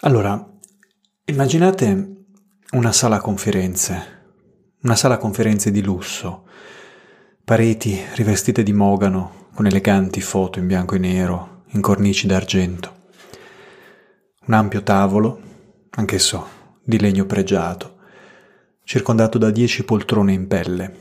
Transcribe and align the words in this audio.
Allora, 0.00 0.46
immaginate 1.24 2.24
una 2.72 2.92
sala 2.92 3.18
conferenze, 3.18 4.74
una 4.82 4.94
sala 4.94 5.16
conferenze 5.16 5.70
di 5.70 5.82
lusso, 5.82 6.46
pareti 7.42 7.98
rivestite 8.14 8.62
di 8.62 8.74
mogano 8.74 9.48
con 9.54 9.64
eleganti 9.64 10.20
foto 10.20 10.58
in 10.58 10.66
bianco 10.66 10.96
e 10.96 10.98
nero, 10.98 11.62
in 11.68 11.80
cornici 11.80 12.26
d'argento, 12.26 12.94
un 14.48 14.52
ampio 14.52 14.82
tavolo, 14.82 15.40
anch'esso 15.92 16.46
di 16.84 17.00
legno 17.00 17.24
pregiato, 17.24 17.96
circondato 18.84 19.38
da 19.38 19.50
dieci 19.50 19.82
poltrone 19.82 20.34
in 20.34 20.46
pelle. 20.46 20.96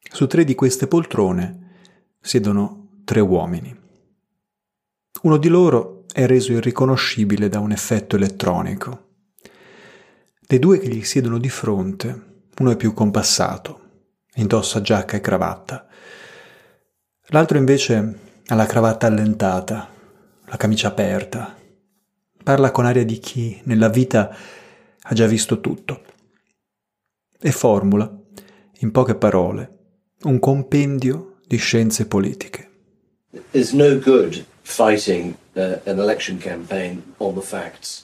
Su 0.00 0.26
tre 0.26 0.44
di 0.44 0.54
queste 0.54 0.86
poltrone 0.86 1.74
siedono 2.22 3.02
tre 3.04 3.20
uomini. 3.20 3.78
Uno 5.20 5.36
di 5.36 5.48
loro 5.48 5.95
è 6.16 6.24
reso 6.24 6.52
irriconoscibile 6.52 7.50
da 7.50 7.58
un 7.58 7.72
effetto 7.72 8.16
elettronico. 8.16 9.16
Dei 10.40 10.58
due 10.58 10.78
che 10.78 10.88
gli 10.88 11.04
siedono 11.04 11.36
di 11.36 11.50
fronte, 11.50 12.44
uno 12.56 12.70
è 12.70 12.76
più 12.76 12.94
compassato, 12.94 13.80
indossa 14.36 14.80
giacca 14.80 15.18
e 15.18 15.20
cravatta. 15.20 15.86
L'altro 17.26 17.58
invece 17.58 18.18
ha 18.46 18.54
la 18.54 18.64
cravatta 18.64 19.06
allentata, 19.06 19.90
la 20.46 20.56
camicia 20.56 20.88
aperta. 20.88 21.54
Parla 22.42 22.70
con 22.70 22.86
aria 22.86 23.04
di 23.04 23.18
chi 23.18 23.60
nella 23.64 23.90
vita 23.90 24.34
ha 24.98 25.14
già 25.14 25.26
visto 25.26 25.60
tutto. 25.60 26.02
E 27.38 27.52
formula, 27.52 28.10
in 28.78 28.90
poche 28.90 29.16
parole, 29.16 29.98
un 30.22 30.38
compendio 30.38 31.40
di 31.46 31.58
scienze 31.58 32.06
politiche. 32.06 32.70
It's 33.50 33.72
no 33.72 33.98
good 33.98 34.46
fighting 34.66 35.34
Uh, 35.56 35.80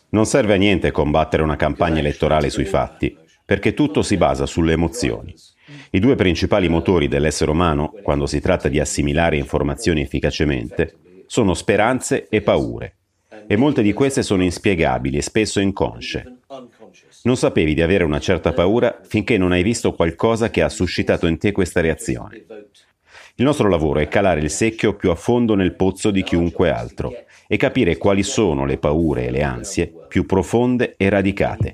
non 0.09 0.25
serve 0.25 0.55
a 0.55 0.57
niente 0.57 0.91
combattere 0.91 1.43
una 1.43 1.57
campagna 1.57 1.98
elettorale 1.98 2.48
sui 2.48 2.65
fatti, 2.65 3.15
perché 3.45 3.74
tutto 3.74 4.01
si 4.01 4.16
basa 4.16 4.46
sulle 4.46 4.73
emozioni. 4.73 5.35
I 5.90 5.99
due 5.99 6.15
principali 6.15 6.71
motori 6.71 7.09
dell'essere 7.09 7.51
umano, 7.51 7.93
quando 8.02 8.24
si 8.24 8.40
tratta 8.40 8.68
di 8.68 8.80
assimilare 8.80 9.37
informazioni 9.37 10.01
efficacemente, 10.01 10.95
sono 11.27 11.52
speranze 11.52 12.29
e 12.30 12.40
paure. 12.40 12.96
E 13.46 13.57
molte 13.57 13.83
di 13.83 13.93
queste 13.93 14.23
sono 14.23 14.43
inspiegabili 14.43 15.18
e 15.18 15.23
spesso 15.23 15.60
inconsce. 15.60 16.38
Non 17.24 17.37
sapevi 17.37 17.74
di 17.74 17.83
avere 17.83 18.05
una 18.05 18.18
certa 18.18 18.55
paura 18.55 18.99
finché 19.07 19.37
non 19.37 19.52
hai 19.52 19.63
visto 19.63 19.93
qualcosa 19.93 20.49
che 20.49 20.63
ha 20.63 20.71
suscitato 20.71 21.27
in 21.27 21.37
te 21.37 21.52
questa 21.52 21.83
reazione. 21.83 22.46
Il 23.43 23.48
nostro 23.48 23.68
lavoro 23.68 23.98
è 23.98 24.07
calare 24.07 24.38
il 24.38 24.51
secchio 24.51 24.95
più 24.95 25.10
a 25.10 25.16
fondo 25.16 25.57
nel 25.57 25.74
pozzo 25.74 26.12
di 26.12 26.23
chiunque 26.23 26.71
altro 26.71 27.12
e 27.49 27.57
capire 27.57 27.96
quali 27.96 28.23
sono 28.23 28.65
le 28.65 28.79
paure 28.79 29.26
e 29.26 29.30
le 29.32 29.43
ansie 29.43 29.93
più 30.07 30.26
profonde 30.26 30.95
e 30.96 31.09
radicate. 31.09 31.73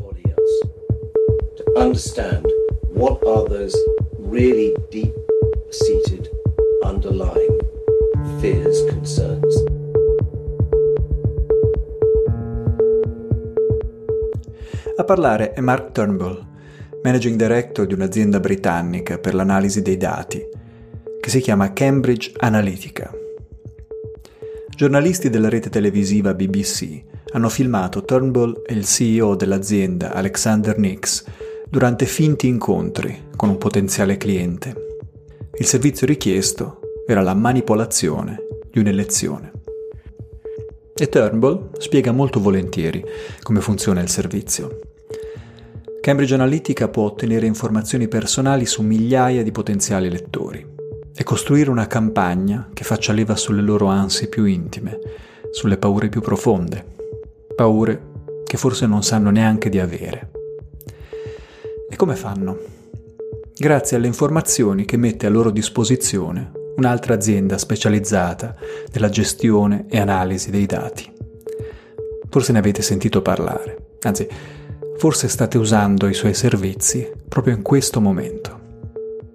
A 14.97 15.05
parlare 15.05 15.53
è 15.53 15.61
Mark 15.61 15.93
Turnbull, 15.93 16.47
managing 17.03 17.37
director 17.37 17.85
di 17.85 17.93
un'azienda 17.93 18.41
britannica 18.41 19.19
per 19.19 19.35
l'analisi 19.35 19.83
dei 19.83 19.99
dati 19.99 20.57
che 21.29 21.35
si 21.35 21.41
chiama 21.41 21.75
Cambridge 21.75 22.33
Analytica. 22.39 23.13
Giornalisti 24.75 25.29
della 25.29 25.51
rete 25.51 25.69
televisiva 25.69 26.33
BBC 26.33 27.03
hanno 27.33 27.51
filmato 27.51 28.03
Turnbull 28.03 28.63
e 28.65 28.73
il 28.73 28.87
CEO 28.87 29.35
dell'azienda, 29.35 30.15
Alexander 30.15 30.79
Nix, 30.79 31.27
durante 31.69 32.07
finti 32.07 32.47
incontri 32.47 33.27
con 33.37 33.51
un 33.51 33.59
potenziale 33.59 34.17
cliente. 34.17 34.75
Il 35.59 35.67
servizio 35.67 36.07
richiesto 36.07 36.81
era 37.07 37.21
la 37.21 37.35
manipolazione 37.35 38.39
di 38.71 38.79
un'elezione. 38.79 39.53
E 40.95 41.09
Turnbull 41.11 41.73
spiega 41.77 42.11
molto 42.11 42.41
volentieri 42.41 43.05
come 43.43 43.61
funziona 43.61 44.01
il 44.01 44.09
servizio. 44.09 44.81
Cambridge 46.01 46.33
Analytica 46.33 46.89
può 46.89 47.05
ottenere 47.05 47.45
informazioni 47.45 48.09
personali 48.09 48.65
su 48.65 48.81
migliaia 48.81 49.43
di 49.43 49.53
potenziali 49.53 50.09
lettori 50.09 50.77
e 51.21 51.25
costruire 51.25 51.69
una 51.69 51.89
campagna 51.89 52.69
che 52.73 52.85
faccia 52.85 53.13
leva 53.13 53.35
sulle 53.35 53.61
loro 53.61 53.87
ansie 53.87 54.29
più 54.29 54.45
intime, 54.45 55.01
sulle 55.51 55.77
paure 55.77 56.09
più 56.09 56.21
profonde, 56.21 56.85
paure 57.57 58.03
che 58.45 58.57
forse 58.57 58.87
non 58.87 59.03
sanno 59.03 59.31
neanche 59.31 59.69
di 59.69 59.81
avere. 59.81 60.31
E 61.91 61.97
come 61.97 62.15
fanno? 62.15 62.57
Grazie 63.53 63.97
alle 63.97 64.07
informazioni 64.07 64.85
che 64.85 64.97
mette 64.97 65.27
a 65.27 65.31
loro 65.31 65.51
disposizione 65.51 66.53
un'altra 66.77 67.15
azienda 67.15 67.59
specializzata 67.59 68.55
nella 68.93 69.09
gestione 69.09 69.87
e 69.89 69.99
analisi 69.99 70.53
dei 70.53 70.67
dati. 70.67 71.13
Forse 72.29 72.53
ne 72.53 72.59
avete 72.61 72.81
sentito 72.81 73.23
parlare, 73.23 73.97
anzi, 74.03 74.29
forse 74.99 75.27
state 75.27 75.59
usando 75.59 76.07
i 76.07 76.15
suoi 76.15 76.35
servizi 76.35 77.11
proprio 77.29 77.57
in 77.57 77.63
questo 77.63 78.01
momento. 78.01 78.61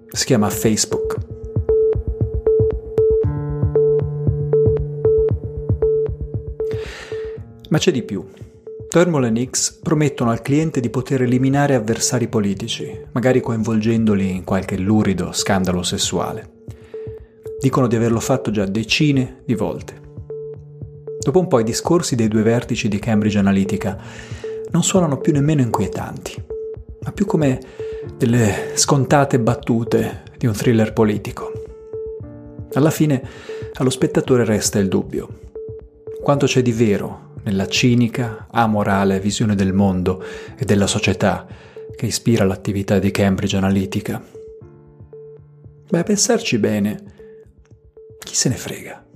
Si 0.08 0.24
chiama 0.24 0.48
Facebook 0.48 1.32
Ma 7.74 7.80
c'è 7.80 7.90
di 7.90 8.04
più. 8.04 8.24
Thermal 8.88 9.36
e 9.36 9.48
X 9.50 9.80
promettono 9.80 10.30
al 10.30 10.42
cliente 10.42 10.78
di 10.78 10.90
poter 10.90 11.22
eliminare 11.22 11.74
avversari 11.74 12.28
politici, 12.28 12.96
magari 13.10 13.40
coinvolgendoli 13.40 14.30
in 14.30 14.44
qualche 14.44 14.78
lurido 14.78 15.32
scandalo 15.32 15.82
sessuale. 15.82 16.50
Dicono 17.58 17.88
di 17.88 17.96
averlo 17.96 18.20
fatto 18.20 18.52
già 18.52 18.64
decine 18.64 19.40
di 19.44 19.56
volte. 19.56 20.00
Dopo 21.18 21.40
un 21.40 21.48
po' 21.48 21.58
i 21.58 21.64
discorsi 21.64 22.14
dei 22.14 22.28
due 22.28 22.42
vertici 22.42 22.86
di 22.86 23.00
Cambridge 23.00 23.38
Analytica 23.38 24.00
non 24.70 24.84
suonano 24.84 25.18
più 25.18 25.32
nemmeno 25.32 25.62
inquietanti, 25.62 26.44
ma 27.00 27.10
più 27.10 27.26
come 27.26 27.58
delle 28.16 28.70
scontate 28.74 29.40
battute 29.40 30.22
di 30.38 30.46
un 30.46 30.52
thriller 30.52 30.92
politico. 30.92 31.50
Alla 32.74 32.90
fine 32.90 33.20
allo 33.72 33.90
spettatore 33.90 34.44
resta 34.44 34.78
il 34.78 34.86
dubbio. 34.86 35.28
Quanto 36.22 36.46
c'è 36.46 36.62
di 36.62 36.70
vero 36.70 37.32
nella 37.44 37.66
cinica, 37.66 38.48
amorale 38.50 39.20
visione 39.20 39.54
del 39.54 39.72
mondo 39.72 40.22
e 40.56 40.64
della 40.64 40.86
società 40.86 41.46
che 41.94 42.06
ispira 42.06 42.44
l'attività 42.44 42.98
di 42.98 43.10
Cambridge 43.10 43.56
Analytica. 43.56 44.22
Beh, 45.88 45.98
a 45.98 46.02
pensarci 46.02 46.58
bene, 46.58 47.04
chi 48.18 48.34
se 48.34 48.48
ne 48.48 48.56
frega? 48.56 49.06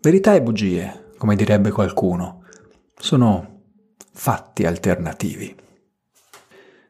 Verità 0.00 0.34
e 0.34 0.42
bugie, 0.42 1.10
come 1.18 1.36
direbbe 1.36 1.70
qualcuno, 1.70 2.44
sono 2.96 3.60
fatti 4.12 4.64
alternativi. 4.64 5.54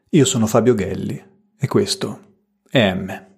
Io 0.09 0.25
sono 0.25 0.47
Fabio 0.47 0.75
Gelli 0.75 1.21
e 1.59 1.67
questo 1.67 2.19
è 2.69 2.93
M. 2.93 3.32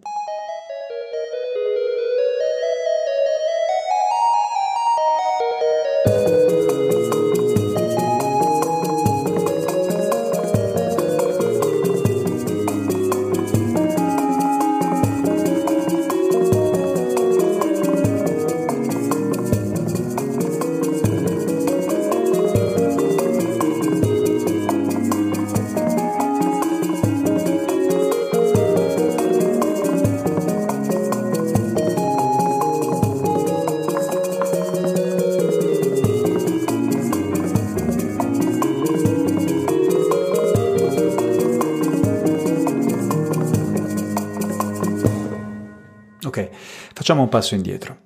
un 47.26 47.30
passo 47.30 47.56
indietro. 47.56 47.98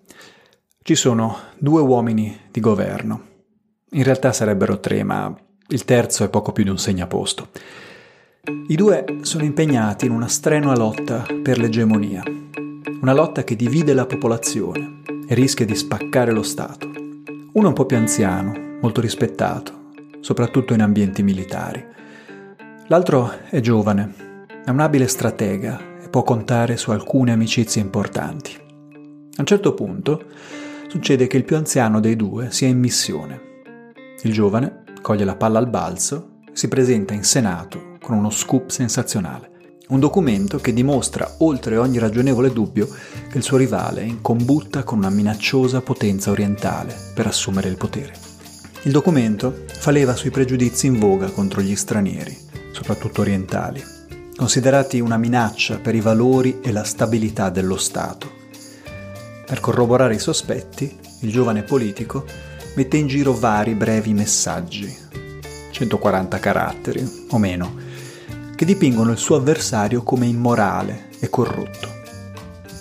Ci 0.82 0.96
sono 0.96 1.38
due 1.58 1.82
uomini 1.82 2.38
di 2.52 2.60
governo. 2.60 3.28
In 3.92 4.04
realtà 4.04 4.34
sarebbero 4.34 4.80
tre, 4.80 5.04
ma 5.04 5.34
il 5.68 5.86
terzo 5.86 6.24
è 6.24 6.30
poco 6.30 6.52
più 6.52 6.64
di 6.64 6.70
un 6.70 6.80
segnaposto. 6.80 7.50
I 8.68 8.76
due 8.76 9.20
sono 9.22 9.44
impegnati 9.44 10.06
in 10.06 10.12
una 10.12 10.28
strenua 10.28 10.76
lotta 10.76 11.26
per 11.44 11.60
l'egemonia, 11.60 12.24
una 13.02 13.14
lotta 13.14 13.44
che 13.44 13.56
divide 13.56 13.94
la 13.94 14.06
popolazione 14.06 15.02
e 15.28 15.36
rischia 15.36 15.66
di 15.66 15.76
spaccare 15.76 16.32
lo 16.32 16.42
Stato. 16.42 16.88
Uno 16.88 17.66
è 17.66 17.68
un 17.68 17.74
po' 17.74 17.86
più 17.86 17.98
anziano, 17.98 18.78
molto 18.82 19.02
rispettato, 19.02 19.92
soprattutto 20.22 20.74
in 20.74 20.82
ambienti 20.82 21.22
militari. 21.22 21.86
L'altro 22.88 23.32
è 23.50 23.60
giovane, 23.60 24.38
è 24.66 24.70
un 24.70 24.80
abile 24.80 25.08
stratega 25.08 26.00
e 26.02 26.10
può 26.10 26.24
contare 26.24 26.78
su 26.78 26.90
alcune 26.92 27.32
amicizie 27.32 27.82
importanti. 27.82 28.69
A 29.36 29.42
un 29.42 29.46
certo 29.46 29.74
punto 29.74 30.26
succede 30.90 31.28
che 31.28 31.38
il 31.38 31.46
più 31.46 31.56
anziano 31.56 32.00
dei 32.00 32.16
due 32.16 32.52
sia 32.52 32.68
in 32.68 32.80
missione. 32.80 33.42
Il 34.24 34.34
giovane 34.34 34.84
coglie 35.02 35.24
la 35.24 35.36
palla 35.36 35.60
al 35.60 35.70
balzo 35.70 36.40
e 36.46 36.52
si 36.54 36.68
presenta 36.68 37.14
in 37.14 37.24
Senato 37.24 37.98
con 38.02 38.18
uno 38.18 38.30
scoop 38.30 38.70
sensazionale. 38.70 39.48
Un 39.90 40.00
documento 40.00 40.58
che 40.60 40.74
dimostra, 40.74 41.36
oltre 41.40 41.78
ogni 41.78 41.98
ragionevole 41.98 42.54
dubbio, 42.54 42.88
che 43.30 43.38
il 43.38 43.44
suo 43.44 43.58
rivale 43.58 44.02
è 44.02 44.06
in 44.06 44.22
combutta 44.22 44.84
con 44.84 45.00
una 45.00 45.10
minacciosa 45.10 45.82
potenza 45.82 46.32
orientale 46.32 46.96
per 47.16 47.26
assumere 47.28 47.70
il 47.70 47.78
potere. 47.78 48.14
Il 48.84 48.92
documento 48.92 49.64
fa 49.68 49.92
leva 49.92 50.16
sui 50.16 50.30
pregiudizi 50.30 50.88
in 50.88 51.00
voga 51.00 51.30
contro 51.32 51.62
gli 51.62 51.76
stranieri, 51.76 52.38
soprattutto 52.72 53.22
orientali, 53.22 53.84
considerati 54.36 55.00
una 55.00 55.18
minaccia 55.18 55.80
per 55.80 55.96
i 55.96 56.02
valori 56.02 56.60
e 56.62 56.72
la 56.72 56.84
stabilità 56.84 57.50
dello 57.50 57.78
Stato. 57.78 58.39
Per 59.50 59.62
corroborare 59.62 60.14
i 60.14 60.20
sospetti, 60.20 60.96
il 61.22 61.32
giovane 61.32 61.64
politico 61.64 62.24
mette 62.76 62.98
in 62.98 63.08
giro 63.08 63.34
vari 63.34 63.74
brevi 63.74 64.14
messaggi, 64.14 64.96
140 65.72 66.38
caratteri 66.38 67.26
o 67.32 67.38
meno, 67.40 67.76
che 68.56 68.64
dipingono 68.64 69.10
il 69.10 69.18
suo 69.18 69.38
avversario 69.38 70.04
come 70.04 70.28
immorale 70.28 71.10
e 71.20 71.32
corrotto. 71.32 71.88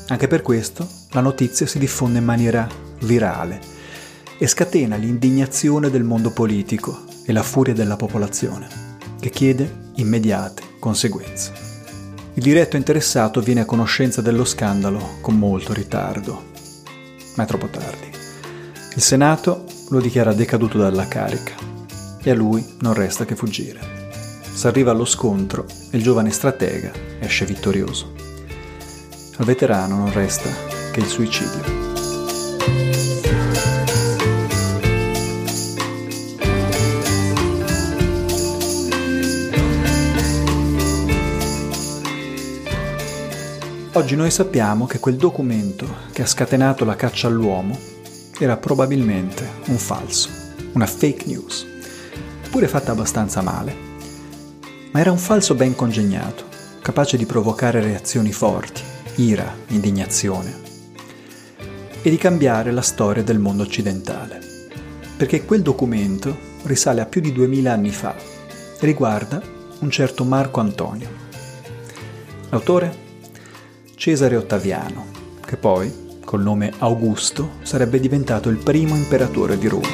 Anche 0.09 0.29
per 0.29 0.43
questo 0.43 0.87
la 1.13 1.23
notizia 1.23 1.65
si 1.65 1.79
diffonde 1.79 2.19
in 2.19 2.27
maniera 2.27 2.69
virale 3.01 3.63
e 4.37 4.47
scatena 4.47 4.97
l'indignazione 4.97 5.89
del 5.89 6.05
mondo 6.05 6.33
politico 6.33 7.05
e 7.25 7.33
la 7.33 7.43
furia 7.43 7.73
della 7.73 7.97
popolazione, 7.97 8.69
che 9.19 9.31
chiede 9.31 9.93
immediate 9.95 10.63
conseguenze. 10.79 11.51
Il 12.35 12.43
diretto 12.43 12.77
interessato 12.77 13.41
viene 13.41 13.63
a 13.63 13.65
conoscenza 13.65 14.21
dello 14.21 14.45
scandalo 14.45 15.17
con 15.23 15.39
molto 15.39 15.73
ritardo, 15.73 16.48
ma 17.39 17.45
è 17.45 17.47
troppo 17.47 17.69
tardi. 17.69 18.11
Il 18.97 19.01
Senato 19.01 19.65
lo 19.91 20.01
dichiara 20.01 20.35
decaduto 20.35 20.77
dalla 20.77 21.07
carica 21.07 21.55
e 22.21 22.31
a 22.31 22.35
lui 22.35 22.67
non 22.81 22.95
resta 22.95 23.25
che 23.25 23.37
fuggire. 23.37 23.79
S'arriva 24.53 24.91
allo 24.91 25.05
scontro 25.05 25.65
e 25.93 25.97
il 25.97 26.03
giovane 26.03 26.33
stratega 26.33 26.91
esce 27.21 27.47
vittorioso. 27.47 28.13
Al 29.37 29.47
veterano 29.47 29.99
non 29.99 30.13
resta 30.13 30.51
che 30.91 30.99
il 30.99 31.07
suicidio. 31.07 31.78
Oggi 43.93 44.17
noi 44.17 44.31
sappiamo 44.31 44.87
che 44.87 44.99
quel 44.99 45.17
documento 45.17 45.87
che 46.13 46.23
ha 46.23 46.27
scatenato 46.27 46.85
la 46.85 46.97
caccia 46.97 47.27
all'uomo 47.27 47.77
era 48.39 48.57
probabilmente 48.57 49.49
un 49.67 49.77
falso, 49.79 50.29
una 50.73 50.87
fake 50.87 51.27
news, 51.27 51.67
pure 52.51 52.69
fatta 52.69 52.93
abbastanza 52.93 53.43
male 53.43 53.87
ma 54.91 55.01
era 55.01 55.11
un 55.11 55.19
falso 55.19 55.55
ben 55.55 55.75
congegnato, 55.75 56.45
capace 56.81 57.17
di 57.17 57.27
provocare 57.27 57.81
reazioni 57.81 58.33
forti, 58.33 58.83
ira, 59.17 59.55
indignazione, 59.69 60.67
e 62.01 62.11
di 62.11 62.17
cambiare 62.17 62.71
la 62.71 62.81
storia 62.81 63.23
del 63.23 63.39
mondo 63.39 63.65
occidentale. 63.65 64.41
Perché 65.17 65.45
quel 65.45 65.63
documento 65.63 66.37
risale 66.63 67.01
a 67.01 67.07
più 67.07 67.21
di 67.21 67.33
duemila 67.33 67.73
anni 67.73 67.91
fa 67.91 68.17
e 68.17 68.87
riguarda 68.87 69.43
un 69.81 69.91
certo 69.91 70.25
Marco 70.25 70.61
Antonio. 70.61 71.09
L'autore? 72.51 73.07
Cesare 73.99 74.37
Ottaviano, 74.37 75.07
che 75.45 75.57
poi, 75.57 76.21
col 76.25 76.41
nome 76.41 76.73
Augusto, 76.79 77.55
sarebbe 77.63 77.99
diventato 77.99 78.49
il 78.49 78.59
primo 78.59 78.95
imperatore 78.95 79.59
di 79.59 79.67
Roma. 79.67 79.89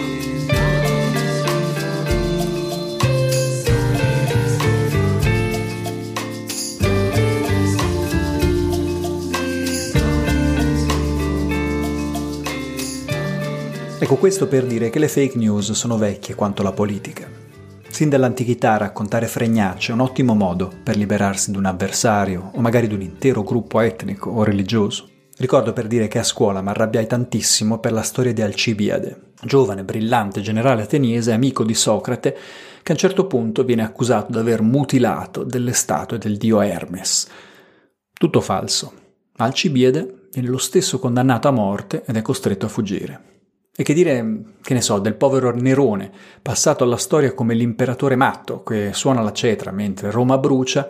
Ecco 13.98 14.16
questo 14.16 14.46
per 14.46 14.66
dire 14.66 14.90
che 14.90 14.98
le 14.98 15.08
fake 15.08 15.38
news 15.38 15.72
sono 15.72 15.96
vecchie 15.96 16.34
quanto 16.34 16.62
la 16.62 16.72
politica. 16.72 17.44
Sin 17.94 18.08
dall'antichità 18.08 18.76
raccontare 18.76 19.29
fregnacce 19.29 19.93
è 19.93 19.94
un 19.94 20.00
ottimo 20.00 20.35
modo 20.35 20.69
per 20.82 20.96
liberarsi 20.96 21.52
di 21.52 21.58
un 21.58 21.67
avversario 21.67 22.50
o 22.52 22.61
magari 22.61 22.88
di 22.88 22.94
un 22.94 23.02
intero 23.02 23.44
gruppo 23.44 23.79
etnico 23.79 24.31
o 24.31 24.43
religioso. 24.43 25.08
Ricordo 25.37 25.73
per 25.73 25.87
dire 25.87 26.08
che 26.08 26.19
a 26.19 26.25
scuola 26.25 26.61
mi 26.61 26.70
arrabbiai 26.70 27.06
tantissimo 27.06 27.79
per 27.79 27.93
la 27.93 28.02
storia 28.02 28.32
di 28.32 28.43
Alcibiade, 28.43 29.35
giovane, 29.44 29.85
brillante 29.85 30.41
generale 30.41 30.82
ateniese, 30.82 31.31
amico 31.31 31.62
di 31.62 31.73
Socrate, 31.73 32.37
che 32.82 32.91
a 32.91 32.94
un 32.94 32.99
certo 32.99 33.29
punto 33.29 33.62
viene 33.62 33.85
accusato 33.85 34.32
di 34.32 34.38
aver 34.38 34.61
mutilato 34.61 35.44
delle 35.44 35.73
statue 35.73 36.19
del 36.19 36.37
dio 36.37 36.61
Hermes. 36.61 37.29
Tutto 38.12 38.41
falso. 38.41 38.93
Alcibiade 39.37 40.31
viene 40.32 40.49
lo 40.49 40.58
stesso 40.58 40.99
condannato 40.99 41.46
a 41.46 41.52
morte 41.52 42.02
ed 42.05 42.17
è 42.17 42.23
costretto 42.23 42.67
a 42.67 42.70
fuggire. 42.70 43.33
E 43.76 43.82
che 43.82 43.92
dire, 43.92 44.42
che 44.62 44.72
ne 44.72 44.80
so, 44.80 45.00
del 45.00 45.16
povero 45.16 45.52
Nerone, 45.52 46.10
passato 46.40 46.84
alla 46.84 46.96
storia 46.96 47.34
come 47.34 47.54
l'imperatore 47.54 48.14
matto 48.14 48.62
che 48.62 48.92
suona 48.92 49.20
la 49.20 49.32
cetra 49.32 49.72
mentre 49.72 50.12
Roma 50.12 50.38
brucia, 50.38 50.88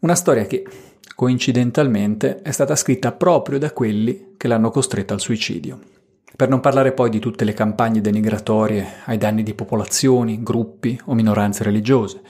una 0.00 0.16
storia 0.16 0.44
che, 0.44 0.66
coincidentalmente, 1.14 2.42
è 2.42 2.50
stata 2.50 2.74
scritta 2.74 3.12
proprio 3.12 3.58
da 3.58 3.72
quelli 3.72 4.34
che 4.36 4.48
l'hanno 4.48 4.70
costretto 4.70 5.12
al 5.12 5.20
suicidio. 5.20 5.78
Per 6.34 6.48
non 6.48 6.58
parlare 6.58 6.92
poi 6.92 7.10
di 7.10 7.20
tutte 7.20 7.44
le 7.44 7.54
campagne 7.54 8.00
denigratorie 8.00 8.86
ai 9.04 9.18
danni 9.18 9.44
di 9.44 9.54
popolazioni, 9.54 10.42
gruppi 10.42 11.00
o 11.04 11.14
minoranze 11.14 11.62
religiose. 11.62 12.20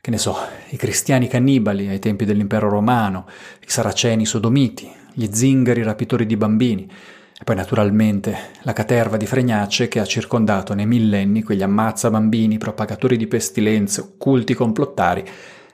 Che 0.00 0.10
ne 0.10 0.18
so, 0.18 0.36
i 0.70 0.76
cristiani 0.76 1.28
cannibali 1.28 1.86
ai 1.86 2.00
tempi 2.00 2.24
dell'impero 2.24 2.68
romano, 2.68 3.26
i 3.60 3.68
saraceni 3.70 4.26
sodomiti, 4.26 4.92
gli 5.14 5.28
zingari 5.30 5.84
rapitori 5.84 6.26
di 6.26 6.36
bambini, 6.36 6.90
e 7.38 7.44
poi 7.44 7.54
naturalmente 7.54 8.52
la 8.62 8.72
caterva 8.72 9.18
di 9.18 9.26
fregnacce 9.26 9.88
che 9.88 10.00
ha 10.00 10.06
circondato 10.06 10.72
nei 10.72 10.86
millenni 10.86 11.42
quegli 11.42 11.62
ammazza 11.62 12.10
bambini, 12.10 12.56
propagatori 12.56 13.16
di 13.16 13.26
pestilenze, 13.26 14.00
occulti 14.00 14.54
complottari 14.54 15.24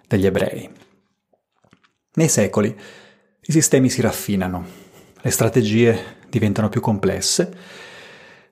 degli 0.08 0.26
ebrei. 0.26 0.68
Nei 2.14 2.28
secoli 2.28 2.68
i 3.44 3.52
sistemi 3.52 3.88
si 3.88 4.00
raffinano, 4.00 4.66
le 5.20 5.30
strategie 5.30 6.16
diventano 6.28 6.68
più 6.68 6.80
complesse 6.80 7.54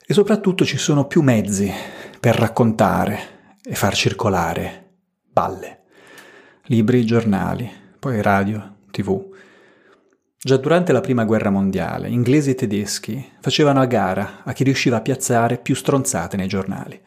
e 0.06 0.14
soprattutto 0.14 0.64
ci 0.64 0.78
sono 0.78 1.06
più 1.06 1.20
mezzi 1.23 1.73
per 2.18 2.37
raccontare 2.37 3.38
e 3.62 3.75
far 3.75 3.94
circolare 3.94 4.99
balle, 5.30 5.82
libri, 6.64 7.04
giornali, 7.04 7.70
poi 7.99 8.23
radio, 8.23 8.76
tv. 8.90 9.28
Già 10.42 10.56
durante 10.56 10.92
la 10.92 11.02
Prima 11.02 11.26
Guerra 11.26 11.50
Mondiale, 11.50 12.09
inglesi 12.09 12.49
e 12.49 12.54
tedeschi 12.54 13.32
facevano 13.40 13.78
a 13.82 13.85
gara 13.85 14.42
a 14.42 14.54
chi 14.54 14.64
riusciva 14.64 14.97
a 14.97 15.02
piazzare 15.02 15.59
più 15.59 15.75
stronzate 15.75 16.38
nei 16.38 16.49
giornali. 16.49 16.99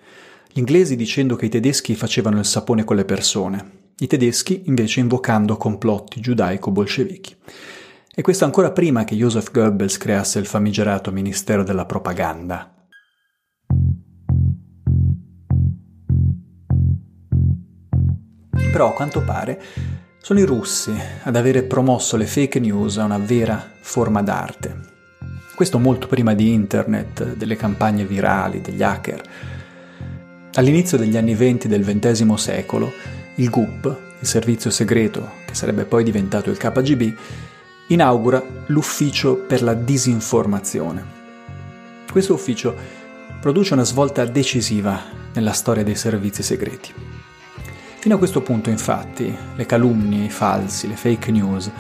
Gli 0.52 0.60
inglesi 0.60 0.96
dicendo 0.96 1.36
che 1.36 1.48
i 1.48 1.50
tedeschi 1.50 1.96
facevano 1.96 2.38
il 2.38 2.46
sapone 2.46 2.84
con 2.84 2.96
le 2.96 3.06
persone, 3.06 3.92
i 3.98 4.06
tedeschi 4.06 4.62
invece 4.66 5.00
invocando 5.00 5.58
complotti 5.58 6.22
giudaico-bolscevichi. 6.22 7.36
E 8.14 8.22
questo 8.22 8.46
ancora 8.46 8.72
prima 8.72 9.04
che 9.04 9.16
Joseph 9.16 9.50
Goebbels 9.50 9.98
creasse 9.98 10.38
il 10.38 10.46
famigerato 10.46 11.12
Ministero 11.12 11.64
della 11.64 11.88
Propaganda. 11.88 12.72
Però 18.72 18.90
a 18.90 18.94
quanto 18.94 19.24
pare 19.24 19.60
sono 20.24 20.40
i 20.40 20.46
russi 20.46 20.98
ad 21.24 21.36
avere 21.36 21.64
promosso 21.64 22.16
le 22.16 22.26
fake 22.26 22.58
news 22.58 22.98
a 22.98 23.04
una 23.04 23.18
vera 23.18 23.72
forma 23.82 24.22
d'arte. 24.22 24.74
Questo 25.54 25.80
molto 25.80 26.08
prima 26.08 26.34
di 26.34 26.54
internet, 26.54 27.36
delle 27.36 27.58
campagne 27.58 28.06
virali, 28.06 28.62
degli 28.62 28.82
hacker. 28.82 29.22
All'inizio 30.54 30.98
degli 30.98 31.18
anni 31.18 31.36
venti 31.36 31.68
del 31.68 31.84
XX 31.84 32.36
secolo, 32.36 32.90
il 33.36 33.50
GUP, 33.50 33.98
il 34.22 34.26
servizio 34.26 34.70
segreto 34.70 35.30
che 35.46 35.56
sarebbe 35.56 35.84
poi 35.84 36.06
diventato 36.06 36.50
il 36.50 36.56
KGB, 36.56 37.14
inaugura 37.88 38.42
l'Ufficio 38.68 39.36
per 39.36 39.62
la 39.62 39.74
disinformazione. 39.74 41.06
Questo 42.10 42.34
ufficio 42.34 42.74
produce 43.42 43.74
una 43.74 43.84
svolta 43.84 44.24
decisiva 44.24 45.02
nella 45.34 45.52
storia 45.52 45.84
dei 45.84 45.96
servizi 45.96 46.44
segreti. 46.44 47.13
Fino 48.04 48.16
a 48.16 48.18
questo 48.18 48.42
punto, 48.42 48.70
infatti, 48.70 49.34
le 49.56 49.66
calunnie, 49.66 50.26
i 50.26 50.30
falsi, 50.30 50.90
le 50.90 50.98
fake 50.98 51.32
news 51.32 51.72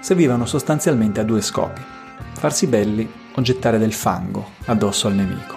servivano 0.00 0.46
sostanzialmente 0.46 1.20
a 1.20 1.22
due 1.22 1.40
scopi, 1.42 1.80
farsi 2.32 2.66
belli 2.66 3.08
o 3.36 3.40
gettare 3.40 3.78
del 3.78 3.92
fango 3.92 4.54
addosso 4.64 5.06
al 5.06 5.14
nemico. 5.14 5.54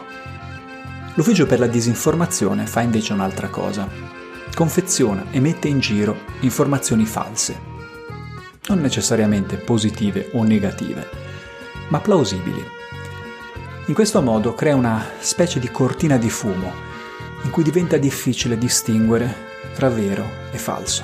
L'ufficio 1.15 1.47
per 1.47 1.57
la 1.57 1.65
disinformazione 1.65 2.67
fa 2.67 2.81
invece 2.81 3.13
un'altra 3.13 3.47
cosa. 3.47 3.89
Confeziona 4.53 5.25
e 5.31 5.39
mette 5.39 5.67
in 5.67 5.79
giro 5.79 6.15
informazioni 6.41 7.05
false, 7.05 7.59
non 8.67 8.81
necessariamente 8.81 9.55
positive 9.55 10.29
o 10.33 10.43
negative, 10.43 11.09
ma 11.87 11.99
plausibili. 11.99 12.63
In 13.87 13.95
questo 13.95 14.21
modo 14.21 14.53
crea 14.53 14.75
una 14.75 15.03
specie 15.17 15.59
di 15.59 15.71
cortina 15.71 16.17
di 16.17 16.29
fumo 16.29 16.71
in 17.45 17.49
cui 17.49 17.63
diventa 17.63 17.97
difficile 17.97 18.59
distinguere 18.59 19.49
tra 19.73 19.89
vero 19.89 20.25
e 20.51 20.57
falso. 20.57 21.03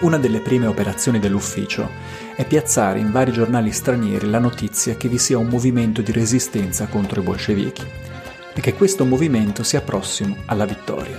Una 0.00 0.18
delle 0.18 0.40
prime 0.40 0.66
operazioni 0.66 1.20
dell'ufficio 1.20 1.88
è 2.34 2.44
piazzare 2.44 2.98
in 2.98 3.12
vari 3.12 3.30
giornali 3.30 3.70
stranieri 3.70 4.28
la 4.28 4.40
notizia 4.40 4.96
che 4.96 5.08
vi 5.08 5.18
sia 5.18 5.38
un 5.38 5.46
movimento 5.46 6.02
di 6.02 6.10
resistenza 6.10 6.86
contro 6.86 7.20
i 7.20 7.24
bolscevichi 7.24 7.86
e 8.52 8.60
che 8.60 8.74
questo 8.74 9.04
movimento 9.04 9.62
sia 9.62 9.80
prossimo 9.80 10.38
alla 10.46 10.64
vittoria. 10.64 11.16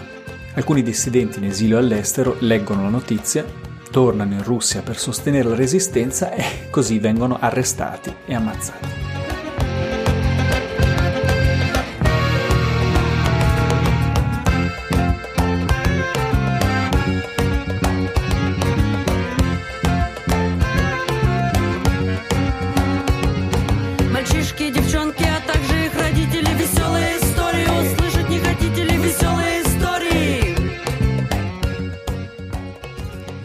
Alcuni 0.56 0.84
dissidenti 0.84 1.40
in 1.40 1.46
esilio 1.46 1.78
all'estero 1.78 2.36
leggono 2.40 2.84
la 2.84 2.90
notizia, 2.90 3.46
tornano 3.90 4.34
in 4.34 4.44
Russia 4.44 4.82
per 4.82 5.00
sostenere 5.00 5.48
la 5.48 5.56
resistenza 5.56 6.32
e 6.32 6.70
così 6.70 7.00
vengono 7.00 7.38
arrestati 7.40 8.14
e 8.26 8.36
ammazzati. 8.36 9.13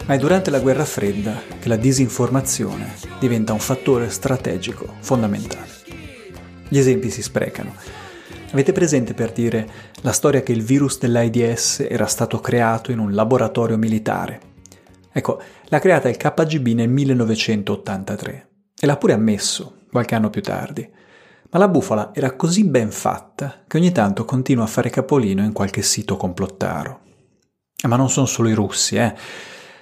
Ma 0.09 0.15
è 0.15 0.17
durante 0.17 0.49
la 0.49 0.59
guerra 0.59 0.85
fredda 0.85 1.39
che 1.59 1.67
la 1.67 1.75
disinformazione 1.75 2.95
diventa 3.19 3.53
un 3.53 3.59
fattore 3.59 4.09
strategico 4.09 4.95
fondamentale. 5.01 5.69
Gli 6.67 6.79
esempi 6.79 7.11
si 7.11 7.21
sprecano. 7.21 7.75
Avete 8.49 8.71
presente 8.71 9.13
per 9.13 9.31
dire 9.31 9.69
la 10.01 10.11
storia 10.11 10.41
che 10.41 10.51
il 10.51 10.63
virus 10.63 10.97
dell'AIDS 10.97 11.85
era 11.87 12.07
stato 12.07 12.39
creato 12.39 12.91
in 12.91 12.97
un 12.97 13.13
laboratorio 13.13 13.77
militare? 13.77 14.41
Ecco, 15.11 15.39
l'ha 15.65 15.77
creata 15.77 16.09
il 16.09 16.17
KGB 16.17 16.69
nel 16.69 16.89
1983 16.89 18.49
e 18.79 18.87
l'ha 18.87 18.97
pure 18.97 19.13
ammesso 19.13 19.81
qualche 19.91 20.15
anno 20.15 20.31
più 20.31 20.41
tardi. 20.41 20.89
Ma 21.51 21.59
la 21.59 21.67
bufala 21.67 22.15
era 22.15 22.35
così 22.35 22.63
ben 22.63 22.89
fatta 22.89 23.61
che 23.67 23.77
ogni 23.77 23.91
tanto 23.91 24.25
continua 24.25 24.63
a 24.63 24.67
fare 24.67 24.89
capolino 24.89 25.43
in 25.43 25.53
qualche 25.53 25.83
sito 25.83 26.17
complottaro. 26.17 26.99
Ma 27.87 27.95
non 27.95 28.09
sono 28.09 28.25
solo 28.25 28.49
i 28.49 28.53
russi, 28.53 28.95
eh. 28.95 29.13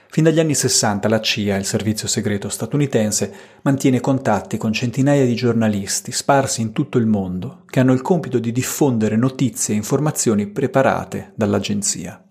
Fin 0.09 0.23
dagli 0.23 0.39
anni 0.39 0.55
60 0.55 1.07
la 1.09 1.19
CIA, 1.19 1.57
il 1.57 1.65
servizio 1.65 2.07
segreto 2.07 2.49
statunitense, 2.49 3.33
mantiene 3.61 3.99
contatti 3.99 4.57
con 4.57 4.73
centinaia 4.73 5.25
di 5.25 5.35
giornalisti 5.35 6.11
sparsi 6.11 6.61
in 6.61 6.71
tutto 6.71 6.97
il 6.97 7.05
mondo 7.05 7.63
che 7.69 7.81
hanno 7.81 7.93
il 7.93 8.01
compito 8.01 8.39
di 8.39 8.51
diffondere 8.51 9.15
notizie 9.15 9.73
e 9.73 9.77
informazioni 9.77 10.47
preparate 10.47 11.33
dall'agenzia, 11.35 12.23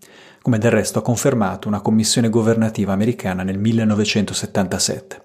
come 0.43 0.59
del 0.59 0.71
resto 0.71 0.99
ha 0.99 1.03
confermato 1.03 1.69
una 1.69 1.81
commissione 1.81 2.29
governativa 2.29 2.93
americana 2.93 3.43
nel 3.43 3.59
1977. 3.59 5.23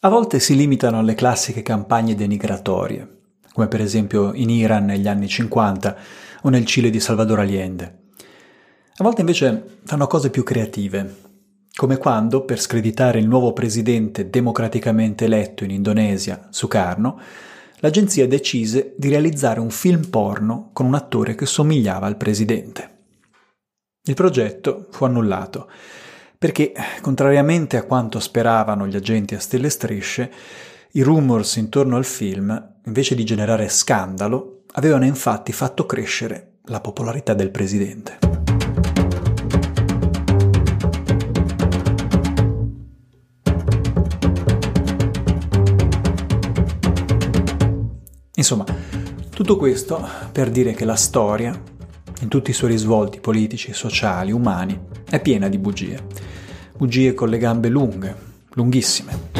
A 0.00 0.08
volte 0.08 0.38
si 0.40 0.54
limitano 0.54 0.98
alle 0.98 1.14
classiche 1.14 1.62
campagne 1.62 2.14
denigratorie, 2.14 3.08
come 3.52 3.68
per 3.68 3.80
esempio 3.80 4.34
in 4.34 4.50
Iran 4.50 4.84
negli 4.84 5.08
anni 5.08 5.28
50 5.28 5.96
o 6.42 6.48
nel 6.50 6.66
Cile 6.66 6.90
di 6.90 7.00
Salvador 7.00 7.40
Allende. 7.40 7.95
A 8.98 9.04
volte 9.04 9.20
invece 9.20 9.80
fanno 9.84 10.06
cose 10.06 10.30
più 10.30 10.42
creative, 10.42 11.16
come 11.74 11.98
quando, 11.98 12.46
per 12.46 12.58
screditare 12.58 13.18
il 13.18 13.28
nuovo 13.28 13.52
presidente 13.52 14.30
democraticamente 14.30 15.26
eletto 15.26 15.64
in 15.64 15.70
Indonesia, 15.70 16.48
Sukarno, 16.48 17.20
l'agenzia 17.80 18.26
decise 18.26 18.94
di 18.96 19.10
realizzare 19.10 19.60
un 19.60 19.68
film 19.68 20.04
porno 20.08 20.70
con 20.72 20.86
un 20.86 20.94
attore 20.94 21.34
che 21.34 21.44
somigliava 21.44 22.06
al 22.06 22.16
presidente. 22.16 22.94
Il 24.04 24.14
progetto 24.14 24.86
fu 24.90 25.04
annullato 25.04 25.68
perché, 26.38 26.72
contrariamente 27.02 27.76
a 27.76 27.82
quanto 27.82 28.18
speravano 28.18 28.86
gli 28.86 28.96
agenti 28.96 29.34
a 29.34 29.40
stelle 29.40 29.68
strisce, 29.68 30.32
i 30.92 31.02
rumors 31.02 31.56
intorno 31.56 31.96
al 31.96 32.06
film, 32.06 32.76
invece 32.86 33.14
di 33.14 33.24
generare 33.24 33.68
scandalo, 33.68 34.62
avevano 34.72 35.04
infatti 35.04 35.52
fatto 35.52 35.84
crescere 35.84 36.60
la 36.64 36.80
popolarità 36.80 37.34
del 37.34 37.50
presidente. 37.50 38.45
Insomma, 48.38 48.66
tutto 49.30 49.56
questo 49.56 50.06
per 50.30 50.50
dire 50.50 50.74
che 50.74 50.84
la 50.84 50.94
storia, 50.94 51.58
in 52.20 52.28
tutti 52.28 52.50
i 52.50 52.52
suoi 52.52 52.70
risvolti 52.70 53.18
politici, 53.18 53.72
sociali, 53.72 54.30
umani, 54.30 54.78
è 55.08 55.22
piena 55.22 55.48
di 55.48 55.56
bugie. 55.56 56.04
Bugie 56.76 57.14
con 57.14 57.30
le 57.30 57.38
gambe 57.38 57.70
lunghe, 57.70 58.14
lunghissime. 58.52 59.30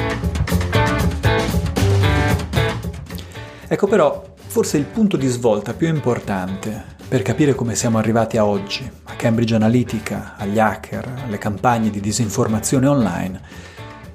Ecco 3.69 3.87
però, 3.87 4.35
forse 4.47 4.79
il 4.79 4.85
punto 4.85 5.19
di 5.19 5.27
svolta 5.27 5.75
più 5.75 5.89
importante 5.89 6.95
per 7.07 7.21
capire 7.21 7.55
come 7.55 7.75
siamo 7.75 7.99
arrivati 7.99 8.39
a 8.39 8.47
oggi, 8.47 8.91
a 9.05 9.15
Cambridge 9.15 9.55
Analytica, 9.55 10.37
agli 10.39 10.59
hacker, 10.59 11.25
alle 11.27 11.39
campagne 11.39 11.91
di 11.91 12.01
disinformazione 12.01 12.87
online, 12.87 13.41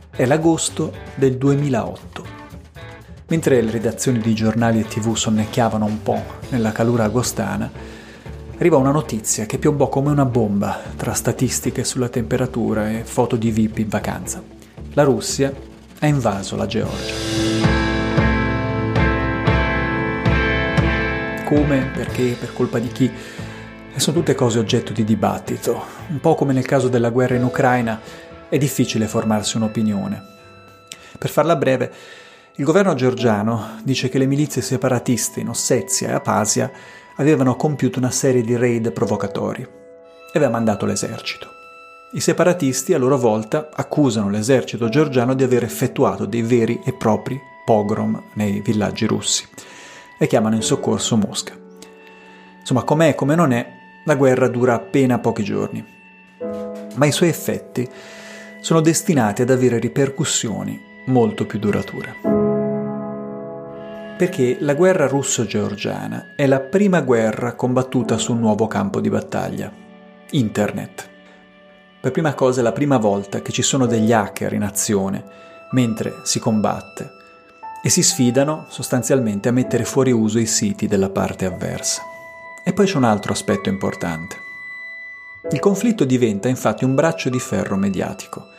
è 0.10 0.26
l'agosto 0.26 0.92
del 1.14 1.38
2008. 1.38 2.41
Mentre 3.32 3.62
le 3.62 3.72
redazioni 3.72 4.20
di 4.20 4.36
giornali 4.36 4.82
e 4.82 4.88
tv 4.88 5.16
sonnecchiavano 5.16 5.86
un 5.86 6.04
po' 6.04 6.22
nella 6.50 6.74
calura 6.74 7.06
agostana, 7.06 7.72
arriva 8.58 8.76
una 8.76 8.92
notizia 8.92 9.46
che 9.46 9.58
piombò 9.58 9.88
come 9.88 10.10
una 10.10 10.26
bomba 10.26 10.78
tra 10.98 11.14
statistiche 11.14 11.86
sulla 11.86 12.10
temperatura 12.10 12.90
e 12.90 13.06
foto 13.06 13.38
di 13.38 13.50
VIP 13.50 13.78
in 13.78 13.88
vacanza. 13.88 14.44
La 14.96 15.04
Russia 15.04 15.50
ha 16.00 16.08
invaso 16.08 16.58
la 16.58 16.66
Georgia. 16.66 17.14
Come, 21.46 21.90
perché, 21.94 22.36
per 22.38 22.52
colpa 22.52 22.80
di 22.80 22.90
chi? 22.90 23.10
Sono 23.96 24.18
tutte 24.18 24.36
cose 24.36 24.60
oggetto 24.60 24.92
di 24.92 25.06
dibattito. 25.06 25.86
Un 26.10 26.20
po' 26.20 26.36
come 26.36 26.52
nel 26.52 26.66
caso 26.66 26.90
della 26.90 27.12
guerra 27.12 27.36
in 27.36 27.46
Ucraina, 27.46 27.98
è 28.50 28.58
difficile 28.58 29.08
formarsi 29.08 29.56
un'opinione. 29.56 30.22
Per 31.18 31.30
farla 31.30 31.56
breve, 31.56 31.94
il 32.56 32.66
governo 32.66 32.94
georgiano 32.96 33.80
dice 33.84 34.10
che 34.10 34.18
le 34.18 34.26
milizie 34.26 34.62
separatiste 34.62 35.40
in 35.40 35.48
Ossetia 35.48 36.10
e 36.10 36.14
Apasia 36.14 36.70
avevano 37.16 37.56
compiuto 37.56 37.98
una 37.98 38.12
serie 38.12 38.42
di 38.42 38.58
raid 38.58 38.92
provocatori 38.92 39.62
e 39.62 40.34
aveva 40.34 40.52
mandato 40.52 40.86
l'esercito. 40.86 41.48
I 42.14 42.20
separatisti 42.20 42.94
a 42.94 42.98
loro 42.98 43.18
volta 43.18 43.70
accusano 43.74 44.30
l'esercito 44.30 44.90
georgiano 44.90 45.34
di 45.34 45.44
aver 45.44 45.64
effettuato 45.64 46.26
dei 46.26 46.42
veri 46.42 46.82
e 46.84 46.92
propri 46.92 47.40
pogrom 47.64 48.22
nei 48.34 48.60
villaggi 48.60 49.06
russi 49.06 49.48
e 50.20 50.28
chiamano 50.28 50.56
in 50.56 50.62
soccorso 50.62 51.16
Mosca. 51.16 51.58
Insomma, 52.60 52.84
com'è 52.84 53.10
e 53.10 53.16
come 53.16 53.36
non 53.36 53.54
è, 53.54 53.66
la 54.04 54.16
guerra 54.16 54.50
dura 54.50 54.74
appena 54.74 55.20
pochi 55.20 55.44
giorni, 55.44 55.86
ma 56.96 57.06
i 57.06 57.12
suoi 57.14 57.30
effetti 57.30 57.88
sono 58.60 58.82
destinati 58.82 59.42
ad 59.42 59.50
avere 59.50 59.80
ripercussioni 59.80 60.90
molto 61.06 61.46
più 61.46 61.60
durature 61.60 62.41
perché 64.22 64.58
la 64.60 64.76
guerra 64.76 65.08
russo-georgiana 65.08 66.34
è 66.36 66.46
la 66.46 66.60
prima 66.60 67.02
guerra 67.02 67.56
combattuta 67.56 68.20
su 68.20 68.34
un 68.34 68.40
nuovo 68.40 68.68
campo 68.68 69.02
di 69.02 69.10
battaglia, 69.10 69.74
Internet. 70.30 71.10
Per 72.00 72.12
prima 72.12 72.36
cosa 72.36 72.60
è 72.60 72.64
la 72.64 72.72
prima 72.72 72.98
volta 72.98 73.42
che 73.42 73.52
ci 73.52 73.64
sono 73.64 73.88
degli 73.88 74.14
hacker 74.14 74.54
in 74.54 74.62
azione 74.62 75.24
mentre 75.72 76.20
si 76.24 76.38
combatte 76.38 77.10
e 77.82 77.90
si 77.90 78.04
sfidano 78.04 78.68
sostanzialmente 78.70 79.50
a 79.50 79.54
mettere 79.54 79.86
fuori 79.86 80.12
uso 80.12 80.38
i 80.38 80.46
siti 80.46 80.86
della 80.86 81.10
parte 81.10 81.48
avversa. 81.48 82.04
E 82.64 82.74
poi 82.74 82.86
c'è 82.86 82.98
un 82.98 83.06
altro 83.06 83.34
aspetto 83.34 83.70
importante. 83.70 84.36
Il 85.50 85.60
conflitto 85.60 86.06
diventa 86.06 86.48
infatti 86.48 86.86
un 86.86 86.94
braccio 86.94 87.30
di 87.32 87.40
ferro 87.40 87.76
mediatico 87.76 88.50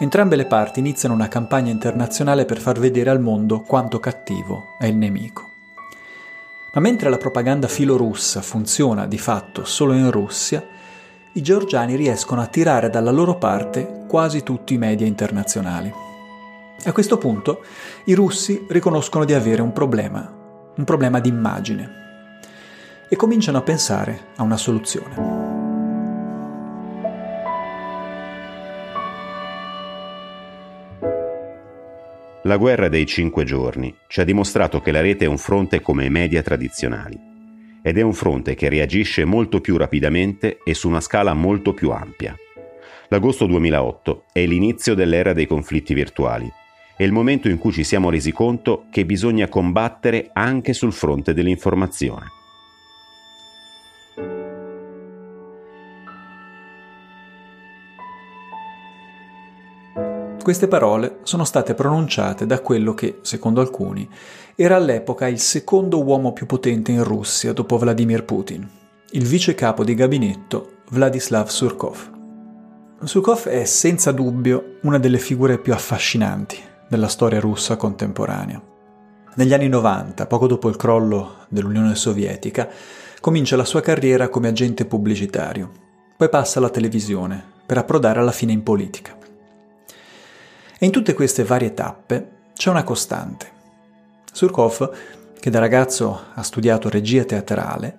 Entrambe 0.00 0.36
le 0.36 0.46
parti 0.46 0.78
iniziano 0.78 1.14
una 1.14 1.26
campagna 1.26 1.72
internazionale 1.72 2.44
per 2.44 2.60
far 2.60 2.78
vedere 2.78 3.10
al 3.10 3.20
mondo 3.20 3.62
quanto 3.62 3.98
cattivo 3.98 4.76
è 4.78 4.86
il 4.86 4.94
nemico. 4.94 5.50
Ma 6.72 6.80
mentre 6.80 7.10
la 7.10 7.16
propaganda 7.16 7.66
filorussa 7.66 8.40
funziona 8.40 9.06
di 9.06 9.18
fatto 9.18 9.64
solo 9.64 9.94
in 9.94 10.10
Russia, 10.12 10.64
i 11.32 11.42
georgiani 11.42 11.96
riescono 11.96 12.40
a 12.40 12.46
tirare 12.46 12.90
dalla 12.90 13.10
loro 13.10 13.38
parte 13.38 14.04
quasi 14.06 14.44
tutti 14.44 14.74
i 14.74 14.78
media 14.78 15.06
internazionali. 15.06 15.92
A 16.84 16.92
questo 16.92 17.18
punto 17.18 17.64
i 18.04 18.14
russi 18.14 18.66
riconoscono 18.68 19.24
di 19.24 19.34
avere 19.34 19.62
un 19.62 19.72
problema, 19.72 20.72
un 20.76 20.84
problema 20.84 21.18
di 21.18 21.28
immagine. 21.28 21.96
e 23.10 23.16
cominciano 23.16 23.56
a 23.56 23.62
pensare 23.62 24.26
a 24.36 24.42
una 24.42 24.58
soluzione. 24.58 25.47
La 32.42 32.56
guerra 32.56 32.88
dei 32.88 33.04
cinque 33.06 33.44
giorni 33.44 33.94
ci 34.06 34.20
ha 34.20 34.24
dimostrato 34.24 34.80
che 34.80 34.92
la 34.92 35.00
rete 35.00 35.24
è 35.24 35.28
un 35.28 35.38
fronte 35.38 35.80
come 35.80 36.04
i 36.04 36.10
media 36.10 36.42
tradizionali 36.42 37.18
ed 37.82 37.98
è 37.98 38.02
un 38.02 38.12
fronte 38.12 38.54
che 38.54 38.68
reagisce 38.68 39.24
molto 39.24 39.60
più 39.60 39.76
rapidamente 39.76 40.58
e 40.64 40.74
su 40.74 40.88
una 40.88 41.00
scala 41.00 41.34
molto 41.34 41.72
più 41.72 41.90
ampia. 41.90 42.36
L'agosto 43.08 43.46
2008 43.46 44.24
è 44.32 44.44
l'inizio 44.46 44.94
dell'era 44.94 45.32
dei 45.32 45.46
conflitti 45.46 45.94
virtuali 45.94 46.50
è 46.98 47.04
il 47.04 47.12
momento 47.12 47.48
in 47.48 47.58
cui 47.58 47.70
ci 47.70 47.84
siamo 47.84 48.10
resi 48.10 48.32
conto 48.32 48.86
che 48.90 49.06
bisogna 49.06 49.46
combattere 49.46 50.30
anche 50.32 50.72
sul 50.72 50.92
fronte 50.92 51.32
dell'informazione. 51.32 52.37
Queste 60.42 60.68
parole 60.68 61.18
sono 61.24 61.44
state 61.44 61.74
pronunciate 61.74 62.46
da 62.46 62.60
quello 62.60 62.94
che, 62.94 63.18
secondo 63.20 63.60
alcuni, 63.60 64.08
era 64.54 64.76
all'epoca 64.76 65.28
il 65.28 65.40
secondo 65.40 66.02
uomo 66.02 66.32
più 66.32 66.46
potente 66.46 66.90
in 66.90 67.04
Russia 67.04 67.52
dopo 67.52 67.76
Vladimir 67.76 68.24
Putin, 68.24 68.66
il 69.10 69.24
vice 69.26 69.54
capo 69.54 69.84
di 69.84 69.94
gabinetto 69.94 70.76
Vladislav 70.90 71.48
Surkov. 71.48 72.16
Surkov 73.04 73.46
è 73.48 73.64
senza 73.64 74.10
dubbio 74.10 74.78
una 74.82 74.98
delle 74.98 75.18
figure 75.18 75.58
più 75.58 75.74
affascinanti 75.74 76.58
della 76.88 77.08
storia 77.08 77.40
russa 77.40 77.76
contemporanea. 77.76 78.60
Negli 79.34 79.52
anni 79.52 79.68
90, 79.68 80.26
poco 80.26 80.46
dopo 80.46 80.70
il 80.70 80.76
crollo 80.76 81.44
dell'Unione 81.50 81.94
Sovietica, 81.94 82.68
comincia 83.20 83.56
la 83.56 83.66
sua 83.66 83.82
carriera 83.82 84.30
come 84.30 84.48
agente 84.48 84.86
pubblicitario, 84.86 85.70
poi 86.16 86.30
passa 86.30 86.58
alla 86.58 86.70
televisione 86.70 87.44
per 87.66 87.76
approdare 87.76 88.18
alla 88.18 88.32
fine 88.32 88.52
in 88.52 88.62
politica. 88.62 89.17
E 90.80 90.86
in 90.86 90.92
tutte 90.92 91.12
queste 91.12 91.42
varie 91.42 91.74
tappe 91.74 92.36
c'è 92.54 92.70
una 92.70 92.84
costante. 92.84 93.50
Surkov, 94.32 94.92
che 95.40 95.50
da 95.50 95.58
ragazzo 95.58 96.26
ha 96.34 96.42
studiato 96.42 96.88
regia 96.88 97.24
teatrale, 97.24 97.98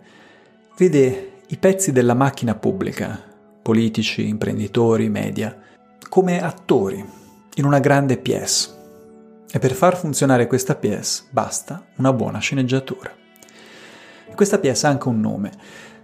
vede 0.78 1.32
i 1.48 1.58
pezzi 1.58 1.92
della 1.92 2.14
macchina 2.14 2.56
pubblica, 2.56 3.22
politici, 3.62 4.28
imprenditori, 4.28 5.10
media, 5.10 5.58
come 6.08 6.42
attori 6.42 7.04
in 7.56 7.66
una 7.66 7.80
grande 7.80 8.18
pièce 8.18 8.78
e 9.52 9.60
per 9.60 9.74
far 9.74 9.98
funzionare 9.98 10.48
questa 10.48 10.76
pièce 10.76 11.24
basta 11.32 11.86
una 11.98 12.14
buona 12.14 12.40
sceneggiatura. 12.40 13.14
Questa 14.34 14.58
pièce 14.58 14.88
ha 14.88 14.90
anche 14.90 15.10
un 15.10 15.20
nome. 15.20 15.52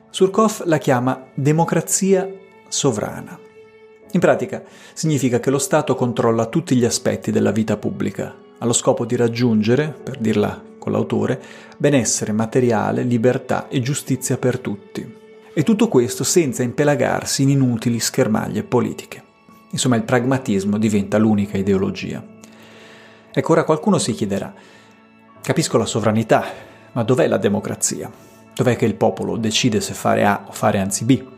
Surkov 0.09 0.63
la 0.65 0.77
chiama 0.77 1.27
democrazia 1.35 2.29
sovrana. 2.67 3.44
In 4.15 4.21
pratica 4.21 4.63
significa 4.93 5.41
che 5.41 5.49
lo 5.49 5.59
Stato 5.59 5.93
controlla 5.93 6.45
tutti 6.45 6.77
gli 6.77 6.85
aspetti 6.85 7.31
della 7.31 7.51
vita 7.51 7.75
pubblica, 7.75 8.33
allo 8.59 8.71
scopo 8.71 9.05
di 9.05 9.17
raggiungere, 9.17 9.89
per 9.89 10.19
dirla 10.19 10.63
con 10.79 10.93
l'autore, 10.93 11.41
benessere 11.75 12.31
materiale, 12.31 13.03
libertà 13.03 13.67
e 13.67 13.81
giustizia 13.81 14.37
per 14.37 14.59
tutti. 14.59 15.23
E 15.53 15.63
tutto 15.63 15.89
questo 15.89 16.23
senza 16.23 16.63
impelagarsi 16.63 17.41
in 17.41 17.49
inutili 17.49 17.99
schermaglie 17.99 18.63
politiche. 18.63 19.21
Insomma, 19.71 19.97
il 19.97 20.03
pragmatismo 20.03 20.77
diventa 20.77 21.17
l'unica 21.17 21.57
ideologia. 21.57 22.25
Ecco, 23.33 23.51
ora 23.51 23.65
qualcuno 23.65 23.97
si 23.97 24.13
chiederà, 24.13 24.53
capisco 25.41 25.77
la 25.77 25.85
sovranità, 25.85 26.45
ma 26.93 27.03
dov'è 27.03 27.27
la 27.27 27.37
democrazia? 27.37 28.09
Dov'è 28.53 28.77
che 28.77 28.85
il 28.85 28.95
popolo 28.95 29.35
decide 29.35 29.81
se 29.81 29.93
fare 29.93 30.23
A 30.23 30.45
o 30.47 30.53
fare 30.53 30.79
anzi 30.79 31.03
B? 31.03 31.33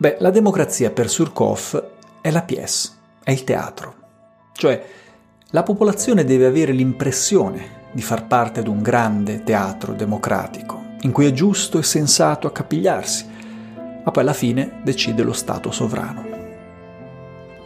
Beh, 0.00 0.16
la 0.20 0.30
democrazia 0.30 0.90
per 0.92 1.10
Surkov 1.10 1.88
è 2.22 2.30
la 2.30 2.40
pièce, 2.40 2.88
è 3.22 3.32
il 3.32 3.44
teatro. 3.44 3.94
Cioè, 4.54 4.82
la 5.50 5.62
popolazione 5.62 6.24
deve 6.24 6.46
avere 6.46 6.72
l'impressione 6.72 7.88
di 7.92 8.00
far 8.00 8.26
parte 8.26 8.62
di 8.62 8.70
un 8.70 8.80
grande 8.80 9.44
teatro 9.44 9.92
democratico, 9.92 10.82
in 11.02 11.12
cui 11.12 11.26
è 11.26 11.32
giusto 11.32 11.78
e 11.78 11.82
sensato 11.82 12.46
accapigliarsi, 12.46 13.26
ma 14.02 14.10
poi 14.10 14.22
alla 14.22 14.32
fine 14.32 14.80
decide 14.82 15.22
lo 15.22 15.34
Stato 15.34 15.70
sovrano. 15.70 16.24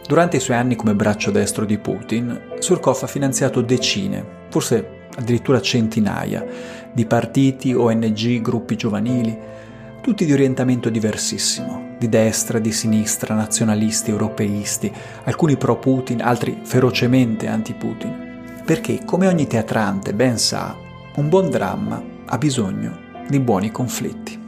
Durante 0.05 0.35
i 0.35 0.41
suoi 0.41 0.57
anni 0.57 0.75
come 0.75 0.93
braccio 0.93 1.31
destro 1.31 1.63
di 1.63 1.77
Putin, 1.77 2.55
Surkov 2.59 2.99
ha 3.03 3.07
finanziato 3.07 3.61
decine, 3.61 4.25
forse 4.49 5.07
addirittura 5.15 5.61
centinaia, 5.61 6.45
di 6.91 7.05
partiti, 7.05 7.73
ONG, 7.73 8.41
gruppi 8.41 8.75
giovanili, 8.75 9.63
tutti 10.05 10.25
di 10.25 10.33
orientamento 10.33 10.91
diversissimo, 10.91 11.95
di 11.97 12.07
destra, 12.07 12.59
di 12.59 12.71
sinistra, 12.71 13.33
nazionalisti, 13.33 14.11
europeisti, 14.11 14.93
alcuni 15.23 15.57
pro-Putin, 15.57 16.21
altri 16.21 16.59
ferocemente 16.61 17.47
anti-Putin. 17.47 18.59
Perché, 18.63 19.03
come 19.03 19.25
ogni 19.25 19.47
teatrante 19.47 20.13
ben 20.13 20.37
sa, 20.37 20.75
un 21.15 21.27
buon 21.27 21.49
dramma 21.49 21.99
ha 22.23 22.37
bisogno 22.37 22.99
di 23.27 23.39
buoni 23.39 23.71
conflitti. 23.71 24.39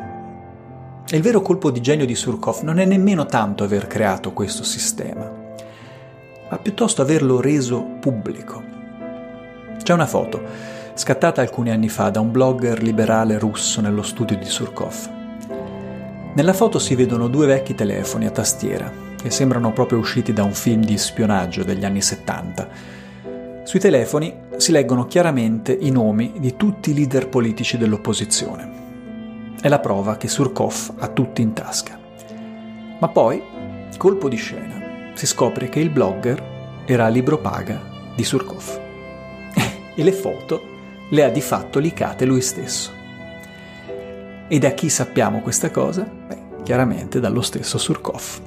E 1.09 1.17
il 1.17 1.23
vero 1.23 1.41
colpo 1.41 1.71
di 1.71 1.81
genio 1.81 2.05
di 2.05 2.13
Surkov 2.13 2.61
non 2.61 2.77
è 2.77 2.85
nemmeno 2.85 3.25
tanto 3.25 3.63
aver 3.63 3.87
creato 3.87 4.33
questo 4.33 4.63
sistema, 4.63 5.27
ma 6.51 6.57
piuttosto 6.59 7.01
averlo 7.01 7.41
reso 7.41 7.81
pubblico. 7.99 8.63
C'è 9.81 9.93
una 9.93 10.05
foto, 10.05 10.39
scattata 10.93 11.41
alcuni 11.41 11.71
anni 11.71 11.89
fa 11.89 12.11
da 12.11 12.19
un 12.19 12.29
blogger 12.29 12.79
liberale 12.83 13.39
russo 13.39 13.81
nello 13.81 14.03
studio 14.03 14.37
di 14.37 14.45
Surkov. 14.45 15.15
Nella 16.37 16.53
foto 16.53 16.77
si 16.77 16.93
vedono 16.93 17.29
due 17.29 17.47
vecchi 17.47 17.73
telefoni 17.73 18.27
a 18.27 18.29
tastiera, 18.29 18.93
che 19.19 19.31
sembrano 19.31 19.73
proprio 19.73 19.97
usciti 19.97 20.33
da 20.33 20.43
un 20.43 20.53
film 20.53 20.83
di 20.83 20.95
spionaggio 20.95 21.63
degli 21.63 21.83
anni 21.83 21.99
70. 21.99 22.69
Sui 23.63 23.79
telefoni 23.79 24.41
si 24.55 24.71
leggono 24.71 25.07
chiaramente 25.07 25.75
i 25.75 25.89
nomi 25.89 26.33
di 26.37 26.55
tutti 26.55 26.91
i 26.91 26.93
leader 26.93 27.27
politici 27.27 27.79
dell'opposizione. 27.79 29.55
È 29.59 29.67
la 29.67 29.79
prova 29.79 30.17
che 30.17 30.27
Surkov 30.27 30.93
ha 30.99 31.07
tutti 31.07 31.41
in 31.41 31.53
tasca. 31.53 31.97
Ma 32.99 33.07
poi, 33.07 33.41
colpo 33.97 34.29
di 34.29 34.35
scena, 34.35 35.13
si 35.15 35.25
scopre 35.25 35.69
che 35.69 35.79
il 35.79 35.89
blogger 35.89 36.83
era 36.85 37.05
a 37.05 37.09
libro 37.09 37.39
paga 37.39 37.81
di 38.15 38.23
Surkov. 38.23 38.79
e 39.95 40.03
le 40.03 40.11
foto 40.11 40.61
le 41.09 41.23
ha 41.23 41.29
di 41.29 41.41
fatto 41.41 41.79
licate 41.79 42.25
lui 42.25 42.41
stesso. 42.41 42.96
E 44.49 44.59
da 44.59 44.69
chi 44.69 44.87
sappiamo 44.87 45.41
questa 45.41 45.71
cosa? 45.71 46.03
Beh, 46.03 46.63
chiaramente 46.63 47.19
dallo 47.19 47.41
stesso 47.41 47.77
Surkov. 47.77 48.39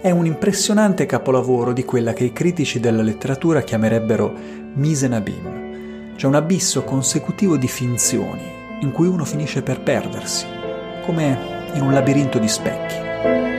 È 0.00 0.10
un 0.10 0.24
impressionante 0.24 1.04
capolavoro 1.04 1.72
di 1.72 1.84
quella 1.84 2.12
che 2.12 2.24
i 2.24 2.32
critici 2.32 2.78
della 2.78 3.02
letteratura 3.02 3.62
chiamerebbero 3.62 4.32
misenabim, 4.74 6.14
cioè 6.14 6.30
un 6.30 6.36
abisso 6.36 6.84
consecutivo 6.84 7.56
di 7.56 7.66
finzioni 7.66 8.54
in 8.82 8.92
cui 8.92 9.08
uno 9.08 9.24
finisce 9.24 9.62
per 9.62 9.80
perdersi, 9.80 10.46
come 11.04 11.70
in 11.74 11.82
un 11.82 11.92
labirinto 11.92 12.38
di 12.38 12.48
specchi. 12.48 13.55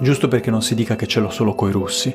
Giusto 0.00 0.28
perché 0.28 0.50
non 0.50 0.62
si 0.62 0.74
dica 0.74 0.96
che 0.96 1.06
ce 1.06 1.20
l'ho 1.20 1.30
solo 1.30 1.54
coi 1.54 1.72
russi. 1.72 2.14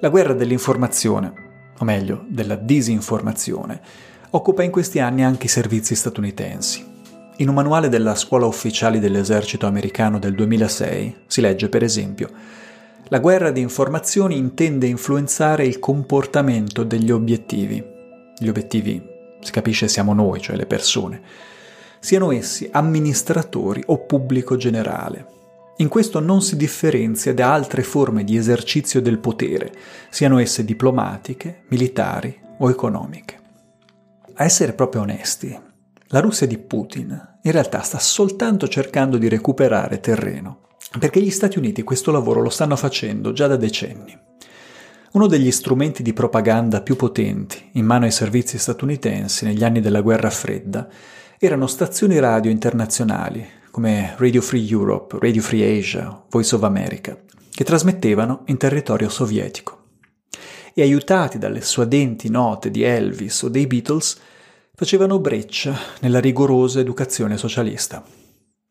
La 0.00 0.08
guerra 0.08 0.32
dell'informazione, 0.32 1.32
o 1.78 1.84
meglio, 1.84 2.24
della 2.28 2.56
disinformazione, 2.56 3.80
occupa 4.30 4.62
in 4.62 4.70
questi 4.70 4.98
anni 4.98 5.24
anche 5.24 5.46
i 5.46 5.48
servizi 5.48 5.94
statunitensi. 5.94 6.92
In 7.38 7.48
un 7.48 7.54
manuale 7.54 7.88
della 7.88 8.14
Scuola 8.14 8.46
Ufficiali 8.46 9.00
dell'Esercito 9.00 9.66
americano 9.66 10.18
del 10.18 10.34
2006 10.34 11.16
si 11.26 11.40
legge, 11.40 11.68
per 11.68 11.82
esempio, 11.82 12.30
la 13.08 13.18
guerra 13.18 13.50
di 13.50 13.60
informazioni 13.60 14.36
intende 14.36 14.86
influenzare 14.86 15.66
il 15.66 15.78
comportamento 15.78 16.84
degli 16.84 17.10
obiettivi. 17.10 17.82
Gli 18.38 18.48
obiettivi, 18.48 19.02
si 19.40 19.52
capisce, 19.52 19.88
siamo 19.88 20.14
noi, 20.14 20.40
cioè 20.40 20.56
le 20.56 20.66
persone. 20.66 21.20
Siano 21.98 22.32
essi 22.32 22.68
amministratori 22.72 23.82
o 23.86 23.98
pubblico 24.04 24.56
generale, 24.56 25.26
in 25.78 25.88
questo 25.88 26.20
non 26.20 26.40
si 26.40 26.56
differenzia 26.56 27.34
da 27.34 27.52
altre 27.52 27.82
forme 27.82 28.22
di 28.22 28.36
esercizio 28.36 29.02
del 29.02 29.18
potere, 29.18 29.72
siano 30.08 30.38
esse 30.38 30.64
diplomatiche, 30.64 31.64
militari 31.68 32.38
o 32.58 32.70
economiche. 32.70 33.40
A 34.34 34.44
essere 34.44 34.72
proprio 34.72 35.02
onesti, 35.02 35.58
la 36.08 36.20
Russia 36.20 36.46
di 36.46 36.58
Putin 36.58 37.38
in 37.42 37.50
realtà 37.50 37.80
sta 37.80 37.98
soltanto 37.98 38.68
cercando 38.68 39.18
di 39.18 39.28
recuperare 39.28 39.98
terreno, 39.98 40.68
perché 40.96 41.20
gli 41.20 41.30
Stati 41.30 41.58
Uniti 41.58 41.82
questo 41.82 42.12
lavoro 42.12 42.40
lo 42.40 42.50
stanno 42.50 42.76
facendo 42.76 43.32
già 43.32 43.48
da 43.48 43.56
decenni. 43.56 44.16
Uno 45.12 45.26
degli 45.26 45.50
strumenti 45.50 46.04
di 46.04 46.12
propaganda 46.12 46.82
più 46.82 46.94
potenti 46.94 47.70
in 47.72 47.84
mano 47.84 48.04
ai 48.04 48.12
servizi 48.12 48.58
statunitensi 48.58 49.44
negli 49.44 49.64
anni 49.64 49.80
della 49.80 50.02
guerra 50.02 50.30
fredda 50.30 50.88
erano 51.38 51.66
stazioni 51.66 52.18
radio 52.20 52.50
internazionali 52.50 53.62
come 53.74 54.14
Radio 54.18 54.40
Free 54.40 54.64
Europe, 54.68 55.18
Radio 55.18 55.42
Free 55.42 55.80
Asia, 55.80 56.22
Voice 56.30 56.54
of 56.54 56.62
America, 56.62 57.18
che 57.50 57.64
trasmettevano 57.64 58.42
in 58.46 58.56
territorio 58.56 59.08
sovietico. 59.08 59.86
E 60.72 60.82
aiutati 60.82 61.38
dalle 61.38 61.60
suadenti 61.60 62.30
note 62.30 62.70
di 62.70 62.84
Elvis 62.84 63.42
o 63.42 63.48
dei 63.48 63.66
Beatles, 63.66 64.20
facevano 64.76 65.18
breccia 65.18 65.76
nella 66.02 66.20
rigorosa 66.20 66.78
educazione 66.78 67.36
socialista 67.36 68.04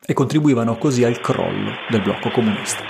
e 0.06 0.14
contribuivano 0.14 0.78
così 0.78 1.04
al 1.04 1.20
crollo 1.20 1.72
del 1.90 2.02
blocco 2.02 2.32
comunista. 2.32 2.86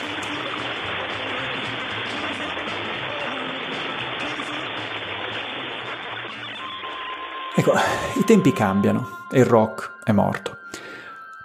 Ecco, 7.55 7.73
i 8.19 8.23
tempi 8.23 8.53
cambiano 8.53 9.25
e 9.31 9.39
il 9.39 9.45
rock 9.45 10.03
è 10.03 10.11
morto, 10.11 10.59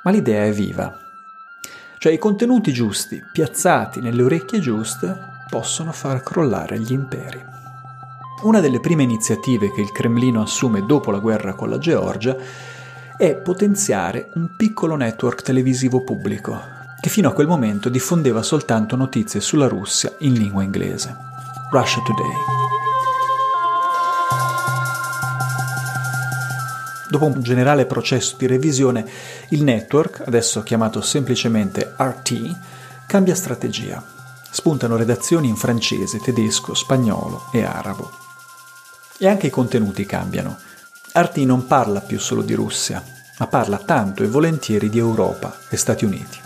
ma 0.08 0.14
l'idea 0.14 0.46
è 0.46 0.52
viva. 0.52 0.96
Cioè 1.98 2.12
i 2.12 2.18
contenuti 2.18 2.72
giusti, 2.72 3.22
piazzati 3.30 4.00
nelle 4.00 4.22
orecchie 4.22 4.58
giuste, 4.58 5.14
possono 5.50 5.92
far 5.92 6.22
crollare 6.22 6.78
gli 6.78 6.92
imperi. 6.92 7.44
Una 8.44 8.60
delle 8.60 8.80
prime 8.80 9.02
iniziative 9.02 9.70
che 9.70 9.82
il 9.82 9.92
Cremlino 9.92 10.40
assume 10.40 10.86
dopo 10.86 11.10
la 11.10 11.18
guerra 11.18 11.52
con 11.52 11.68
la 11.68 11.76
Georgia 11.76 12.34
è 13.18 13.34
potenziare 13.34 14.30
un 14.36 14.56
piccolo 14.56 14.96
network 14.96 15.42
televisivo 15.42 16.02
pubblico, 16.02 16.58
che 16.98 17.10
fino 17.10 17.28
a 17.28 17.32
quel 17.32 17.46
momento 17.46 17.90
diffondeva 17.90 18.42
soltanto 18.42 18.96
notizie 18.96 19.40
sulla 19.40 19.68
Russia 19.68 20.14
in 20.20 20.32
lingua 20.32 20.62
inglese. 20.62 21.14
Russia 21.70 22.00
Today. 22.02 22.57
Dopo 27.08 27.24
un 27.24 27.42
generale 27.42 27.86
processo 27.86 28.36
di 28.36 28.46
revisione, 28.46 29.06
il 29.48 29.62
network, 29.62 30.22
adesso 30.26 30.62
chiamato 30.62 31.00
semplicemente 31.00 31.94
RT, 31.96 32.56
cambia 33.06 33.34
strategia. 33.34 34.04
Spuntano 34.50 34.96
redazioni 34.96 35.48
in 35.48 35.56
francese, 35.56 36.18
tedesco, 36.18 36.74
spagnolo 36.74 37.48
e 37.52 37.64
arabo. 37.64 38.10
E 39.16 39.26
anche 39.26 39.46
i 39.46 39.50
contenuti 39.50 40.04
cambiano. 40.04 40.58
Arti 41.12 41.44
non 41.46 41.66
parla 41.66 42.00
più 42.00 42.18
solo 42.18 42.42
di 42.42 42.52
Russia, 42.52 43.02
ma 43.38 43.46
parla 43.46 43.78
tanto 43.78 44.22
e 44.22 44.28
volentieri 44.28 44.90
di 44.90 44.98
Europa 44.98 45.56
e 45.70 45.76
Stati 45.76 46.04
Uniti. 46.04 46.38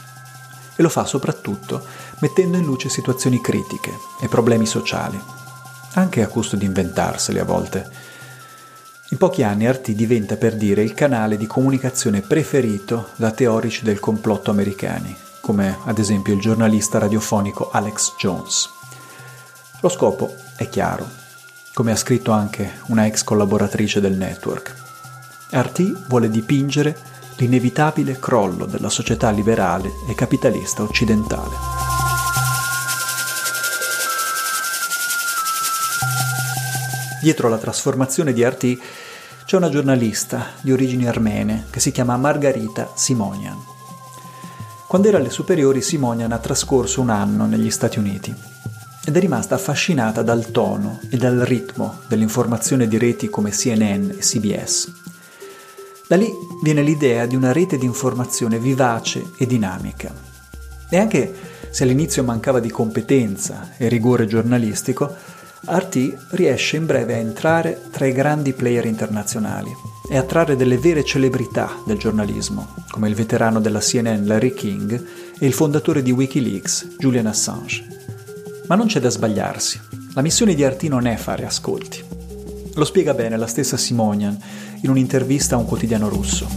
E 0.77 0.83
lo 0.83 0.89
fa 0.89 1.05
soprattutto 1.05 1.85
mettendo 2.21 2.57
in 2.57 2.65
luce 2.65 2.89
situazioni 2.89 3.41
critiche 3.41 3.93
e 4.21 4.29
problemi 4.29 4.67
sociali, 4.67 5.21
anche 5.95 6.23
a 6.23 6.29
costo 6.29 6.55
di 6.57 6.65
inventarseli 6.65 7.41
a 7.41 7.45
volte. 7.45 8.02
In 9.13 9.19
pochi 9.19 9.43
anni 9.43 9.67
Arti 9.67 9.95
diventa 9.95 10.39
per 10.39 10.57
dire 10.57 10.83
il 10.83 10.95
canale 10.95 11.37
di 11.37 11.47
comunicazione 11.47 12.23
preferito 12.23 13.11
da 13.17 13.31
teorici 13.31 13.85
del 13.85 14.01
complotto 14.01 14.51
americani, 14.51 15.15
come 15.43 15.77
ad 15.85 15.99
esempio 15.99 16.33
il 16.33 16.41
giornalista 16.41 16.99
radiofonico 16.99 17.71
Alex 17.71 18.15
Jones. 18.17 18.71
Lo 19.83 19.91
scopo 19.91 20.35
è 20.57 20.67
chiaro, 20.71 21.07
come 21.75 21.93
ha 21.93 21.97
scritto 21.97 22.33
anche 22.33 22.81
una 22.87 23.05
ex 23.05 23.23
collaboratrice 23.23 24.01
del 24.01 24.17
network. 24.17 24.75
RT 25.51 26.09
vuole 26.09 26.31
dipingere 26.31 26.97
l'inevitabile 27.37 28.19
crollo 28.19 28.65
della 28.65 28.89
società 28.89 29.29
liberale 29.29 29.91
e 30.09 30.15
capitalista 30.15 30.83
occidentale. 30.83 31.83
Dietro 37.21 37.49
la 37.49 37.59
trasformazione 37.59 38.33
di 38.33 38.43
RT 38.43 38.79
c'è 39.53 39.59
una 39.59 39.69
giornalista 39.69 40.53
di 40.63 40.73
origini 40.73 41.07
armene 41.07 41.67
che 41.69 41.79
si 41.79 41.93
chiama 41.93 42.17
Margarita 42.17 42.91
Simonian. 42.95 43.59
Quando 44.89 45.09
era 45.09 45.19
alle 45.19 45.29
superiori 45.29 45.83
Simonian 45.83 46.33
ha 46.33 46.39
trascorso 46.39 47.03
un 47.03 47.11
anno 47.11 47.45
negli 47.45 47.69
Stati 47.69 47.99
Uniti 47.99 48.35
ed 49.05 49.15
è 49.15 49.21
rimasta 49.21 49.57
affascinata 49.57 50.23
dal 50.23 50.51
tono 50.53 51.01
e 51.11 51.19
dal 51.19 51.41
ritmo 51.41 51.99
dell'informazione 52.09 52.89
di 52.89 52.97
reti 52.97 53.29
come 53.29 53.51
CNN 53.51 54.13
e 54.13 54.19
CBS. 54.21 54.91
Da 56.09 56.17
lì 56.17 56.33
viene 56.63 56.81
l'idea 56.81 57.27
di 57.27 57.37
una 57.37 57.53
rete 57.53 57.77
di 57.77 57.85
informazione 57.85 58.59
vivace 58.59 59.33
e 59.37 59.45
dinamica. 59.45 60.15
E 60.89 60.97
anche 60.97 61.35
se 61.69 61.83
all'inizio 61.83 62.25
mancava 62.25 62.59
di 62.59 62.71
competenza 62.71 63.73
e 63.77 63.89
rigore 63.89 64.27
giornalistico, 64.27 65.15
RT 65.65 66.31
riesce 66.31 66.77
in 66.77 66.87
breve 66.87 67.15
a 67.15 67.19
entrare 67.19 67.81
tra 67.93 68.05
i 68.05 68.13
grandi 68.13 68.53
player 68.53 68.85
internazionali 68.85 69.71
e 70.11 70.17
a 70.17 70.25
trarre 70.25 70.57
delle 70.57 70.77
vere 70.77 71.05
celebrità 71.05 71.71
del 71.87 71.99
giornalismo, 71.99 72.75
come 72.91 73.09
il 73.09 73.15
veterano 73.15 73.61
della 73.61 73.79
CNN 73.79 74.27
Larry 74.27 74.55
King 74.55 75.07
e 75.39 75.47
il 75.47 75.53
fondatore 75.53 76.03
di 76.03 76.11
Wikileaks 76.11 76.97
Julian 76.99 77.27
Assange. 77.27 77.85
Ma 78.67 78.75
non 78.75 78.87
c'è 78.87 78.99
da 78.99 79.09
sbagliarsi. 79.09 79.81
La 80.15 80.23
missione 80.23 80.55
di 80.55 80.65
RT 80.65 80.83
non 80.85 81.07
è 81.07 81.15
fare 81.15 81.47
ascolti. 81.47 82.03
Lo 82.75 82.85
spiega 82.85 83.15
bene 83.15 83.37
la 83.37 83.47
stessa 83.47 83.77
Simonian 83.77 84.37
in 84.81 84.91
un'intervista 84.91 85.55
a 85.55 85.59
un 85.59 85.67
quotidiano 85.67 86.09
russo. 86.09 86.49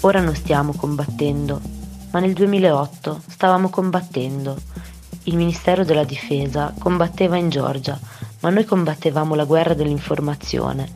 Ora 0.00 0.20
non 0.20 0.34
stiamo 0.36 0.74
combattendo, 0.74 1.60
ma 2.14 2.20
nel 2.20 2.32
2008 2.32 3.22
stavamo 3.28 3.68
combattendo. 3.68 4.56
Il 5.24 5.36
Ministero 5.36 5.84
della 5.84 6.04
Difesa 6.04 6.72
combatteva 6.78 7.36
in 7.36 7.48
Georgia, 7.48 7.98
ma 8.40 8.50
noi 8.50 8.64
combattevamo 8.64 9.34
la 9.34 9.44
guerra 9.44 9.74
dell'informazione 9.74 10.92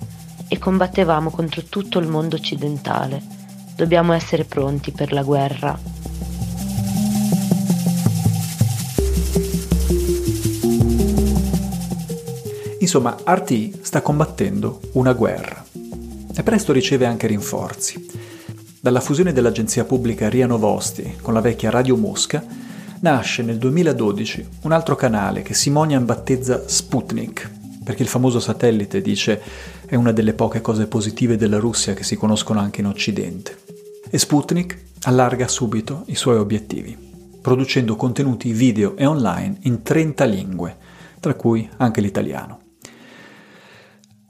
e 0.46 0.58
combattevamo 0.58 1.30
contro 1.30 1.64
tutto 1.64 1.98
il 1.98 2.06
mondo 2.06 2.36
occidentale. 2.36 3.20
Dobbiamo 3.74 4.12
essere 4.12 4.44
pronti 4.44 4.92
per 4.92 5.12
la 5.12 5.22
guerra 5.22 5.96
Insomma, 12.78 13.16
RT 13.22 13.82
sta 13.82 14.00
combattendo 14.00 14.80
una 14.92 15.12
guerra 15.12 15.62
e 16.34 16.42
presto 16.42 16.72
riceve 16.72 17.04
anche 17.04 17.26
rinforzi. 17.26 18.37
Dalla 18.80 19.00
fusione 19.00 19.32
dell'agenzia 19.32 19.84
pubblica 19.84 20.28
RIA 20.28 20.46
Novosti 20.46 21.16
con 21.20 21.34
la 21.34 21.40
vecchia 21.40 21.68
Radio 21.68 21.96
Mosca 21.96 22.44
nasce 23.00 23.42
nel 23.42 23.58
2012 23.58 24.48
un 24.62 24.70
altro 24.70 24.94
canale 24.94 25.42
che 25.42 25.52
Simonian 25.52 26.04
battezza 26.04 26.62
Sputnik, 26.64 27.50
perché 27.82 28.02
il 28.02 28.08
famoso 28.08 28.38
satellite, 28.38 29.00
dice, 29.00 29.42
è 29.84 29.96
una 29.96 30.12
delle 30.12 30.32
poche 30.32 30.60
cose 30.60 30.86
positive 30.86 31.36
della 31.36 31.58
Russia 31.58 31.92
che 31.94 32.04
si 32.04 32.14
conoscono 32.14 32.60
anche 32.60 32.80
in 32.80 32.86
Occidente. 32.86 33.58
E 34.08 34.16
Sputnik 34.16 34.80
allarga 35.02 35.48
subito 35.48 36.04
i 36.06 36.14
suoi 36.14 36.36
obiettivi, 36.36 36.96
producendo 37.42 37.96
contenuti 37.96 38.52
video 38.52 38.96
e 38.96 39.06
online 39.06 39.56
in 39.62 39.82
30 39.82 40.24
lingue, 40.24 40.76
tra 41.18 41.34
cui 41.34 41.68
anche 41.78 42.00
l'italiano. 42.00 42.67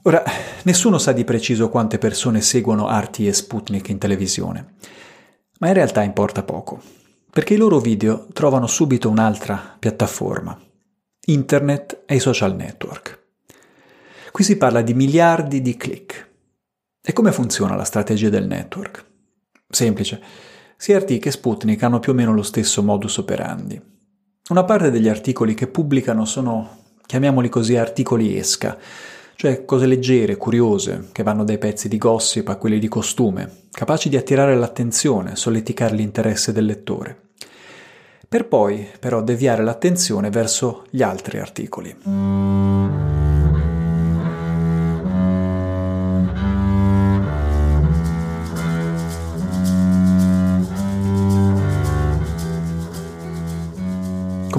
Ora, 0.03 0.23
nessuno 0.63 0.97
sa 0.97 1.11
di 1.11 1.25
preciso 1.25 1.67
quante 1.67 1.97
persone 1.97 2.39
seguono 2.39 2.87
Arti 2.87 3.27
e 3.27 3.33
Sputnik 3.33 3.89
in 3.89 3.97
televisione, 3.97 4.75
ma 5.59 5.67
in 5.67 5.73
realtà 5.73 6.03
importa 6.03 6.43
poco, 6.43 6.81
perché 7.29 7.55
i 7.55 7.57
loro 7.57 7.79
video 7.79 8.27
trovano 8.31 8.65
subito 8.65 9.09
un'altra 9.09 9.75
piattaforma, 9.77 10.57
Internet 11.25 12.03
e 12.05 12.15
i 12.15 12.19
social 12.19 12.55
network. 12.55 13.19
Qui 14.31 14.43
si 14.43 14.55
parla 14.55 14.81
di 14.81 14.93
miliardi 14.93 15.61
di 15.61 15.75
click. 15.75 16.27
E 17.01 17.11
come 17.11 17.33
funziona 17.33 17.75
la 17.75 17.83
strategia 17.83 18.29
del 18.29 18.47
network? 18.47 19.05
Semplice. 19.67 20.21
Sia 20.77 20.97
RT 20.97 21.19
che 21.19 21.31
Sputnik 21.31 21.83
hanno 21.83 21.99
più 21.99 22.13
o 22.13 22.15
meno 22.15 22.33
lo 22.33 22.43
stesso 22.43 22.81
modus 22.81 23.17
operandi. 23.17 23.81
Una 24.49 24.63
parte 24.63 24.91
degli 24.91 25.09
articoli 25.09 25.55
che 25.55 25.67
pubblicano 25.67 26.23
sono, 26.23 26.83
chiamiamoli 27.05 27.49
così, 27.49 27.75
articoli 27.75 28.37
esca, 28.37 28.77
cioè 29.39 29.63
cose 29.63 29.85
leggere, 29.85 30.35
curiose, 30.35 31.07
che 31.13 31.23
vanno 31.23 31.45
dai 31.45 31.57
pezzi 31.57 31.87
di 31.87 31.97
gossip 31.97 32.49
a 32.49 32.57
quelli 32.57 32.77
di 32.77 32.89
costume, 32.89 33.67
capaci 33.71 34.09
di 34.09 34.17
attirare 34.17 34.53
l'attenzione, 34.53 35.37
solleticare 35.37 35.95
l'interesse 35.95 36.51
del 36.51 36.65
lettore. 36.65 37.29
Per 38.27 38.49
poi, 38.49 38.85
però, 38.99 39.23
deviare 39.23 39.63
l'attenzione 39.63 40.29
verso 40.29 40.83
gli 40.89 41.01
altri 41.01 41.39
articoli. 41.39 43.08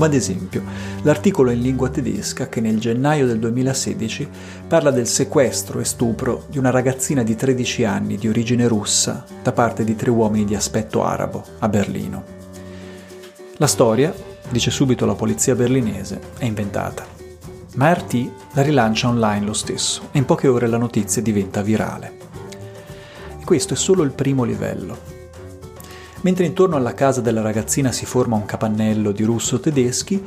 Come 0.00 0.06
ad 0.06 0.14
esempio 0.14 0.62
l'articolo 1.02 1.50
in 1.50 1.60
lingua 1.60 1.90
tedesca 1.90 2.48
che 2.48 2.62
nel 2.62 2.80
gennaio 2.80 3.26
del 3.26 3.38
2016 3.38 4.28
parla 4.66 4.90
del 4.90 5.06
sequestro 5.06 5.78
e 5.78 5.84
stupro 5.84 6.46
di 6.48 6.56
una 6.56 6.70
ragazzina 6.70 7.22
di 7.22 7.36
13 7.36 7.84
anni 7.84 8.16
di 8.16 8.26
origine 8.26 8.66
russa 8.66 9.26
da 9.42 9.52
parte 9.52 9.84
di 9.84 9.94
tre 9.96 10.08
uomini 10.08 10.46
di 10.46 10.54
aspetto 10.54 11.04
arabo 11.04 11.44
a 11.58 11.68
Berlino. 11.68 12.24
La 13.58 13.66
storia, 13.66 14.14
dice 14.48 14.70
subito 14.70 15.04
la 15.04 15.14
polizia 15.14 15.54
berlinese, 15.54 16.18
è 16.38 16.46
inventata. 16.46 17.04
ma 17.74 17.92
RT 17.92 18.30
la 18.54 18.62
rilancia 18.62 19.08
online 19.08 19.44
lo 19.44 19.52
stesso 19.52 20.08
e 20.12 20.18
in 20.18 20.24
poche 20.24 20.48
ore 20.48 20.66
la 20.66 20.78
notizia 20.78 21.20
diventa 21.20 21.60
virale. 21.60 22.16
E 23.38 23.44
questo 23.44 23.74
è 23.74 23.76
solo 23.76 24.02
il 24.02 24.12
primo 24.12 24.44
livello. 24.44 25.19
Mentre 26.22 26.44
intorno 26.44 26.76
alla 26.76 26.92
casa 26.92 27.22
della 27.22 27.40
ragazzina 27.40 27.92
si 27.92 28.04
forma 28.04 28.37
un 28.37 28.44
capannello 28.44 29.11
di 29.11 29.24
russo-tedeschi, 29.24 30.22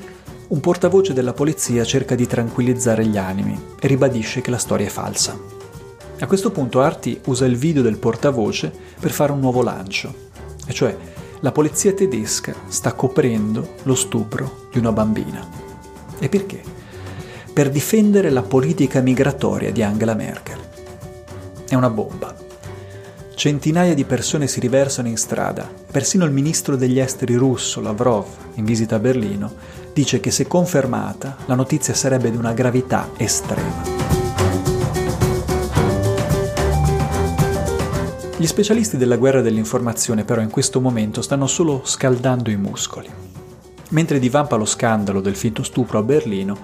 un 0.48 0.60
portavoce 0.60 1.14
della 1.14 1.34
polizia 1.34 1.84
cerca 1.84 2.16
di 2.16 2.26
tranquillizzare 2.26 3.06
gli 3.06 3.18
animi 3.18 3.60
e 3.80 3.88
ribadisce 3.88 4.42
che 4.42 4.50
la 4.50 4.58
storia 4.58 4.88
è 4.88 4.90
falsa. 4.90 5.38
A 6.20 6.26
questo 6.26 6.52
punto 6.52 6.82
Arti 6.82 7.20
usa 7.26 7.46
il 7.46 7.58
video 7.58 7.84
del 7.84 7.98
portavoce 7.98 8.74
per 9.00 9.12
fare 9.12 9.32
un 9.32 9.40
nuovo 9.40 9.62
lancio, 9.62 10.14
e 10.66 10.74
cioè 10.74 10.96
la 11.42 11.52
polizia 11.52 11.94
tedesca 11.94 12.56
sta 12.68 12.94
coprendo 12.94 13.76
lo 13.84 13.96
stupro 13.96 14.68
di 14.72 14.80
una 14.80 14.92
bambina. 14.92 15.48
E 16.18 16.28
perché? 16.28 16.64
Per 17.54 17.70
difendere 17.70 18.32
la 18.32 18.42
politica 18.42 19.00
migratoria 19.02 19.72
di 19.72 19.84
Angela 19.84 20.16
Merkel. 20.16 20.60
È 21.68 21.76
una 21.76 21.90
bomba. 21.90 22.43
Centinaia 23.36 23.96
di 23.96 24.06
persone 24.06 24.48
si 24.48 24.60
riversano 24.60 25.08
in 25.08 25.18
strada. 25.18 25.70
Persino 25.92 26.24
il 26.24 26.32
ministro 26.32 26.76
degli 26.76 27.00
esteri 27.00 27.36
russo, 27.36 27.82
Lavrov, 27.82 28.26
in 28.56 28.64
visita 28.64 28.96
a 28.96 29.00
Berlino, 29.00 29.52
dice 29.92 30.20
che 30.20 30.32
se 30.32 30.48
confermata 30.48 31.38
la 31.48 31.56
notizia 31.56 31.94
sarebbe 31.94 32.30
di 32.32 32.38
una 32.38 32.54
gravità 32.54 33.10
estrema. 33.18 33.82
Gli 38.38 38.46
specialisti 38.46 38.98
della 38.98 39.18
guerra 39.18 39.42
dell'informazione 39.42 40.24
però 40.24 40.42
in 40.42 40.50
questo 40.50 40.80
momento 40.80 41.22
stanno 41.22 41.48
solo 41.48 41.82
scaldando 41.84 42.50
i 42.50 42.58
muscoli. 42.58 43.10
Mentre 43.90 44.20
divampa 44.20 44.56
lo 44.56 44.66
scandalo 44.66 45.22
del 45.22 45.36
finto 45.36 45.64
stupro 45.64 46.00
a 46.00 46.04
Berlino, 46.04 46.58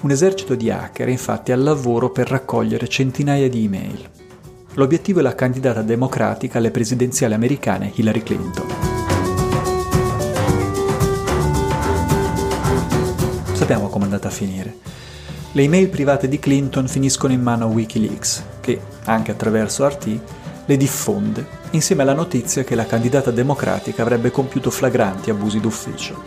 un 0.00 0.10
esercito 0.10 0.54
di 0.54 0.70
hacker 0.70 1.06
è 1.06 1.10
infatti 1.10 1.52
al 1.52 1.62
lavoro 1.62 2.10
per 2.10 2.28
raccogliere 2.28 2.88
centinaia 2.88 3.48
di 3.48 3.64
email. 3.64 4.08
L'obiettivo 4.76 5.20
è 5.20 5.22
la 5.22 5.36
candidata 5.36 5.82
democratica 5.82 6.58
alle 6.58 6.72
presidenziali 6.72 7.32
americane 7.32 7.92
Hillary 7.94 8.24
Clinton. 8.24 8.66
Sappiamo 13.52 13.88
come 13.88 14.02
è 14.02 14.06
andata 14.06 14.26
a 14.26 14.32
finire. 14.32 14.78
Le 15.52 15.62
email 15.62 15.88
private 15.88 16.26
di 16.26 16.40
Clinton 16.40 16.88
finiscono 16.88 17.32
in 17.32 17.40
mano 17.40 17.66
a 17.66 17.68
Wikileaks, 17.68 18.42
che, 18.60 18.80
anche 19.04 19.30
attraverso 19.30 19.86
RT, 19.86 20.20
le 20.64 20.76
diffonde, 20.76 21.46
insieme 21.70 22.02
alla 22.02 22.12
notizia 22.12 22.64
che 22.64 22.74
la 22.74 22.86
candidata 22.86 23.30
democratica 23.30 24.02
avrebbe 24.02 24.32
compiuto 24.32 24.72
flagranti 24.72 25.30
abusi 25.30 25.60
d'ufficio. 25.60 26.20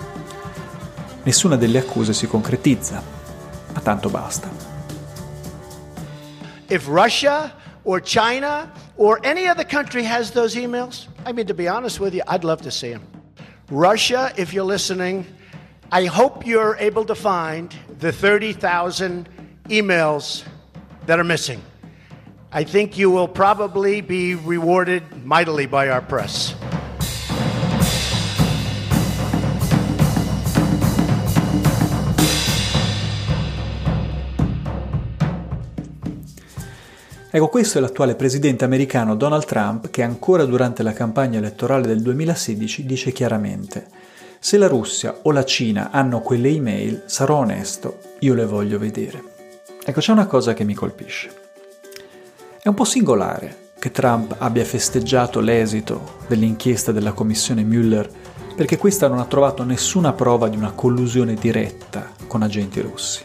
Nessuna 1.23 1.57
delle 1.57 1.79
accuse 1.79 2.13
si 2.13 2.27
concretizza, 2.27 3.03
ma 3.73 3.79
tanto 3.81 4.07
basta. 4.07 4.49
If 6.67 6.87
Russia 6.87 7.65
or 7.87 8.01
China 8.01 8.69
or 8.97 9.17
any 9.23 9.47
other 9.47 9.63
country 9.63 10.03
has 10.03 10.31
those 10.31 10.55
emails, 10.55 11.07
I 11.25 11.31
mean, 11.31 11.47
to 11.47 11.53
be 11.53 11.69
honest 11.69 12.01
with 12.01 12.13
you, 12.13 12.21
I'd 12.27 12.43
love 12.43 12.61
to 12.63 12.71
see 12.71 12.91
them. 12.91 13.07
Russia, 13.71 14.33
if 14.35 14.53
you're 14.53 14.65
listening, 14.65 15.25
I 15.89 16.03
hope 16.03 16.45
you're 16.45 16.75
able 16.81 17.05
to 17.05 17.15
find 17.15 17.73
the 17.99 18.11
30,000 18.11 19.29
emails 19.69 20.43
that 21.05 21.17
are 21.17 21.23
missing. 21.23 21.61
I 22.51 22.65
think 22.65 22.97
you 22.97 23.09
will 23.09 23.27
probably 23.27 24.01
be 24.01 24.35
rewarded 24.35 25.25
mightily 25.25 25.65
by 25.65 25.87
our 25.87 26.01
press. 26.01 26.55
Ecco, 37.37 37.49
questo 37.49 37.77
è 37.77 37.81
l'attuale 37.81 38.15
presidente 38.15 38.65
americano 38.65 39.15
Donald 39.15 39.45
Trump 39.45 39.91
che 39.91 40.01
ancora 40.01 40.43
durante 40.43 40.81
la 40.81 40.91
campagna 40.91 41.37
elettorale 41.37 41.85
del 41.85 42.01
2016 42.01 42.83
dice 42.83 43.11
chiaramente 43.11 43.89
se 44.39 44.57
la 44.57 44.65
Russia 44.65 45.19
o 45.21 45.31
la 45.31 45.45
Cina 45.45 45.91
hanno 45.91 46.21
quelle 46.21 46.49
email, 46.49 47.03
sarò 47.05 47.35
onesto, 47.35 47.99
io 48.21 48.33
le 48.33 48.47
voglio 48.47 48.79
vedere. 48.79 49.21
Ecco, 49.85 49.99
c'è 49.99 50.13
una 50.13 50.25
cosa 50.25 50.55
che 50.55 50.63
mi 50.63 50.73
colpisce. 50.73 51.29
È 52.59 52.67
un 52.67 52.73
po' 52.73 52.85
singolare 52.85 53.73
che 53.77 53.91
Trump 53.91 54.33
abbia 54.39 54.65
festeggiato 54.65 55.39
l'esito 55.39 56.17
dell'inchiesta 56.25 56.91
della 56.91 57.11
commissione 57.11 57.63
Mueller 57.63 58.09
perché 58.55 58.77
questa 58.77 59.07
non 59.07 59.19
ha 59.19 59.25
trovato 59.25 59.63
nessuna 59.63 60.11
prova 60.11 60.49
di 60.49 60.57
una 60.57 60.71
collusione 60.71 61.35
diretta 61.35 62.13
con 62.25 62.41
agenti 62.41 62.81
russi. 62.81 63.23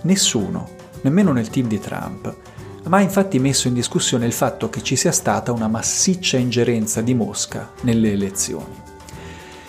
Nessuno, 0.00 0.68
nemmeno 1.02 1.30
nel 1.30 1.48
team 1.48 1.68
di 1.68 1.78
Trump, 1.78 2.50
ma 2.84 2.98
ha 2.98 3.00
infatti 3.00 3.38
messo 3.38 3.68
in 3.68 3.74
discussione 3.74 4.26
il 4.26 4.32
fatto 4.32 4.68
che 4.68 4.82
ci 4.82 4.96
sia 4.96 5.12
stata 5.12 5.52
una 5.52 5.68
massiccia 5.68 6.36
ingerenza 6.36 7.00
di 7.00 7.14
Mosca 7.14 7.70
nelle 7.82 8.12
elezioni 8.12 8.90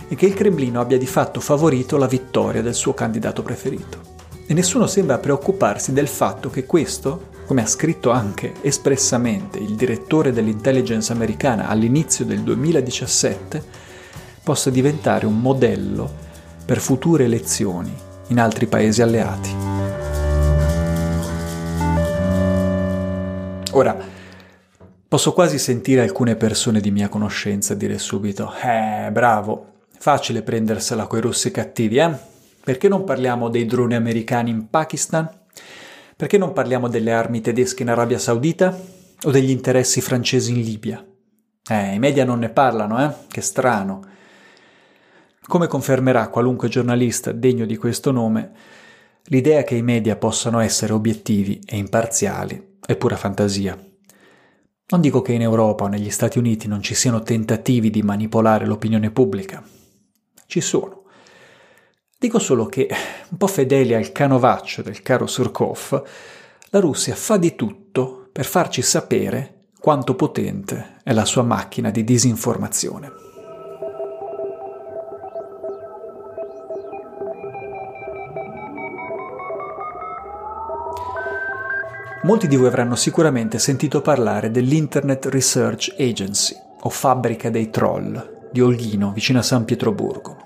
e 0.08 0.16
che 0.16 0.26
il 0.26 0.34
Cremlino 0.34 0.80
abbia 0.80 0.98
di 0.98 1.06
fatto 1.06 1.40
favorito 1.40 1.98
la 1.98 2.08
vittoria 2.08 2.62
del 2.62 2.76
suo 2.76 2.94
candidato 2.94 3.42
preferito. 3.42 4.12
E 4.46 4.54
nessuno 4.54 4.88
sembra 4.88 5.18
preoccuparsi 5.18 5.94
del 5.94 6.08
fatto 6.08 6.50
che 6.50 6.66
questo, 6.66 7.30
come 7.46 7.62
ha 7.62 7.68
scritto 7.68 8.12
anche 8.12 8.54
espressamente 8.62 9.58
il 9.58 9.76
direttore 9.76 10.32
dell'intelligence 10.32 11.12
americana 11.12 11.68
all'inizio 11.68 12.26
del 12.26 12.42
2017, 12.42 13.64
possa 14.44 14.70
diventare 14.70 15.26
un 15.26 15.40
modello 15.40 16.12
per 16.66 16.80
future 16.80 17.24
elezioni 17.24 17.94
in 18.28 18.40
altri 18.40 18.68
paesi 18.68 19.02
alleati. 19.02 19.63
Ora, 23.76 23.98
posso 25.08 25.34
quasi 25.34 25.58
sentire 25.58 26.02
alcune 26.02 26.36
persone 26.36 26.80
di 26.80 26.92
mia 26.92 27.10
conoscenza 27.10 27.74
dire 27.74 27.98
subito, 27.98 28.54
eh, 28.64 29.10
bravo, 29.12 29.86
facile 29.98 30.44
prendersela 30.44 31.08
coi 31.08 31.22
russi 31.22 31.50
cattivi, 31.50 31.98
eh? 31.98 32.12
Perché 32.64 32.88
non 32.88 33.04
parliamo 33.04 33.50
dei 33.50 33.66
droni 33.66 33.96
americani 33.96 34.52
in 34.52 34.70
Pakistan? 34.70 35.28
Perché 36.16 36.38
non 36.38 36.54
parliamo 36.54 36.88
delle 36.88 37.14
armi 37.14 37.42
tedesche 37.42 37.82
in 37.82 37.90
Arabia 37.90 38.20
Saudita? 38.20 38.80
O 39.24 39.32
degli 39.32 39.50
interessi 39.50 40.02
francesi 40.02 40.52
in 40.52 40.62
Libia? 40.62 41.04
Eh, 41.68 41.94
i 41.96 42.00
media 42.00 42.26
non 42.26 42.38
ne 42.38 42.50
parlano, 42.50 43.04
eh? 43.04 43.12
Che 43.28 43.42
strano. 43.42 44.04
Come 45.48 45.66
confermerà 45.66 46.28
qualunque 46.28 46.70
giornalista 46.70 47.32
degno 47.32 47.66
di 47.66 47.76
questo 47.78 48.12
nome, 48.12 48.52
l'idea 49.24 49.64
che 49.64 49.74
i 49.74 49.82
media 49.82 50.16
possano 50.16 50.60
essere 50.60 50.94
obiettivi 50.94 51.60
e 51.66 51.78
imparziali 51.78 52.72
è 52.86 52.96
pura 52.96 53.16
fantasia. 53.16 53.78
Non 54.88 55.02
dico 55.02 55.22
che 55.22 55.34
in 55.34 55.42
Europa 55.42 55.86
o 55.86 55.88
negli 55.88 56.10
Stati 56.10 56.38
Uniti 56.38 56.68
non 56.68 56.82
ci 56.82 56.94
siano 56.94 57.22
tentativi 57.22 57.90
di 57.90 58.04
manipolare 58.04 58.66
l'opinione 58.66 59.12
pubblica. 59.12 59.64
Ci 60.46 60.62
sono. 60.62 61.04
Dico 62.18 62.40
solo 62.40 62.68
che, 62.68 62.88
un 63.30 63.38
po' 63.38 63.48
fedeli 63.48 63.94
al 63.94 64.12
canovaccio 64.12 64.82
del 64.82 65.02
caro 65.02 65.28
Surkov, 65.28 66.04
la 66.70 66.80
Russia 66.80 67.16
fa 67.16 67.38
di 67.38 67.56
tutto 67.56 68.30
per 68.32 68.46
farci 68.46 68.82
sapere 68.82 69.68
quanto 69.80 70.16
potente 70.16 71.00
è 71.04 71.12
la 71.12 71.26
sua 71.26 71.44
macchina 71.44 71.92
di 71.92 72.04
disinformazione. 72.04 73.23
Molti 82.24 82.48
di 82.48 82.56
voi 82.56 82.68
avranno 82.68 82.96
sicuramente 82.96 83.60
sentito 83.60 84.02
parlare 84.02 84.50
dell'Internet 84.50 85.26
Research 85.26 85.94
Agency, 86.00 86.56
o 86.84 86.90
fabbrica 86.90 87.50
dei 87.50 87.70
troll, 87.70 88.48
di 88.50 88.62
Olghino, 88.62 89.12
vicino 89.12 89.40
a 89.40 89.42
San 89.42 89.66
Pietroburgo. 89.66 90.38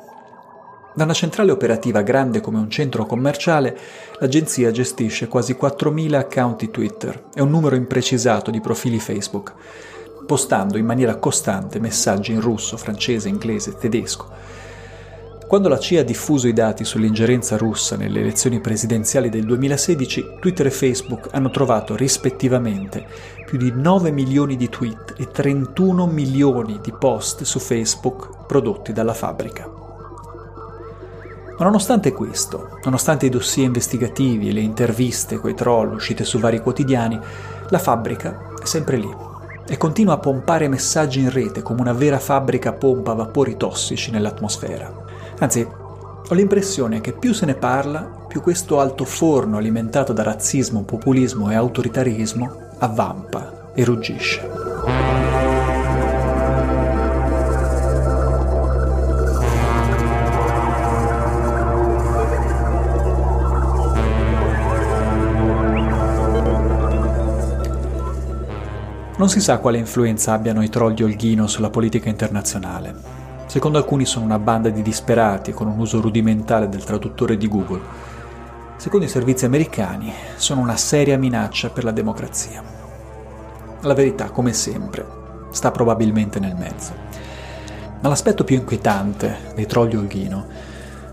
Da 0.96 1.04
una 1.04 1.14
centrale 1.14 1.52
operativa 1.52 2.02
grande 2.02 2.42
come 2.42 2.58
un 2.58 2.72
centro 2.72 3.06
commerciale, 3.06 3.78
l'agenzia 4.18 4.72
gestisce 4.72 5.28
quasi 5.28 5.54
4.000 5.54 6.16
account 6.16 6.72
Twitter 6.72 7.26
e 7.36 7.44
un 7.44 7.52
numero 7.52 7.76
imprecisato 7.76 8.50
di 8.50 8.60
profili 8.60 8.98
Facebook, 8.98 9.54
postando 10.26 10.80
in 10.80 10.86
maniera 10.86 11.18
costante 11.18 11.80
messaggi 11.80 12.32
in 12.32 12.42
russo, 12.42 12.76
francese, 12.78 13.30
inglese, 13.30 13.78
tedesco, 13.78 14.32
quando 15.48 15.70
la 15.70 15.80
CIA 15.80 16.02
ha 16.02 16.04
diffuso 16.04 16.50
i 16.50 16.54
dati 16.54 16.84
sull'ingerenza 16.84 17.56
russa 17.56 17.96
nelle 17.96 18.20
elezioni 18.20 18.60
presidenziali 18.60 19.30
del 19.30 19.46
2016, 19.46 20.34
Twitter 20.42 20.66
e 20.66 20.72
Facebook 20.72 21.30
hanno 21.32 21.50
trovato 21.50 21.96
rispettivamente 21.96 23.06
più 23.46 23.58
di 23.58 23.72
9 23.74 24.12
milioni 24.12 24.58
di 24.58 24.68
tweet 24.68 25.14
e 25.18 25.32
31 25.32 26.06
milioni 26.06 26.80
di 26.82 26.92
post 26.92 27.44
su 27.44 27.60
Facebook 27.60 28.46
prodotti 28.46 28.92
dalla 28.92 29.14
fabbrica. 29.14 29.72
Ma 31.58 31.64
nonostante 31.64 32.12
questo, 32.12 32.80
nonostante 32.84 33.28
i 33.28 33.30
dossier 33.30 33.68
investigativi 33.68 34.50
e 34.50 34.52
le 34.52 34.60
interviste 34.60 35.38
coi 35.38 35.56
troll 35.56 35.94
uscite 35.94 36.26
su 36.26 36.40
vari 36.40 36.60
quotidiani, 36.60 37.18
la 37.70 37.80
fabbrica 37.80 38.52
è 38.62 38.66
sempre 38.66 38.98
lì 38.98 39.16
e 39.66 39.78
continua 39.78 40.16
a 40.16 40.20
pompare 40.20 40.68
messaggi 40.68 41.22
in 41.22 41.32
rete 41.32 41.62
come 41.62 41.80
una 41.80 41.94
vera 41.94 42.20
fabbrica 42.20 42.74
pompa 42.74 43.14
vapori 43.14 43.56
tossici 43.56 44.12
nell'atmosfera. 44.12 45.07
Anzi, 45.40 45.68
ho 46.30 46.34
l'impressione 46.34 47.00
che 47.00 47.14
più 47.14 47.32
se 47.32 47.46
ne 47.46 47.54
parla 47.54 48.02
più 48.28 48.42
questo 48.42 48.80
altoforno 48.80 49.58
alimentato 49.58 50.12
da 50.12 50.24
razzismo, 50.24 50.84
populismo 50.84 51.52
e 51.52 51.56
autoritarismo 51.56 52.66
avvampa 52.80 53.72
e 53.74 53.84
ruggisce. 53.84 54.50
Non 69.18 69.30
si 69.30 69.40
sa 69.40 69.60
quale 69.60 69.78
influenza 69.78 70.34
abbiano 70.34 70.64
i 70.64 70.70
troll 70.70 70.94
di 70.94 71.04
Olghino 71.04 71.48
sulla 71.48 71.70
politica 71.70 72.10
internazionale. 72.10 73.17
Secondo 73.48 73.78
alcuni 73.78 74.06
sono 74.06 74.26
una 74.26 74.40
banda 74.40 74.68
di 74.68 74.82
disperati 74.82 75.54
con 75.54 75.68
un 75.68 75.80
uso 75.80 76.02
rudimentale 76.02 76.68
del 76.68 76.84
traduttore 76.84 77.38
di 77.38 77.48
Google. 77.48 77.82
Secondo 78.76 79.06
i 79.06 79.10
servizi 79.10 79.46
americani 79.46 80.12
sono 80.36 80.60
una 80.60 80.76
seria 80.76 81.18
minaccia 81.18 81.70
per 81.70 81.86
la 81.86 81.92
democrazia. 81.92 82.62
La 83.82 83.94
verità, 83.94 84.32
come 84.32 84.52
sempre, 84.52 85.06
sta 85.52 85.72
probabilmente 85.72 86.40
nel 86.40 86.56
mezzo. 86.56 86.92
Ma 88.02 88.10
l'aspetto 88.10 88.44
più 88.44 88.58
inquietante 88.58 89.54
dei 89.56 89.66
troll 89.66 89.88
di 89.88 89.96
Olghino 89.96 90.46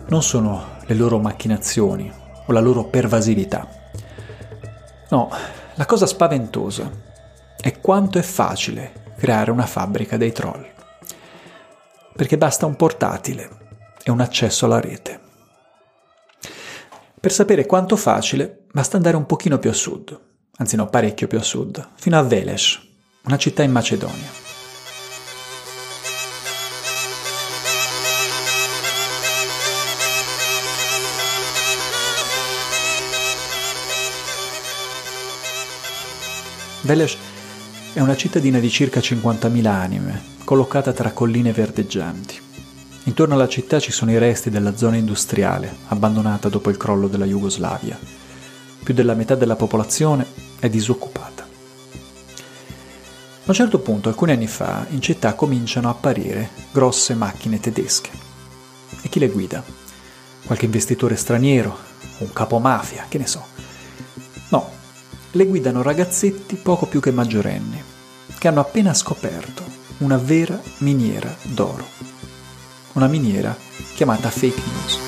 non 0.09 0.23
sono 0.23 0.64
le 0.87 0.94
loro 0.97 1.20
macchinazioni 1.20 2.12
o 2.47 2.53
la 2.53 2.61
loro 2.61 2.83
pervasività. 2.83 3.66
No, 5.11 5.31
la 5.75 5.87
cosa 5.87 6.07
spaventosa 6.07 6.90
e 7.61 7.81
quanto 7.81 8.18
è 8.18 8.23
facile 8.23 9.12
creare 9.16 9.53
una 9.53 9.66
fabbrica 9.66 10.16
dei 10.16 10.33
troll. 10.33 10.74
Perché 12.16 12.38
basta 12.38 12.64
un 12.66 12.77
portatile 12.77 13.50
e 14.05 14.11
un 14.12 14.20
accesso 14.20 14.66
alla 14.66 14.79
rete. 14.79 15.20
Per 17.18 17.33
sapere 17.33 17.66
quanto 17.66 17.96
facile, 17.96 18.66
basta 18.70 18.96
andare 18.96 19.16
un 19.16 19.27
pochino 19.27 19.59
più 19.59 19.70
a 19.70 19.72
sud, 19.72 20.16
anzi 20.59 20.77
no, 20.77 20.87
parecchio 20.88 21.27
più 21.27 21.38
a 21.38 21.42
sud, 21.42 21.88
fino 21.96 22.16
a 22.16 22.22
Veles, 22.22 22.81
una 23.24 23.37
città 23.37 23.64
in 23.64 23.72
Macedonia. 23.72 24.31
Veles 36.83 37.16
è 37.94 38.00
una 38.00 38.14
cittadina 38.14 38.59
di 38.61 38.70
circa 38.70 39.00
50.000 39.00 39.66
anime, 39.66 40.34
collocata 40.45 40.93
tra 40.93 41.13
colline 41.13 41.53
verdeggianti. 41.53 42.39
Intorno 43.05 43.35
alla 43.35 43.49
città 43.49 43.81
ci 43.81 43.93
sono 43.93 44.11
i 44.11 44.19
resti 44.19 44.51
della 44.51 44.77
zona 44.77 44.97
industriale, 44.97 45.75
abbandonata 45.89 46.49
dopo 46.49 46.71
il 46.71 46.77
crollo 46.77 47.09
della 47.09 47.25
Jugoslavia. 47.25 47.99
Più 48.83 48.95
della 48.95 49.15
metà 49.15 49.35
della 49.35 49.57
popolazione 49.57 50.27
è 50.59 50.69
disoccupata. 50.69 51.43
A 53.47 53.51
un 53.51 53.55
certo 53.55 53.79
punto, 53.79 54.09
alcuni 54.09 54.33
anni 54.33 54.47
fa, 54.47 54.87
in 54.91 55.01
città 55.01 55.35
cominciano 55.35 55.89
a 55.89 55.93
apparire 55.93 56.51
grosse 56.73 57.15
macchine 57.15 57.61
tedesche. 57.61 58.11
E 59.03 59.09
chi 59.09 59.19
le 59.19 59.29
guida? 59.29 59.63
Qualche 60.45 60.65
investitore 60.67 61.17
straniero? 61.17 61.77
Un 62.19 62.33
capo 62.33 62.59
mafia? 62.59 63.07
Che 63.09 63.19
ne 63.19 63.27
so? 63.27 63.45
No, 64.49 64.71
le 65.31 65.47
guidano 65.47 65.83
ragazzetti 65.83 66.57
poco 66.57 66.87
più 66.87 67.01
che 67.01 67.11
maggiorenni, 67.11 67.83
che 68.39 68.49
hanno 68.49 68.61
appena 68.61 68.95
scoperto 68.95 69.74
una 69.99 70.17
vera 70.17 70.61
miniera 70.79 71.35
d'oro. 71.43 71.87
Una 72.93 73.07
miniera 73.07 73.57
chiamata 73.95 74.31
fake 74.31 74.61
news. 74.73 74.99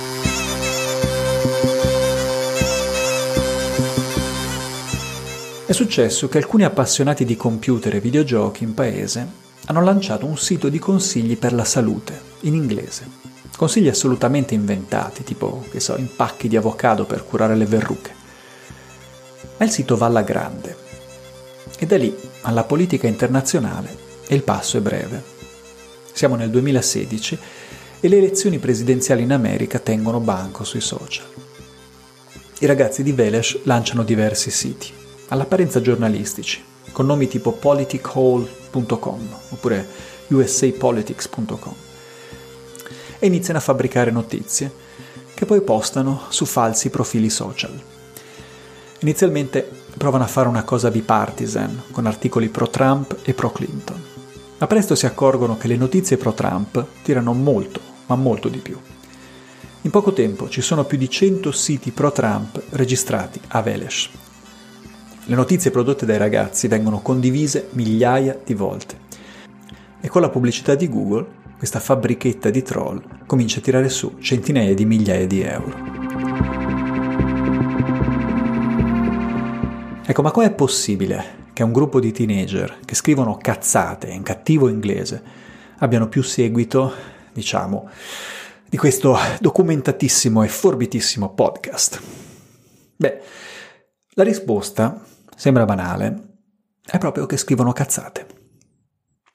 È 5.67 5.73
successo 5.73 6.29
che 6.29 6.39
alcuni 6.39 6.65
appassionati 6.65 7.25
di 7.25 7.37
computer 7.37 7.95
e 7.95 8.01
videogiochi 8.01 8.65
in 8.65 8.75
paese 8.75 9.45
hanno 9.67 9.83
lanciato 9.83 10.27
un 10.27 10.37
sito 10.37 10.69
di 10.69 10.79
consigli 10.79 11.37
per 11.37 11.53
la 11.53 11.65
salute 11.65 12.21
in 12.41 12.55
inglese. 12.55 13.25
Consigli 13.57 13.89
assolutamente 13.89 14.55
inventati, 14.55 15.25
tipo, 15.25 15.65
che 15.71 15.81
so, 15.81 15.97
impacchi 15.97 16.47
di 16.47 16.57
avocado 16.57 17.05
per 17.05 17.25
curare 17.25 17.57
le 17.57 17.65
verruche 17.65 18.25
ma 19.59 19.65
il 19.65 19.71
sito 19.71 19.97
va 19.97 20.07
alla 20.07 20.23
grande. 20.23 20.85
E 21.79 21.87
da 21.87 21.97
lì 21.97 22.15
alla 22.43 22.65
politica 22.65 23.07
internazionale 23.07 24.05
e 24.27 24.35
il 24.35 24.43
passo 24.43 24.77
è 24.77 24.81
breve. 24.81 25.23
Siamo 26.13 26.37
nel 26.37 26.51
2016 26.51 27.39
e 28.01 28.09
le 28.09 28.19
elezioni 28.19 28.59
presidenziali 28.59 29.23
in 29.23 29.33
America 29.33 29.79
tengono 29.79 30.21
banco 30.21 30.65
sui 30.65 30.81
social. 30.81 31.27
I 32.59 32.67
ragazzi 32.67 33.03
di 33.03 33.13
Veles 33.13 33.59
lanciano 33.65 34.03
diversi 34.03 34.51
siti, 34.51 34.91
all'apparenza 35.29 35.81
giornalistici, 35.81 36.63
con 36.93 37.07
nomi 37.07 37.29
tipo 37.29 37.53
politichall.com 37.53 39.37
oppure 39.51 39.87
usapolitics.com 40.29 41.75
e 43.19 43.27
iniziano 43.27 43.59
a 43.59 43.63
fabbricare 43.63 44.11
notizie 44.11 44.73
che 45.35 45.45
poi 45.45 45.61
postano 45.61 46.23
su 46.29 46.47
falsi 46.47 46.89
profili 46.89 47.29
social. 47.29 47.79
Inizialmente 49.01 49.69
provano 49.97 50.25
a 50.25 50.29
fare 50.29 50.49
una 50.49 50.65
cosa 50.65 50.91
bipartisan, 50.91 51.85
con 51.91 52.07
articoli 52.07 52.49
pro-Trump 52.49 53.19
e 53.23 53.35
pro-Clinton, 53.35 53.96
ma 54.59 54.67
presto 54.67 54.95
si 54.95 55.05
accorgono 55.05 55.57
che 55.59 55.69
le 55.69 55.77
notizie 55.77 56.17
pro-Trump 56.17 56.85
tirano 57.03 57.33
molto, 57.35 57.81
ma 58.07 58.17
molto 58.17 58.49
di 58.49 58.59
più. 58.59 58.79
In 59.83 59.91
poco 59.91 60.13
tempo 60.13 60.49
ci 60.49 60.63
sono 60.63 60.85
più 60.85 60.97
di 60.97 61.11
100 61.11 61.53
siti 61.53 61.91
pro-Trump 61.91 62.63
registrati 62.71 63.39
a 63.49 63.61
Veles. 63.61 64.09
Le 65.25 65.35
notizie 65.35 65.71
prodotte 65.71 66.07
dai 66.07 66.19
ragazzi 66.19 66.69
vengono 66.69 67.01
condivise 67.01 67.69
migliaia 67.73 68.39
di 68.43 68.55
volte. 68.55 69.05
E 70.01 70.09
con 70.09 70.23
la 70.23 70.31
pubblicità 70.31 70.75
di 70.75 70.89
Google, 70.89 71.27
questa 71.59 71.81
fabbrichetta 71.81 72.49
di 72.51 72.63
troll 72.63 73.03
comincia 73.27 73.59
a 73.59 73.63
tirare 73.63 73.89
su 73.89 74.17
centinaia 74.21 74.75
di 74.75 74.85
migliaia 74.85 75.27
di 75.27 75.41
euro. 75.41 75.75
Ecco, 80.07 80.23
ma 80.23 80.31
com'è 80.31 80.51
possibile 80.53 81.45
che 81.57 81.63
un 81.63 81.73
gruppo 81.73 82.01
di 82.01 82.13
teenager 82.13 82.81
che 82.85 82.95
scrivono 82.95 83.39
cazzate 83.39 84.09
in 84.09 84.23
cattivo 84.23 84.69
inglese 84.69 85.23
abbiano 85.79 86.07
più 86.07 86.23
seguito, 86.23 86.93
diciamo, 87.33 87.89
di 88.69 88.77
questo 88.77 89.17
documentatissimo 89.41 90.43
e 90.43 90.49
forbitissimo 90.49 91.33
podcast? 91.33 92.03
Beh, 92.95 93.21
la 94.11 94.23
risposta 94.23 95.03
sembra 95.35 95.65
banale, 95.65 96.41
è 96.85 96.99
proprio 96.99 97.25
che 97.25 97.39
scrivono 97.39 97.73
cazzate. 97.73 98.27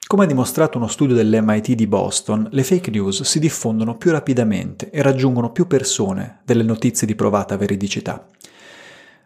Come 0.06 0.22
ha 0.22 0.28
dimostrato 0.28 0.78
uno 0.78 0.86
studio 0.86 1.16
dell'MIT 1.16 1.72
di 1.72 1.88
Boston, 1.88 2.46
le 2.52 2.62
fake 2.62 2.92
news 2.92 3.22
si 3.22 3.40
diffondono 3.40 3.96
più 3.96 4.12
rapidamente 4.12 4.90
e 4.90 5.02
raggiungono 5.02 5.50
più 5.50 5.66
persone 5.66 6.42
delle 6.44 6.62
notizie 6.62 7.04
di 7.04 7.16
provata 7.16 7.56
veridicità. 7.56 8.28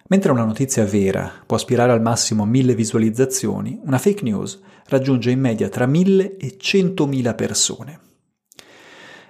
Mentre 0.09 0.31
una 0.31 0.45
notizia 0.45 0.85
vera 0.85 1.33
può 1.45 1.57
aspirare 1.57 1.91
al 1.91 2.01
massimo 2.01 2.45
a 2.45 2.47
mille 2.47 2.75
visualizzazioni, 2.75 3.81
una 3.85 3.99
fake 3.99 4.23
news 4.23 4.61
raggiunge 4.89 5.31
in 5.31 5.41
media 5.41 5.69
tra 5.69 5.87
mille 5.87 6.37
e 6.37 6.57
centomila 6.59 7.35
persone. 7.35 8.01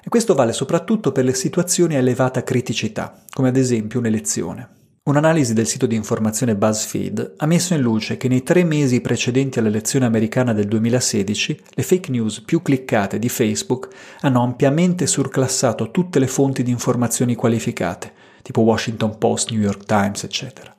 E 0.04 0.08
questo 0.08 0.34
vale 0.34 0.52
soprattutto 0.52 1.12
per 1.12 1.24
le 1.24 1.34
situazioni 1.34 1.94
a 1.94 1.98
elevata 1.98 2.44
criticità, 2.44 3.22
come 3.32 3.48
ad 3.48 3.56
esempio 3.56 3.98
un'elezione. 3.98 4.68
Un'analisi 5.06 5.54
del 5.54 5.66
sito 5.66 5.86
di 5.86 5.94
informazione 5.94 6.56
BuzzFeed 6.56 7.34
ha 7.36 7.46
messo 7.46 7.74
in 7.74 7.80
luce 7.80 8.16
che 8.16 8.28
nei 8.28 8.42
tre 8.42 8.64
mesi 8.64 9.00
precedenti 9.00 9.58
all'elezione 9.58 10.04
americana 10.04 10.52
del 10.52 10.66
2016 10.66 11.60
le 11.70 11.82
fake 11.82 12.10
news 12.10 12.40
più 12.40 12.60
cliccate 12.60 13.18
di 13.18 13.28
Facebook 13.28 13.88
hanno 14.20 14.42
ampiamente 14.42 15.06
surclassato 15.06 15.90
tutte 15.90 16.18
le 16.18 16.26
fonti 16.26 16.64
di 16.64 16.72
informazioni 16.72 17.34
qualificate, 17.36 18.12
tipo 18.42 18.62
Washington 18.62 19.16
Post, 19.16 19.50
New 19.50 19.60
York 19.60 19.84
Times, 19.84 20.24
eccetera. 20.24 20.75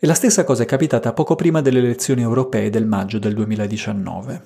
E 0.00 0.06
la 0.06 0.14
stessa 0.14 0.44
cosa 0.44 0.62
è 0.62 0.66
capitata 0.66 1.12
poco 1.12 1.34
prima 1.34 1.60
delle 1.60 1.80
elezioni 1.80 2.22
europee 2.22 2.70
del 2.70 2.86
maggio 2.86 3.18
del 3.18 3.34
2019. 3.34 4.42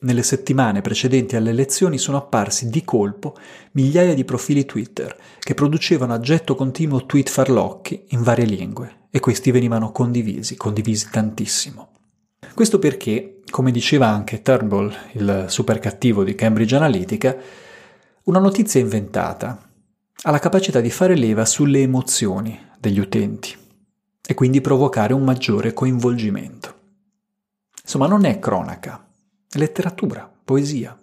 Nelle 0.00 0.24
settimane 0.24 0.80
precedenti 0.80 1.36
alle 1.36 1.50
elezioni 1.50 1.98
sono 1.98 2.16
apparsi 2.16 2.68
di 2.68 2.82
colpo 2.82 3.36
migliaia 3.72 4.12
di 4.12 4.24
profili 4.24 4.64
Twitter 4.64 5.16
che 5.38 5.54
producevano 5.54 6.14
a 6.14 6.18
getto 6.18 6.56
continuo 6.56 7.06
tweet 7.06 7.28
farlocchi 7.30 8.06
in 8.08 8.24
varie 8.24 8.44
lingue 8.44 9.06
e 9.12 9.20
questi 9.20 9.52
venivano 9.52 9.92
condivisi, 9.92 10.56
condivisi 10.56 11.08
tantissimo. 11.12 11.90
Questo 12.52 12.80
perché, 12.80 13.42
come 13.50 13.70
diceva 13.70 14.08
anche 14.08 14.42
Turnbull, 14.42 14.92
il 15.12 15.44
super 15.46 15.78
cattivo 15.78 16.24
di 16.24 16.34
Cambridge 16.34 16.74
Analytica, 16.74 17.36
una 18.24 18.40
notizia 18.40 18.80
inventata, 18.80 19.62
ha 20.22 20.30
la 20.32 20.40
capacità 20.40 20.80
di 20.80 20.90
fare 20.90 21.14
leva 21.14 21.44
sulle 21.44 21.82
emozioni 21.82 22.58
degli 22.80 22.98
utenti 22.98 23.66
e 24.30 24.34
quindi 24.34 24.60
provocare 24.60 25.14
un 25.14 25.24
maggiore 25.24 25.72
coinvolgimento. 25.72 26.74
Insomma, 27.82 28.06
non 28.06 28.26
è 28.26 28.38
cronaca, 28.38 29.08
è 29.50 29.56
letteratura, 29.56 30.30
poesia. 30.44 30.94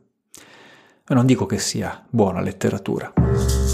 Ma 1.07 1.15
non 1.15 1.25
dico 1.25 1.47
che 1.47 1.57
sia 1.57 2.05
buona 2.07 2.39
letteratura. 2.39 3.64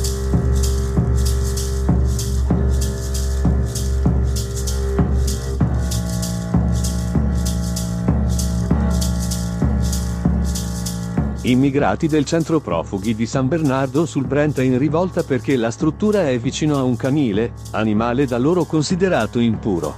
Immigrati 11.43 12.07
del 12.07 12.23
centro 12.23 12.59
profughi 12.59 13.15
di 13.15 13.25
San 13.25 13.47
Bernardo 13.47 14.05
sul 14.05 14.27
Brenta 14.27 14.61
in 14.61 14.77
rivolta 14.77 15.23
perché 15.23 15.55
la 15.55 15.71
struttura 15.71 16.29
è 16.29 16.37
vicino 16.37 16.77
a 16.77 16.83
un 16.83 16.95
canile, 16.95 17.53
animale 17.71 18.27
da 18.27 18.37
loro 18.37 18.63
considerato 18.65 19.39
impuro. 19.39 19.95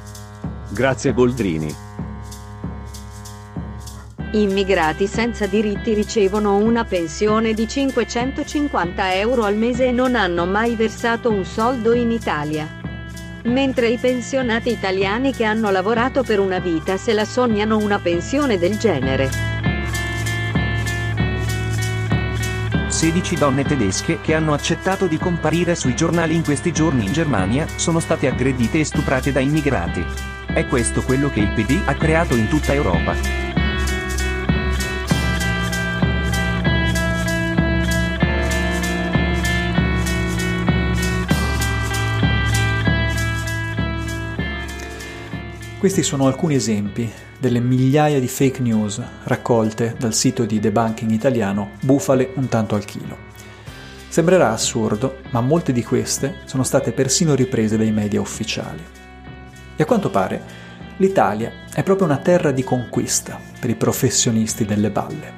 Grazie 0.70 1.12
Boldrini. 1.12 1.76
Immigrati 4.32 5.06
senza 5.06 5.46
diritti 5.46 5.94
ricevono 5.94 6.56
una 6.56 6.86
pensione 6.86 7.54
di 7.54 7.68
550 7.68 9.16
euro 9.16 9.44
al 9.44 9.58
mese 9.58 9.88
e 9.88 9.92
non 9.92 10.16
hanno 10.16 10.46
mai 10.46 10.78
versato 10.78 11.30
un 11.30 11.44
soldo 11.44 11.92
in 11.92 12.10
Italia. 12.10 12.70
Mentre 13.44 13.90
i 13.90 13.98
pensionati 13.98 14.72
italiani 14.72 15.34
che 15.34 15.44
hanno 15.44 15.72
lavorato 15.72 16.24
per 16.24 16.40
una 16.40 16.60
vita 16.60 16.96
se 16.96 17.12
la 17.12 17.26
sognano 17.26 17.78
una 17.78 18.00
pensione 18.00 18.58
del 18.58 18.78
genere. 18.78 19.53
16 23.04 23.36
donne 23.36 23.66
tedesche 23.66 24.22
che 24.22 24.34
hanno 24.34 24.54
accettato 24.54 25.08
di 25.08 25.18
comparire 25.18 25.76
sui 25.76 25.94
giornali 25.94 26.36
in 26.36 26.42
questi 26.42 26.72
giorni 26.72 27.04
in 27.04 27.12
Germania 27.12 27.68
sono 27.76 28.00
state 28.00 28.28
aggredite 28.28 28.80
e 28.80 28.86
stuprate 28.86 29.34
da 29.34 29.42
immigrati. 29.42 30.06
È 30.46 30.66
questo 30.68 31.02
quello 31.02 31.30
che 31.30 31.42
il 31.42 31.52
PD 31.52 31.82
ha 31.84 31.96
creato 31.96 32.34
in 32.38 32.48
tutta 32.48 32.72
Europa. 32.72 33.53
Questi 45.84 46.02
sono 46.02 46.28
alcuni 46.28 46.56
esempi 46.56 47.12
delle 47.38 47.60
migliaia 47.60 48.18
di 48.18 48.30
fake 48.30 48.62
news 48.62 49.02
raccolte 49.24 49.98
dal 50.00 50.14
sito 50.14 50.46
di 50.46 50.58
debunking 50.58 51.12
italiano 51.12 51.72
Bufale 51.82 52.32
un 52.36 52.48
tanto 52.48 52.76
al 52.76 52.86
chilo. 52.86 53.18
Sembrerà 54.08 54.54
assurdo, 54.54 55.18
ma 55.32 55.42
molte 55.42 55.74
di 55.74 55.84
queste 55.84 56.36
sono 56.46 56.64
state 56.64 56.94
persino 56.94 57.36
riprese 57.36 57.76
dai 57.76 57.92
media 57.92 58.22
ufficiali. 58.22 58.82
E 59.76 59.84
a 59.84 59.86
quanto 59.86 60.10
pare 60.10 60.42
l'Italia 60.96 61.52
è 61.74 61.84
proprio 61.84 62.08
una 62.08 62.20
terra 62.20 62.52
di 62.52 62.64
conquista 62.64 63.38
per 63.60 63.70
i 63.70 63.76
professionisti 63.76 64.64
delle 64.64 64.90
balle. 64.90 65.34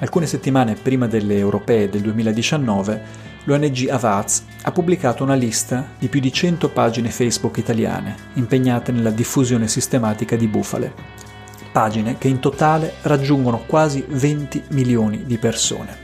Alcune 0.00 0.26
settimane 0.26 0.74
prima 0.74 1.06
delle 1.06 1.38
europee 1.38 1.88
del 1.88 2.00
2019 2.00 3.02
l'ONG 3.44 3.88
Avaz 3.88 4.44
ha 4.62 4.72
pubblicato 4.72 5.22
una 5.22 5.34
lista 5.34 5.90
di 5.98 6.08
più 6.08 6.20
di 6.20 6.32
100 6.32 6.70
pagine 6.70 7.10
Facebook 7.10 7.58
italiane 7.58 8.16
impegnate 8.34 8.92
nella 8.92 9.10
diffusione 9.10 9.68
sistematica 9.68 10.36
di 10.36 10.46
bufale. 10.46 10.92
Pagine 11.72 12.18
che 12.18 12.28
in 12.28 12.40
totale 12.40 12.94
raggiungono 13.02 13.64
quasi 13.66 14.04
20 14.06 14.64
milioni 14.68 15.24
di 15.24 15.38
persone. 15.38 16.02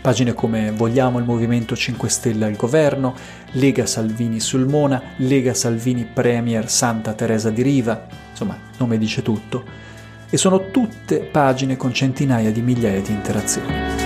Pagine 0.00 0.34
come 0.34 0.70
Vogliamo 0.70 1.18
il 1.18 1.24
Movimento 1.24 1.74
5 1.74 2.08
Stelle 2.08 2.46
al 2.46 2.56
governo, 2.56 3.14
Lega 3.52 3.86
Salvini 3.86 4.40
sul 4.40 4.66
Mona, 4.66 5.02
Lega 5.16 5.52
Salvini 5.52 6.04
Premier 6.04 6.70
Santa 6.70 7.12
Teresa 7.12 7.50
di 7.50 7.62
Riva, 7.62 8.06
insomma, 8.30 8.56
nome 8.78 8.98
dice 8.98 9.22
tutto, 9.22 9.64
e 10.30 10.36
sono 10.36 10.70
tutte 10.70 11.18
pagine 11.18 11.76
con 11.76 11.92
centinaia 11.92 12.52
di 12.52 12.62
migliaia 12.62 13.00
di 13.00 13.12
interazioni. 13.12 14.05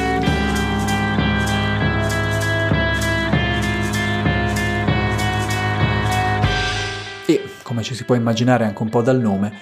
Come 7.81 7.83
ci 7.83 7.95
si 7.95 8.05
può 8.05 8.15
immaginare 8.15 8.65
anche 8.65 8.83
un 8.83 8.91
po' 8.91 9.03
dal 9.03 9.19
nome, 9.21 9.53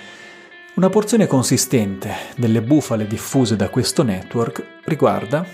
una 0.75 0.89
porzione 0.89 1.27
consistente 1.27 2.15
delle 2.37 2.63
bufale 2.63 3.07
diffuse 3.07 3.57
da 3.57 3.69
questo 3.69 4.03
network 4.03 4.81
riguarda, 4.85 5.47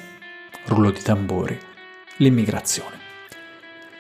rullo 0.67 0.91
di 0.91 1.01
tamburi, 1.01 1.59
l'immigrazione. 2.19 3.03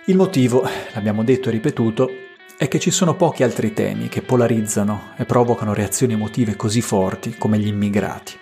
Il 0.06 0.16
motivo, 0.16 0.66
l'abbiamo 0.92 1.24
detto 1.24 1.48
e 1.48 1.52
ripetuto, 1.52 2.10
è 2.56 2.68
che 2.68 2.78
ci 2.78 2.90
sono 2.90 3.14
pochi 3.16 3.42
altri 3.42 3.72
temi 3.72 4.08
che 4.08 4.22
polarizzano 4.22 5.12
e 5.16 5.24
provocano 5.24 5.74
reazioni 5.74 6.12
emotive 6.12 6.56
così 6.56 6.80
forti 6.80 7.36
come 7.36 7.58
gli 7.58 7.66
immigrati, 7.66 8.32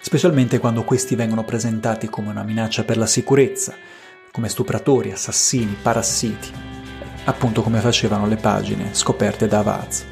specialmente 0.00 0.58
quando 0.58 0.84
questi 0.84 1.14
vengono 1.14 1.44
presentati 1.44 2.08
come 2.08 2.30
una 2.30 2.44
minaccia 2.44 2.84
per 2.84 2.96
la 2.96 3.06
sicurezza, 3.06 3.74
come 4.32 4.48
stupratori, 4.48 5.12
assassini, 5.12 5.76
parassiti, 5.80 6.77
appunto 7.28 7.62
come 7.62 7.80
facevano 7.80 8.26
le 8.26 8.36
pagine 8.36 8.94
scoperte 8.94 9.46
da 9.46 9.58
Avaz. 9.58 10.04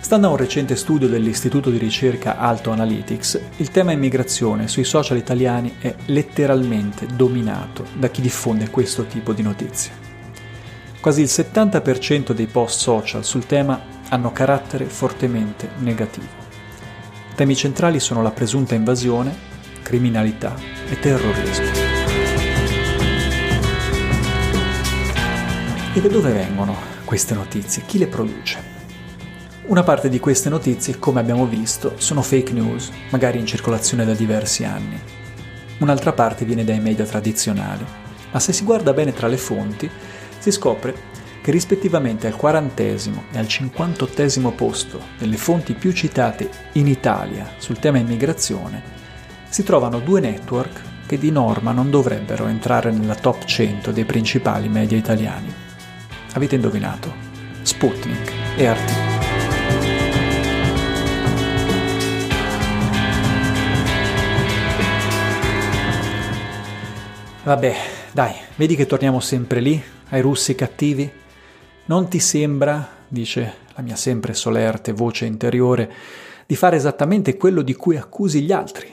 Stando 0.00 0.26
a 0.26 0.30
un 0.30 0.36
recente 0.36 0.76
studio 0.76 1.08
dell'Istituto 1.08 1.70
di 1.70 1.78
ricerca 1.78 2.36
Alto 2.36 2.70
Analytics, 2.70 3.40
il 3.56 3.70
tema 3.70 3.92
immigrazione 3.92 4.68
sui 4.68 4.84
social 4.84 5.16
italiani 5.16 5.76
è 5.78 5.94
letteralmente 6.06 7.06
dominato 7.06 7.86
da 7.94 8.08
chi 8.08 8.20
diffonde 8.20 8.68
questo 8.68 9.06
tipo 9.06 9.32
di 9.32 9.42
notizie. 9.42 10.02
Quasi 11.00 11.22
il 11.22 11.28
70% 11.30 12.32
dei 12.32 12.46
post 12.46 12.80
social 12.80 13.24
sul 13.24 13.46
tema 13.46 13.80
hanno 14.08 14.32
carattere 14.32 14.84
fortemente 14.86 15.70
negativo. 15.78 16.42
Temi 17.34 17.56
centrali 17.56 17.98
sono 17.98 18.20
la 18.20 18.30
presunta 18.30 18.74
invasione, 18.74 19.34
criminalità 19.82 20.54
e 20.88 20.98
terrorismo. 20.98 21.83
E 25.96 26.00
da 26.00 26.08
dove 26.08 26.32
vengono 26.32 26.74
queste 27.04 27.34
notizie? 27.34 27.84
Chi 27.86 27.98
le 27.98 28.08
produce? 28.08 28.60
Una 29.66 29.84
parte 29.84 30.08
di 30.08 30.18
queste 30.18 30.48
notizie, 30.48 30.98
come 30.98 31.20
abbiamo 31.20 31.46
visto, 31.46 31.94
sono 31.98 32.20
fake 32.20 32.52
news, 32.52 32.90
magari 33.10 33.38
in 33.38 33.46
circolazione 33.46 34.04
da 34.04 34.12
diversi 34.12 34.64
anni. 34.64 35.00
Un'altra 35.78 36.12
parte 36.12 36.44
viene 36.44 36.64
dai 36.64 36.80
media 36.80 37.04
tradizionali, 37.04 37.84
ma 38.32 38.40
se 38.40 38.52
si 38.52 38.64
guarda 38.64 38.92
bene 38.92 39.12
tra 39.12 39.28
le 39.28 39.36
fonti, 39.36 39.88
si 40.36 40.50
scopre 40.50 40.96
che 41.40 41.52
rispettivamente 41.52 42.26
al 42.26 42.34
quarantesimo 42.34 43.26
e 43.30 43.38
al 43.38 43.46
cinquantottesimo 43.46 44.50
posto 44.50 45.00
delle 45.16 45.36
fonti 45.36 45.74
più 45.74 45.92
citate 45.92 46.50
in 46.72 46.88
Italia 46.88 47.52
sul 47.58 47.78
tema 47.78 47.98
immigrazione 47.98 48.82
si 49.48 49.62
trovano 49.62 50.00
due 50.00 50.18
network 50.18 50.80
che 51.06 51.18
di 51.18 51.30
norma 51.30 51.70
non 51.70 51.88
dovrebbero 51.88 52.48
entrare 52.48 52.90
nella 52.90 53.14
top 53.14 53.44
100 53.44 53.92
dei 53.92 54.04
principali 54.04 54.68
media 54.68 54.98
italiani. 54.98 55.63
Avete 56.36 56.56
indovinato? 56.56 57.12
Sputnik 57.62 58.32
e 58.56 58.72
RT. 58.72 58.92
Vabbè, 67.44 67.74
dai, 68.10 68.34
vedi 68.56 68.74
che 68.74 68.84
torniamo 68.84 69.20
sempre 69.20 69.60
lì, 69.60 69.80
ai 70.08 70.20
russi 70.22 70.56
cattivi? 70.56 71.08
Non 71.84 72.08
ti 72.08 72.18
sembra, 72.18 72.84
dice 73.06 73.54
la 73.76 73.82
mia 73.84 73.94
sempre 73.94 74.34
solerte 74.34 74.90
voce 74.90 75.26
interiore, 75.26 75.88
di 76.46 76.56
fare 76.56 76.74
esattamente 76.74 77.36
quello 77.36 77.62
di 77.62 77.74
cui 77.74 77.96
accusi 77.96 78.42
gli 78.42 78.50
altri? 78.50 78.92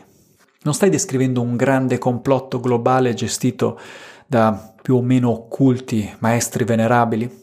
Non 0.62 0.76
stai 0.76 0.92
descrivendo 0.92 1.42
un 1.42 1.56
grande 1.56 1.98
complotto 1.98 2.60
globale 2.60 3.16
gestito 3.16 3.80
da 4.28 4.71
più 4.82 4.96
o 4.96 5.02
meno 5.02 5.30
occulti 5.30 6.16
maestri 6.20 6.64
venerabili? 6.64 7.40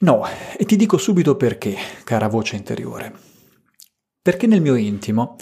No, 0.00 0.24
e 0.56 0.64
ti 0.64 0.76
dico 0.76 0.98
subito 0.98 1.36
perché, 1.36 1.76
cara 2.04 2.28
voce 2.28 2.56
interiore. 2.56 3.12
Perché 4.20 4.46
nel 4.46 4.60
mio 4.60 4.74
intimo 4.74 5.36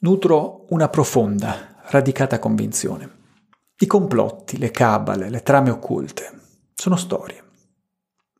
nutro 0.00 0.66
una 0.70 0.88
profonda, 0.88 1.76
radicata 1.88 2.38
convinzione. 2.38 3.10
I 3.78 3.86
complotti, 3.86 4.58
le 4.58 4.70
cabale, 4.70 5.28
le 5.28 5.42
trame 5.42 5.70
occulte 5.70 6.32
sono 6.74 6.96
storie. 6.96 7.44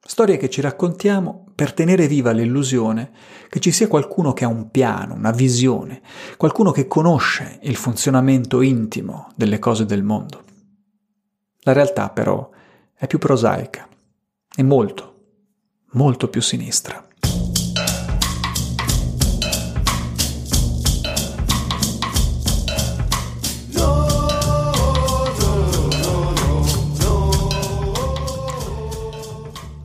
Storie 0.03 0.37
che 0.37 0.49
ci 0.49 0.61
raccontiamo 0.61 1.47
per 1.55 1.73
tenere 1.73 2.07
viva 2.07 2.31
l'illusione 2.31 3.11
che 3.49 3.59
ci 3.61 3.73
sia 3.73 3.89
qualcuno 3.89 4.33
che 4.33 4.45
ha 4.45 4.49
un 4.49 4.71
piano, 4.71 5.15
una 5.15 5.33
visione, 5.33 6.01
qualcuno 6.37 6.71
che 6.71 6.87
conosce 6.87 7.59
il 7.63 7.77
funzionamento 7.77 8.61
intimo 8.61 9.33
delle 9.35 9.59
cose 9.59 9.85
del 9.85 10.03
mondo. 10.03 10.45
La 11.67 11.73
realtà 11.73 12.11
però 12.11 12.49
è 12.95 13.09
più 13.09 13.19
prosaica 13.19 13.89
e 14.55 14.63
molto, 14.63 15.15
molto 15.95 16.29
più 16.29 16.41
sinistra. 16.41 17.05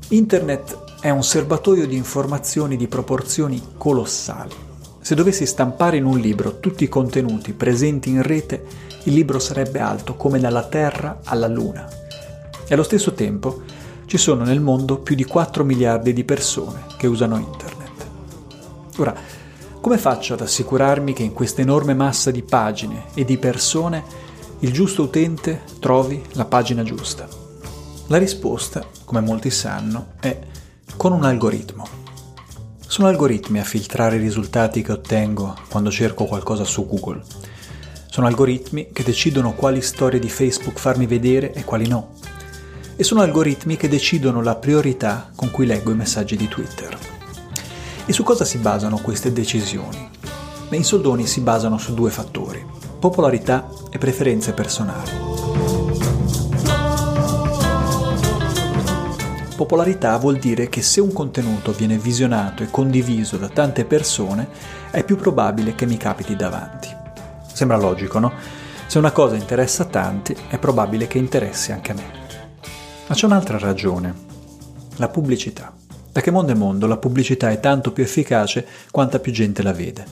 Internet 0.10 1.00
è 1.02 1.10
un 1.10 1.24
serbatoio 1.24 1.88
di 1.88 1.96
informazioni 1.96 2.78
di 2.78 2.88
proporzioni 2.88 3.60
colossali. 3.76 4.54
Se 5.00 5.16
dovessi 5.16 5.48
stampare 5.48 5.98
in 5.98 6.06
un 6.06 6.20
libro 6.20 6.60
tutti 6.60 6.84
i 6.84 6.90
contenuti 6.90 7.54
presenti 7.54 8.12
in 8.12 8.22
rete, 8.22 8.90
il 9.04 9.14
libro 9.14 9.40
sarebbe 9.40 9.80
alto 9.80 10.16
come 10.16 10.40
dalla 10.40 10.64
Terra 10.64 11.20
alla 11.24 11.48
Luna. 11.48 11.88
E 12.68 12.74
allo 12.74 12.84
stesso 12.84 13.14
tempo 13.14 13.62
ci 14.06 14.18
sono 14.18 14.44
nel 14.44 14.60
mondo 14.60 15.00
più 15.00 15.16
di 15.16 15.26
4 15.26 15.64
miliardi 15.64 16.14
di 16.14 16.24
persone 16.24 16.86
che 16.98 17.08
usano 17.08 17.38
Internet. 17.38 17.80
Ora, 18.98 19.16
Come 19.82 19.98
faccio 19.98 20.36
ad 20.36 20.42
assicurarmi 20.42 21.12
che 21.12 21.24
in 21.24 21.34
questa 21.34 21.62
enorme 21.62 21.96
massa 21.96 22.30
di 22.30 22.44
pagine 22.44 23.06
e 23.16 23.26
di 23.26 23.40
persone 23.40 24.04
il 24.60 24.72
giusto 24.72 25.02
utente 25.02 25.64
trovi 25.80 26.24
la 26.34 26.46
pagina 26.46 26.84
giusta? 26.84 27.28
La 28.06 28.20
risposta, 28.20 28.86
come 29.06 29.22
molti 29.22 29.50
sanno, 29.50 30.12
è 30.20 30.40
con 30.96 31.14
un 31.14 31.24
algoritmo. 31.24 31.88
Sono 32.86 33.08
algoritmi 33.08 33.60
a 33.60 33.64
filtrare 33.64 34.18
i 34.18 34.20
risultati 34.20 34.84
che 34.84 34.92
ottengo 34.92 35.56
quando 35.68 35.90
cerco 35.90 36.26
qualcosa 36.26 36.64
su 36.64 36.86
Google. 36.86 37.24
Sono 38.12 38.28
algoritmi 38.28 38.90
che 38.92 39.04
decidono 39.04 39.54
quali 39.54 39.82
storie 39.82 40.20
di 40.20 40.28
Facebook 40.28 40.78
farmi 40.78 41.06
vedere 41.06 41.54
e 41.54 41.64
quali 41.64 41.88
no. 41.88 42.16
E 42.98 43.06
sono 43.06 43.22
algoritmi 43.22 43.78
che 43.78 43.88
decidono 43.88 44.42
la 44.42 44.56
priorità 44.56 45.32
con 45.34 45.50
cui 45.50 45.66
leggo 45.66 45.92
i 45.92 45.96
messaggi 45.96 46.36
di 46.36 46.50
Twitter. 46.50 46.98
E 48.06 48.12
su 48.12 48.24
cosa 48.24 48.44
si 48.44 48.58
basano 48.58 48.98
queste 48.98 49.32
decisioni? 49.32 50.10
Beh, 50.68 50.76
in 50.76 50.84
soldoni 50.84 51.26
si 51.26 51.40
basano 51.40 51.78
su 51.78 51.94
due 51.94 52.10
fattori, 52.10 52.62
popolarità 53.00 53.70
e 53.90 53.98
preferenze 53.98 54.52
personali. 54.52 55.12
Popolarità 59.56 60.18
vuol 60.18 60.36
dire 60.36 60.68
che 60.68 60.82
se 60.82 61.00
un 61.00 61.14
contenuto 61.14 61.72
viene 61.72 61.98
visionato 61.98 62.62
e 62.62 62.70
condiviso 62.70 63.38
da 63.38 63.48
tante 63.48 63.86
persone, 63.86 64.50
è 64.92 65.02
più 65.06 65.16
probabile 65.16 65.76
che 65.76 65.86
mi 65.86 65.96
capiti 65.96 66.36
davanti. 66.36 67.00
Sembra 67.62 67.78
logico, 67.78 68.18
no? 68.18 68.34
Se 68.88 68.98
una 68.98 69.12
cosa 69.12 69.36
interessa 69.36 69.84
a 69.84 69.86
tanti, 69.86 70.36
è 70.48 70.58
probabile 70.58 71.06
che 71.06 71.20
interessi 71.20 71.72
anche 71.72 71.92
a 71.92 71.94
me. 71.94 72.12
Ma 73.06 73.14
c'è 73.14 73.28
un'altra 73.28 73.60
ragione, 73.60 74.16
la 74.96 75.10
pubblicità. 75.10 75.72
Da 76.12 76.22
che 76.22 76.32
mondo 76.32 76.54
è 76.54 76.56
mondo 76.56 76.88
la 76.88 76.98
pubblicità 76.98 77.52
è 77.52 77.60
tanto 77.60 77.92
più 77.92 78.02
efficace 78.02 78.66
quanta 78.90 79.20
più 79.20 79.32
gente 79.32 79.62
la 79.62 79.74
vede. 79.74 80.04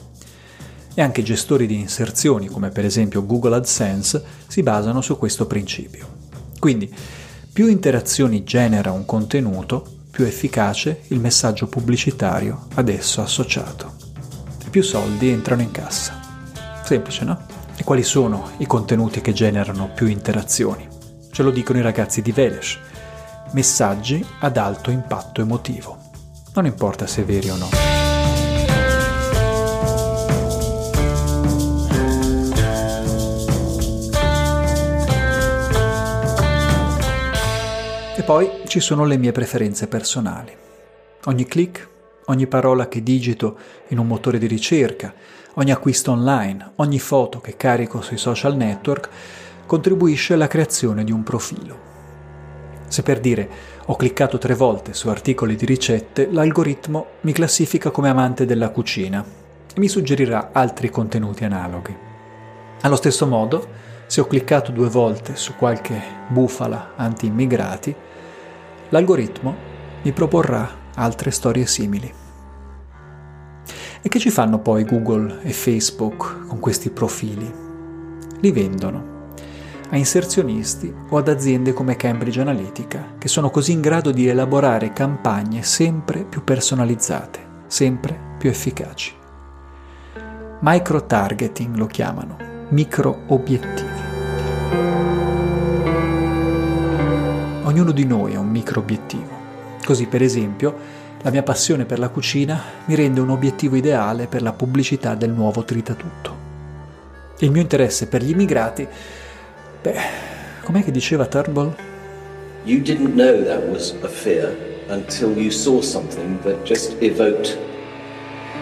E 0.94 1.02
anche 1.02 1.24
gestori 1.24 1.66
di 1.66 1.74
inserzioni, 1.74 2.46
come 2.46 2.68
per 2.68 2.84
esempio 2.84 3.26
Google 3.26 3.56
AdSense, 3.56 4.22
si 4.46 4.62
basano 4.62 5.00
su 5.00 5.18
questo 5.18 5.48
principio. 5.48 6.06
Quindi, 6.60 6.88
più 7.52 7.66
interazioni 7.66 8.44
genera 8.44 8.92
un 8.92 9.04
contenuto, 9.04 9.84
più 10.08 10.24
efficace 10.24 11.00
il 11.08 11.18
messaggio 11.18 11.66
pubblicitario 11.66 12.68
ad 12.74 12.88
esso 12.88 13.20
associato. 13.20 13.94
E 14.64 14.70
più 14.70 14.84
soldi 14.84 15.30
entrano 15.30 15.62
in 15.62 15.72
cassa. 15.72 16.19
Semplice, 16.90 17.24
no? 17.24 17.38
E 17.76 17.84
quali 17.84 18.02
sono 18.02 18.50
i 18.56 18.66
contenuti 18.66 19.20
che 19.20 19.32
generano 19.32 19.92
più 19.94 20.08
interazioni? 20.08 20.88
Ce 21.30 21.44
lo 21.44 21.52
dicono 21.52 21.78
i 21.78 21.82
ragazzi 21.82 22.20
di 22.20 22.32
Veles 22.32 22.76
messaggi 23.52 24.26
ad 24.40 24.56
alto 24.56 24.90
impatto 24.90 25.40
emotivo. 25.40 25.96
Non 26.52 26.66
importa 26.66 27.06
se 27.06 27.22
veri 27.22 27.48
o 27.48 27.54
no. 27.54 27.68
E 38.16 38.22
poi 38.24 38.50
ci 38.66 38.80
sono 38.80 39.04
le 39.04 39.16
mie 39.16 39.30
preferenze 39.30 39.86
personali. 39.86 40.52
Ogni 41.26 41.46
click, 41.46 41.88
ogni 42.24 42.48
parola 42.48 42.88
che 42.88 43.00
digito 43.00 43.56
in 43.90 43.98
un 43.98 44.08
motore 44.08 44.38
di 44.38 44.48
ricerca, 44.48 45.14
ogni 45.60 45.72
acquisto 45.72 46.12
online, 46.12 46.72
ogni 46.76 46.98
foto 46.98 47.40
che 47.40 47.56
carico 47.56 48.00
sui 48.00 48.16
social 48.16 48.56
network 48.56 49.10
contribuisce 49.66 50.32
alla 50.32 50.46
creazione 50.48 51.04
di 51.04 51.12
un 51.12 51.22
profilo. 51.22 51.88
Se 52.88 53.02
per 53.02 53.20
dire 53.20 53.48
ho 53.84 53.94
cliccato 53.94 54.38
tre 54.38 54.54
volte 54.54 54.94
su 54.94 55.08
articoli 55.08 55.56
di 55.56 55.66
ricette, 55.66 56.28
l'algoritmo 56.30 57.06
mi 57.20 57.32
classifica 57.32 57.90
come 57.90 58.08
amante 58.08 58.46
della 58.46 58.70
cucina 58.70 59.22
e 59.22 59.78
mi 59.78 59.88
suggerirà 59.88 60.48
altri 60.52 60.88
contenuti 60.88 61.44
analoghi. 61.44 61.94
Allo 62.80 62.96
stesso 62.96 63.26
modo, 63.26 63.88
se 64.06 64.22
ho 64.22 64.26
cliccato 64.26 64.72
due 64.72 64.88
volte 64.88 65.36
su 65.36 65.54
qualche 65.56 66.00
bufala 66.28 66.92
anti-immigrati, 66.96 67.94
l'algoritmo 68.88 69.54
mi 70.02 70.12
proporrà 70.12 70.68
altre 70.94 71.30
storie 71.30 71.66
simili. 71.66 72.19
E 74.02 74.08
che 74.08 74.18
ci 74.18 74.30
fanno 74.30 74.58
poi 74.60 74.84
Google 74.84 75.40
e 75.42 75.52
Facebook 75.52 76.46
con 76.46 76.58
questi 76.58 76.88
profili? 76.88 77.52
Li 78.40 78.50
vendono 78.50 79.18
a 79.90 79.96
inserzionisti 79.96 80.90
o 81.10 81.18
ad 81.18 81.28
aziende 81.28 81.74
come 81.74 81.96
Cambridge 81.96 82.40
Analytica, 82.40 83.14
che 83.18 83.28
sono 83.28 83.50
così 83.50 83.72
in 83.72 83.82
grado 83.82 84.10
di 84.10 84.26
elaborare 84.26 84.94
campagne 84.94 85.62
sempre 85.62 86.24
più 86.24 86.42
personalizzate, 86.42 87.40
sempre 87.66 88.18
più 88.38 88.48
efficaci. 88.48 89.12
Micro-targeting 90.60 91.76
lo 91.76 91.86
chiamano, 91.86 92.36
micro-obiettivi. 92.70 94.00
Ognuno 97.64 97.90
di 97.90 98.06
noi 98.06 98.34
ha 98.34 98.40
un 98.40 98.48
micro-obiettivo. 98.48 99.38
Così, 99.84 100.06
per 100.06 100.22
esempio, 100.22 100.99
la 101.22 101.30
mia 101.30 101.42
passione 101.42 101.84
per 101.84 101.98
la 101.98 102.08
cucina 102.08 102.62
mi 102.86 102.94
rende 102.94 103.20
un 103.20 103.30
obiettivo 103.30 103.76
ideale 103.76 104.26
per 104.26 104.40
la 104.40 104.52
pubblicità 104.52 105.14
del 105.14 105.30
nuovo 105.30 105.64
Tritatutto. 105.64 106.48
Il 107.38 107.50
mio 107.50 107.60
interesse 107.60 108.06
per 108.06 108.22
gli 108.22 108.30
immigrati 108.30 108.86
Beh, 109.82 109.96
com'è 110.62 110.84
che 110.84 110.90
diceva 110.90 111.26
Turnbull? 111.26 111.74
You 112.64 112.82
didn't 112.82 113.14
know 113.14 113.42
that 113.44 113.62
was 113.68 113.94
a 114.02 114.08
fear 114.08 114.54
until 114.88 115.34
you 115.36 115.50
saw 115.50 115.80
something 115.80 116.38
that 116.42 116.62
just 116.64 116.96
evoked 117.00 117.56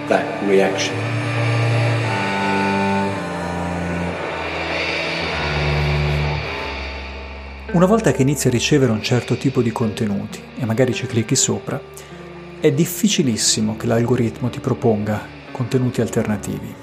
that 0.07 0.25
reaction. 0.47 0.95
Una 7.73 7.87
volta 7.87 8.13
che 8.13 8.23
inizi 8.23 8.47
a 8.47 8.51
ricevere 8.51 8.93
un 8.93 9.03
certo 9.03 9.37
tipo 9.37 9.61
di 9.61 9.71
contenuti 9.73 10.41
e 10.57 10.65
magari 10.65 10.95
ci 10.95 11.07
clicchi 11.07 11.37
sopra, 11.37 11.81
è 12.61 12.73
difficilissimo 12.73 13.77
che 13.77 13.87
l'algoritmo 13.87 14.51
ti 14.51 14.59
proponga 14.59 15.21
contenuti 15.53 16.01
alternativi. 16.01 16.75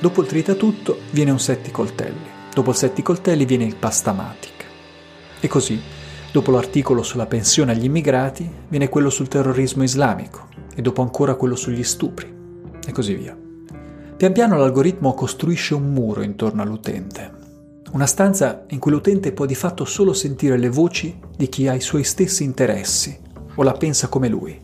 Dopo 0.00 0.22
il 0.22 0.26
tritatutto 0.26 0.98
viene 1.12 1.30
un 1.30 1.38
set 1.38 1.62
di 1.62 1.70
coltelli. 1.70 2.34
Dopo 2.52 2.70
il 2.70 2.76
set 2.76 3.00
coltelli 3.02 3.44
viene 3.44 3.64
il 3.64 3.76
pastamatic. 3.76 4.64
E 5.38 5.46
così, 5.46 5.80
dopo 6.32 6.50
l'articolo 6.50 7.04
sulla 7.04 7.26
pensione 7.26 7.72
agli 7.72 7.84
immigrati, 7.84 8.50
viene 8.66 8.88
quello 8.88 9.08
sul 9.08 9.28
terrorismo 9.28 9.84
islamico 9.84 10.48
e 10.74 10.82
dopo 10.82 11.00
ancora 11.00 11.36
quello 11.36 11.54
sugli 11.54 11.84
stupri 11.84 12.34
e 12.84 12.90
così 12.90 13.14
via. 13.14 13.38
Pian 14.16 14.32
piano 14.32 14.56
l'algoritmo 14.56 15.14
costruisce 15.14 15.74
un 15.74 15.92
muro 15.92 16.22
intorno 16.22 16.62
all'utente, 16.62 17.32
una 17.92 18.06
stanza 18.06 18.64
in 18.70 18.80
cui 18.80 18.90
l'utente 18.90 19.30
può 19.30 19.46
di 19.46 19.54
fatto 19.54 19.84
solo 19.84 20.12
sentire 20.12 20.58
le 20.58 20.70
voci 20.70 21.16
di 21.36 21.48
chi 21.48 21.68
ha 21.68 21.74
i 21.74 21.80
suoi 21.80 22.02
stessi 22.02 22.42
interessi 22.42 23.24
o 23.56 23.62
la 23.62 23.72
pensa 23.72 24.08
come 24.08 24.28
lui. 24.28 24.58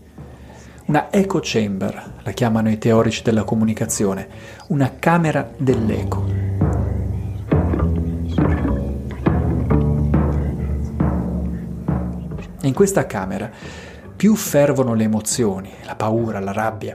Una 0.87 1.13
echo 1.13 1.41
chamber, 1.43 2.21
la 2.23 2.31
chiamano 2.33 2.71
i 2.71 2.79
teorici 2.79 3.23
della 3.23 3.45
comunicazione, 3.45 4.29
una 4.69 4.93
camera 4.99 5.51
dell'eco. 5.57 6.25
In 12.63 12.75
questa 12.75 13.07
camera 13.07 13.51
più 14.15 14.37
fervono 14.37 14.95
le 14.95 15.05
emozioni, 15.05 15.71
la 15.85 15.97
paura, 15.97 16.39
la 16.39 16.53
rabbia, 16.53 16.95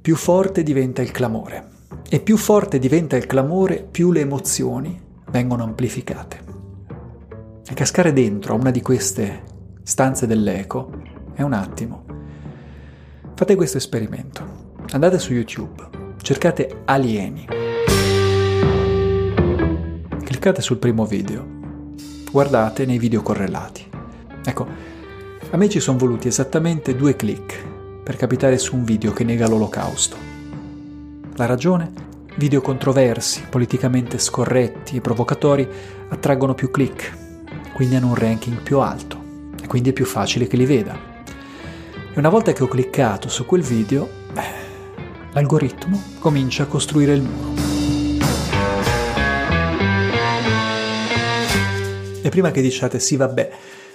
più 0.00 0.16
forte 0.16 0.62
diventa 0.62 1.02
il 1.02 1.10
clamore. 1.10 1.76
E 2.08 2.20
più 2.20 2.36
forte 2.36 2.78
diventa 2.78 3.16
il 3.16 3.26
clamore, 3.26 3.86
più 3.88 4.10
le 4.10 4.20
emozioni 4.20 5.00
vengono 5.30 5.62
amplificate. 5.62 6.40
E 7.68 7.74
cascare 7.74 8.12
dentro 8.12 8.54
a 8.54 8.56
una 8.56 8.70
di 8.70 8.80
queste 8.80 9.42
stanze 9.82 10.26
dell'eco 10.26 10.90
è 11.38 11.42
un 11.42 11.52
attimo. 11.52 12.04
Fate 13.36 13.54
questo 13.54 13.76
esperimento. 13.76 14.74
Andate 14.90 15.20
su 15.20 15.32
YouTube, 15.32 15.88
cercate 16.20 16.82
alieni. 16.84 17.46
Cliccate 20.24 20.60
sul 20.60 20.78
primo 20.78 21.06
video. 21.06 21.46
Guardate 22.32 22.84
nei 22.86 22.98
video 22.98 23.22
correlati. 23.22 23.88
Ecco, 24.44 24.66
a 25.50 25.56
me 25.56 25.68
ci 25.68 25.78
sono 25.78 25.96
voluti 25.96 26.26
esattamente 26.26 26.96
due 26.96 27.14
click 27.14 27.64
per 28.02 28.16
capitare 28.16 28.58
su 28.58 28.74
un 28.74 28.82
video 28.82 29.12
che 29.12 29.22
nega 29.22 29.46
l'olocausto. 29.46 30.16
La 31.36 31.46
ragione? 31.46 31.92
Video 32.34 32.60
controversi, 32.60 33.44
politicamente 33.48 34.18
scorretti 34.18 34.96
e 34.96 35.00
provocatori 35.00 35.68
attraggono 36.08 36.54
più 36.54 36.72
click, 36.72 37.16
quindi 37.74 37.94
hanno 37.94 38.08
un 38.08 38.16
ranking 38.16 38.60
più 38.60 38.80
alto 38.80 39.22
e 39.62 39.68
quindi 39.68 39.90
è 39.90 39.92
più 39.92 40.04
facile 40.04 40.48
che 40.48 40.56
li 40.56 40.66
veda. 40.66 41.07
Una 42.18 42.30
volta 42.30 42.50
che 42.52 42.64
ho 42.64 42.66
cliccato 42.66 43.28
su 43.28 43.46
quel 43.46 43.62
video, 43.62 44.08
beh, 44.32 44.42
l'algoritmo 45.34 46.02
comincia 46.18 46.64
a 46.64 46.66
costruire 46.66 47.12
il 47.12 47.22
muro. 47.22 47.54
E 52.20 52.28
prima 52.28 52.50
che 52.50 52.60
diciate 52.60 52.98
sì 52.98 53.14
vabbè, 53.14 53.50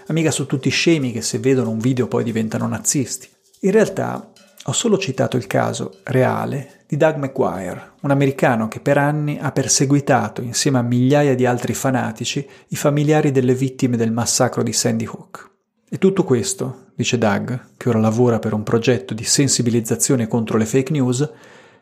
ma 0.07 0.13
mica 0.13 0.31
sono 0.31 0.47
tutti 0.47 0.69
scemi 0.69 1.11
che 1.11 1.21
se 1.21 1.39
vedono 1.39 1.69
un 1.69 1.79
video 1.79 2.07
poi 2.07 2.23
diventano 2.23 2.65
nazisti. 2.65 3.27
In 3.59 3.71
realtà 3.71 4.31
ho 4.63 4.71
solo 4.71 4.97
citato 4.97 5.35
il 5.35 5.45
caso 5.45 5.99
reale 6.03 6.85
di 6.87 6.95
Doug 6.95 7.17
McGuire, 7.17 7.91
un 8.03 8.11
americano 8.11 8.69
che 8.69 8.79
per 8.79 8.97
anni 8.97 9.37
ha 9.37 9.51
perseguitato 9.51 10.41
insieme 10.41 10.77
a 10.77 10.81
migliaia 10.81 11.35
di 11.35 11.45
altri 11.45 11.73
fanatici 11.73 12.47
i 12.69 12.75
familiari 12.77 13.31
delle 13.31 13.53
vittime 13.53 13.97
del 13.97 14.13
massacro 14.13 14.63
di 14.63 14.71
Sandy 14.71 15.07
Hook. 15.07 15.51
E 15.89 15.97
tutto 15.97 16.23
questo, 16.23 16.82
dice 16.95 17.17
Doug, 17.17 17.59
che 17.77 17.89
ora 17.89 17.99
lavora 17.99 18.39
per 18.39 18.53
un 18.53 18.63
progetto 18.63 19.13
di 19.13 19.23
sensibilizzazione 19.23 20.27
contro 20.27 20.57
le 20.57 20.65
fake 20.65 20.91
news, 20.91 21.29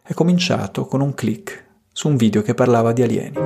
è 0.02 0.14
cominciato 0.14 0.86
con 0.86 1.02
un 1.02 1.14
click 1.14 1.66
su 1.92 2.08
un 2.08 2.16
video 2.16 2.42
che 2.42 2.54
parlava 2.54 2.94
di 2.94 3.04
alieni. 3.04 3.38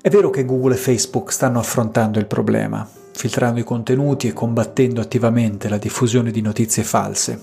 È 0.00 0.10
vero 0.10 0.30
che 0.30 0.46
Google 0.46 0.74
e 0.74 0.78
Facebook 0.78 1.30
stanno 1.30 1.58
affrontando 1.58 2.18
il 2.18 2.26
problema, 2.26 2.88
filtrando 3.12 3.60
i 3.60 3.64
contenuti 3.64 4.28
e 4.28 4.32
combattendo 4.32 5.02
attivamente 5.02 5.68
la 5.68 5.76
diffusione 5.76 6.30
di 6.30 6.40
notizie 6.40 6.82
false, 6.82 7.40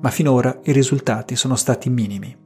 ma 0.00 0.10
finora 0.10 0.58
i 0.64 0.72
risultati 0.72 1.34
sono 1.34 1.56
stati 1.56 1.88
minimi. 1.88 2.43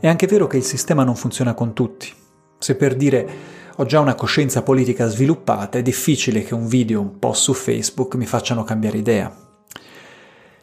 È 0.00 0.06
anche 0.06 0.28
vero 0.28 0.46
che 0.46 0.56
il 0.56 0.62
sistema 0.62 1.02
non 1.02 1.16
funziona 1.16 1.54
con 1.54 1.72
tutti. 1.72 2.12
Se 2.56 2.76
per 2.76 2.94
dire 2.94 3.56
ho 3.74 3.84
già 3.84 3.98
una 3.98 4.14
coscienza 4.14 4.62
politica 4.62 5.08
sviluppata, 5.08 5.78
è 5.78 5.82
difficile 5.82 6.44
che 6.44 6.54
un 6.54 6.68
video, 6.68 7.00
un 7.00 7.18
post 7.18 7.42
su 7.42 7.52
Facebook 7.52 8.14
mi 8.14 8.26
facciano 8.26 8.62
cambiare 8.62 8.98
idea. 8.98 9.34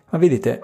Ma 0.09 0.17
vedete, 0.17 0.61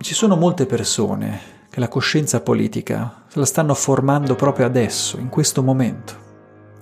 ci 0.00 0.14
sono 0.14 0.34
molte 0.34 0.66
persone 0.66 1.40
che 1.70 1.78
la 1.78 1.86
coscienza 1.86 2.40
politica 2.40 3.22
se 3.28 3.38
la 3.38 3.46
stanno 3.46 3.74
formando 3.74 4.34
proprio 4.34 4.66
adesso, 4.66 5.18
in 5.18 5.28
questo 5.28 5.62
momento, 5.62 6.14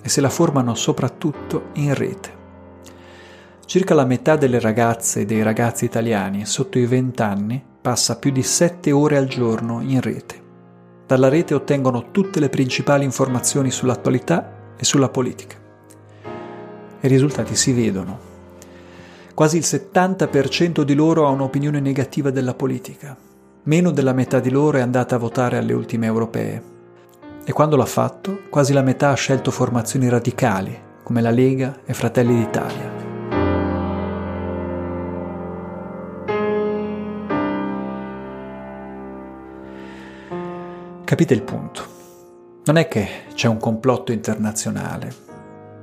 e 0.01 0.09
se 0.09 0.21
la 0.21 0.29
formano 0.29 0.73
soprattutto 0.73 1.69
in 1.73 1.93
rete. 1.93 2.33
Circa 3.65 3.93
la 3.93 4.05
metà 4.05 4.37
delle 4.37 4.59
ragazze 4.59 5.21
e 5.21 5.25
dei 5.25 5.43
ragazzi 5.43 5.85
italiani 5.85 6.47
sotto 6.47 6.79
i 6.79 6.85
20 6.87 7.21
anni 7.21 7.63
passa 7.79 8.17
più 8.17 8.31
di 8.31 8.41
7 8.41 8.91
ore 8.91 9.17
al 9.17 9.27
giorno 9.27 9.81
in 9.81 10.01
rete. 10.01 10.44
Dalla 11.05 11.29
rete 11.29 11.53
ottengono 11.53 12.11
tutte 12.11 12.39
le 12.39 12.49
principali 12.49 13.03
informazioni 13.03 13.71
sull'attualità 13.71 14.73
e 14.77 14.83
sulla 14.83 15.09
politica. 15.09 15.57
I 17.01 17.07
risultati 17.07 17.55
si 17.55 17.73
vedono. 17.73 18.33
Quasi 19.33 19.57
il 19.57 19.63
70% 19.65 20.81
di 20.81 20.93
loro 20.93 21.27
ha 21.27 21.29
un'opinione 21.29 21.79
negativa 21.79 22.31
della 22.31 22.53
politica, 22.53 23.15
Meno 23.67 23.89
della 23.89 24.13
metà 24.13 24.39
di 24.39 24.51
loro 24.51 24.77
è 24.77 24.81
andata 24.81 25.15
a 25.15 25.17
votare 25.17 25.57
alle 25.57 25.73
ultime 25.73 26.05
europee. 26.05 26.61
E 27.43 27.51
quando 27.51 27.75
l'ha 27.75 27.85
fatto, 27.85 28.41
quasi 28.51 28.73
la 28.73 28.83
metà 28.83 29.09
ha 29.09 29.15
scelto 29.15 29.49
formazioni 29.49 30.07
radicali, 30.07 30.79
come 31.01 31.19
la 31.19 31.31
Lega 31.31 31.79
e 31.83 31.95
Fratelli 31.95 32.35
d'Italia. 32.35 32.94
Capite 41.05 41.33
il 41.35 41.43
punto? 41.43 41.83
Non 42.65 42.77
è 42.77 42.87
che 42.87 43.07
c'è 43.35 43.47
un 43.47 43.57
complotto 43.57 44.11
internazionale, 44.11 45.13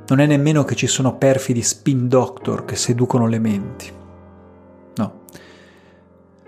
non 0.08 0.18
è 0.18 0.26
nemmeno 0.26 0.64
che 0.64 0.74
ci 0.74 0.88
sono 0.88 1.16
perfidi 1.16 1.62
spin 1.62 2.08
doctor 2.08 2.64
che 2.64 2.74
seducono 2.74 3.28
le 3.28 3.38
menti. 3.38 3.92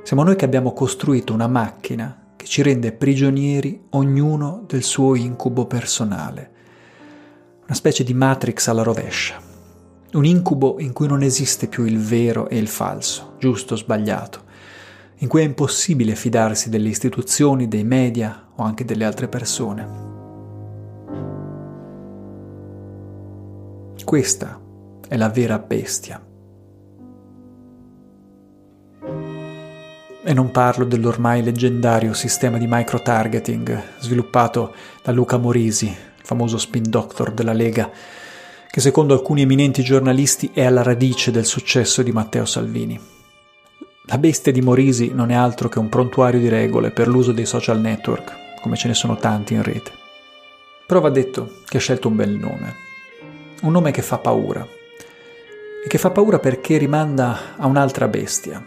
Siamo 0.02 0.22
noi 0.22 0.36
che 0.36 0.44
abbiamo 0.44 0.74
costruito 0.74 1.32
una 1.32 1.46
macchina 1.46 2.32
che 2.36 2.44
ci 2.44 2.60
rende 2.60 2.92
prigionieri 2.92 3.86
ognuno 3.90 4.64
del 4.66 4.82
suo 4.82 5.14
incubo 5.14 5.64
personale. 5.64 6.50
Una 7.64 7.74
specie 7.74 8.04
di 8.04 8.12
matrix 8.12 8.68
alla 8.68 8.82
rovescia. 8.82 9.40
Un 10.12 10.26
incubo 10.26 10.78
in 10.78 10.92
cui 10.92 11.06
non 11.06 11.22
esiste 11.22 11.68
più 11.68 11.84
il 11.84 11.98
vero 11.98 12.50
e 12.50 12.58
il 12.58 12.68
falso, 12.68 13.36
giusto 13.38 13.72
o 13.72 13.76
sbagliato, 13.78 14.43
in 15.18 15.28
cui 15.28 15.42
è 15.42 15.44
impossibile 15.44 16.14
fidarsi 16.14 16.68
delle 16.68 16.88
istituzioni, 16.88 17.68
dei 17.68 17.84
media 17.84 18.48
o 18.56 18.62
anche 18.62 18.84
delle 18.84 19.04
altre 19.04 19.28
persone. 19.28 20.12
Questa 24.04 24.60
è 25.08 25.16
la 25.16 25.28
vera 25.28 25.58
bestia. 25.58 26.24
E 30.26 30.32
non 30.32 30.50
parlo 30.50 30.84
dell'ormai 30.84 31.42
leggendario 31.42 32.12
sistema 32.12 32.58
di 32.58 32.66
micro-targeting 32.68 33.82
sviluppato 33.98 34.74
da 35.02 35.12
Luca 35.12 35.36
Morisi, 35.36 35.86
il 35.86 35.94
famoso 36.22 36.58
spin 36.58 36.84
doctor 36.88 37.32
della 37.32 37.52
Lega, 37.52 37.90
che 38.70 38.80
secondo 38.80 39.14
alcuni 39.14 39.42
eminenti 39.42 39.82
giornalisti 39.82 40.50
è 40.52 40.64
alla 40.64 40.82
radice 40.82 41.30
del 41.30 41.44
successo 41.44 42.02
di 42.02 42.12
Matteo 42.12 42.44
Salvini. 42.44 43.13
La 44.08 44.18
bestia 44.18 44.52
di 44.52 44.60
Morisi 44.60 45.12
non 45.14 45.30
è 45.30 45.34
altro 45.34 45.70
che 45.70 45.78
un 45.78 45.88
prontuario 45.88 46.38
di 46.38 46.50
regole 46.50 46.90
per 46.90 47.08
l'uso 47.08 47.32
dei 47.32 47.46
social 47.46 47.80
network, 47.80 48.60
come 48.60 48.76
ce 48.76 48.88
ne 48.88 48.92
sono 48.92 49.16
tanti 49.16 49.54
in 49.54 49.62
rete. 49.62 49.92
Però 50.86 51.00
va 51.00 51.08
detto 51.08 51.60
che 51.64 51.78
ha 51.78 51.80
scelto 51.80 52.08
un 52.08 52.16
bel 52.16 52.32
nome, 52.32 52.74
un 53.62 53.72
nome 53.72 53.92
che 53.92 54.02
fa 54.02 54.18
paura, 54.18 54.60
e 55.82 55.88
che 55.88 55.96
fa 55.96 56.10
paura 56.10 56.38
perché 56.38 56.76
rimanda 56.76 57.56
a 57.56 57.66
un'altra 57.66 58.06
bestia, 58.06 58.62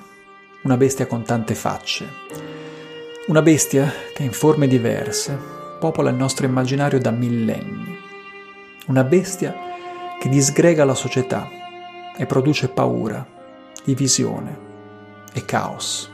una 0.63 0.75
bestia 0.75 1.05
con 1.05 1.21
tante 1.23 1.53
facce. 1.53 2.07
Una 3.27 3.43
bestia 3.43 3.93
che 4.15 4.23
in 4.23 4.31
forme 4.31 4.67
diverse 4.67 5.37
popola 5.79 6.09
il 6.09 6.15
nostro 6.15 6.47
immaginario 6.47 6.99
da 6.99 7.11
millenni. 7.11 7.95
Una 8.87 9.03
bestia 9.03 9.55
che 10.19 10.29
disgrega 10.29 10.83
la 10.83 10.95
società 10.95 11.47
e 12.17 12.25
produce 12.25 12.69
paura, 12.69 13.23
divisione 13.83 14.65
e 15.37 15.45
caos. 15.45 16.11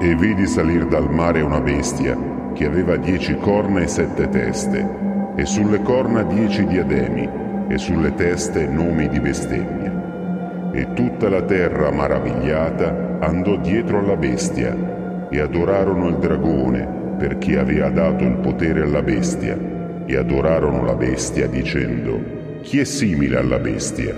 E 0.00 0.14
vidi 0.16 0.46
salir 0.46 0.86
dal 0.86 1.10
mare 1.10 1.42
una 1.42 1.60
bestia 1.60 2.16
che 2.54 2.64
aveva 2.64 2.96
dieci 2.96 3.36
corna 3.36 3.80
e 3.80 3.86
sette 3.86 4.28
teste 4.30 5.34
e 5.36 5.44
sulle 5.44 5.82
corna 5.82 6.22
dieci 6.22 6.64
diademi, 6.66 7.28
e 7.68 7.78
sulle 7.78 8.14
teste 8.14 8.66
nomi 8.66 9.08
di 9.08 9.20
bestemmia. 9.20 10.70
E 10.72 10.92
tutta 10.94 11.28
la 11.28 11.42
terra 11.42 11.90
maravigliata 11.90 13.18
andò 13.20 13.56
dietro 13.56 13.98
alla 13.98 14.16
bestia, 14.16 15.28
e 15.30 15.40
adorarono 15.40 16.08
il 16.08 16.16
dragone, 16.16 17.14
perché 17.18 17.58
aveva 17.58 17.90
dato 17.90 18.24
il 18.24 18.38
potere 18.38 18.82
alla 18.82 19.02
bestia, 19.02 19.79
e 20.10 20.16
adorarono 20.16 20.84
la 20.84 20.94
bestia 20.94 21.46
dicendo, 21.46 22.58
chi 22.62 22.80
è 22.80 22.84
simile 22.84 23.38
alla 23.38 23.58
bestia, 23.58 24.12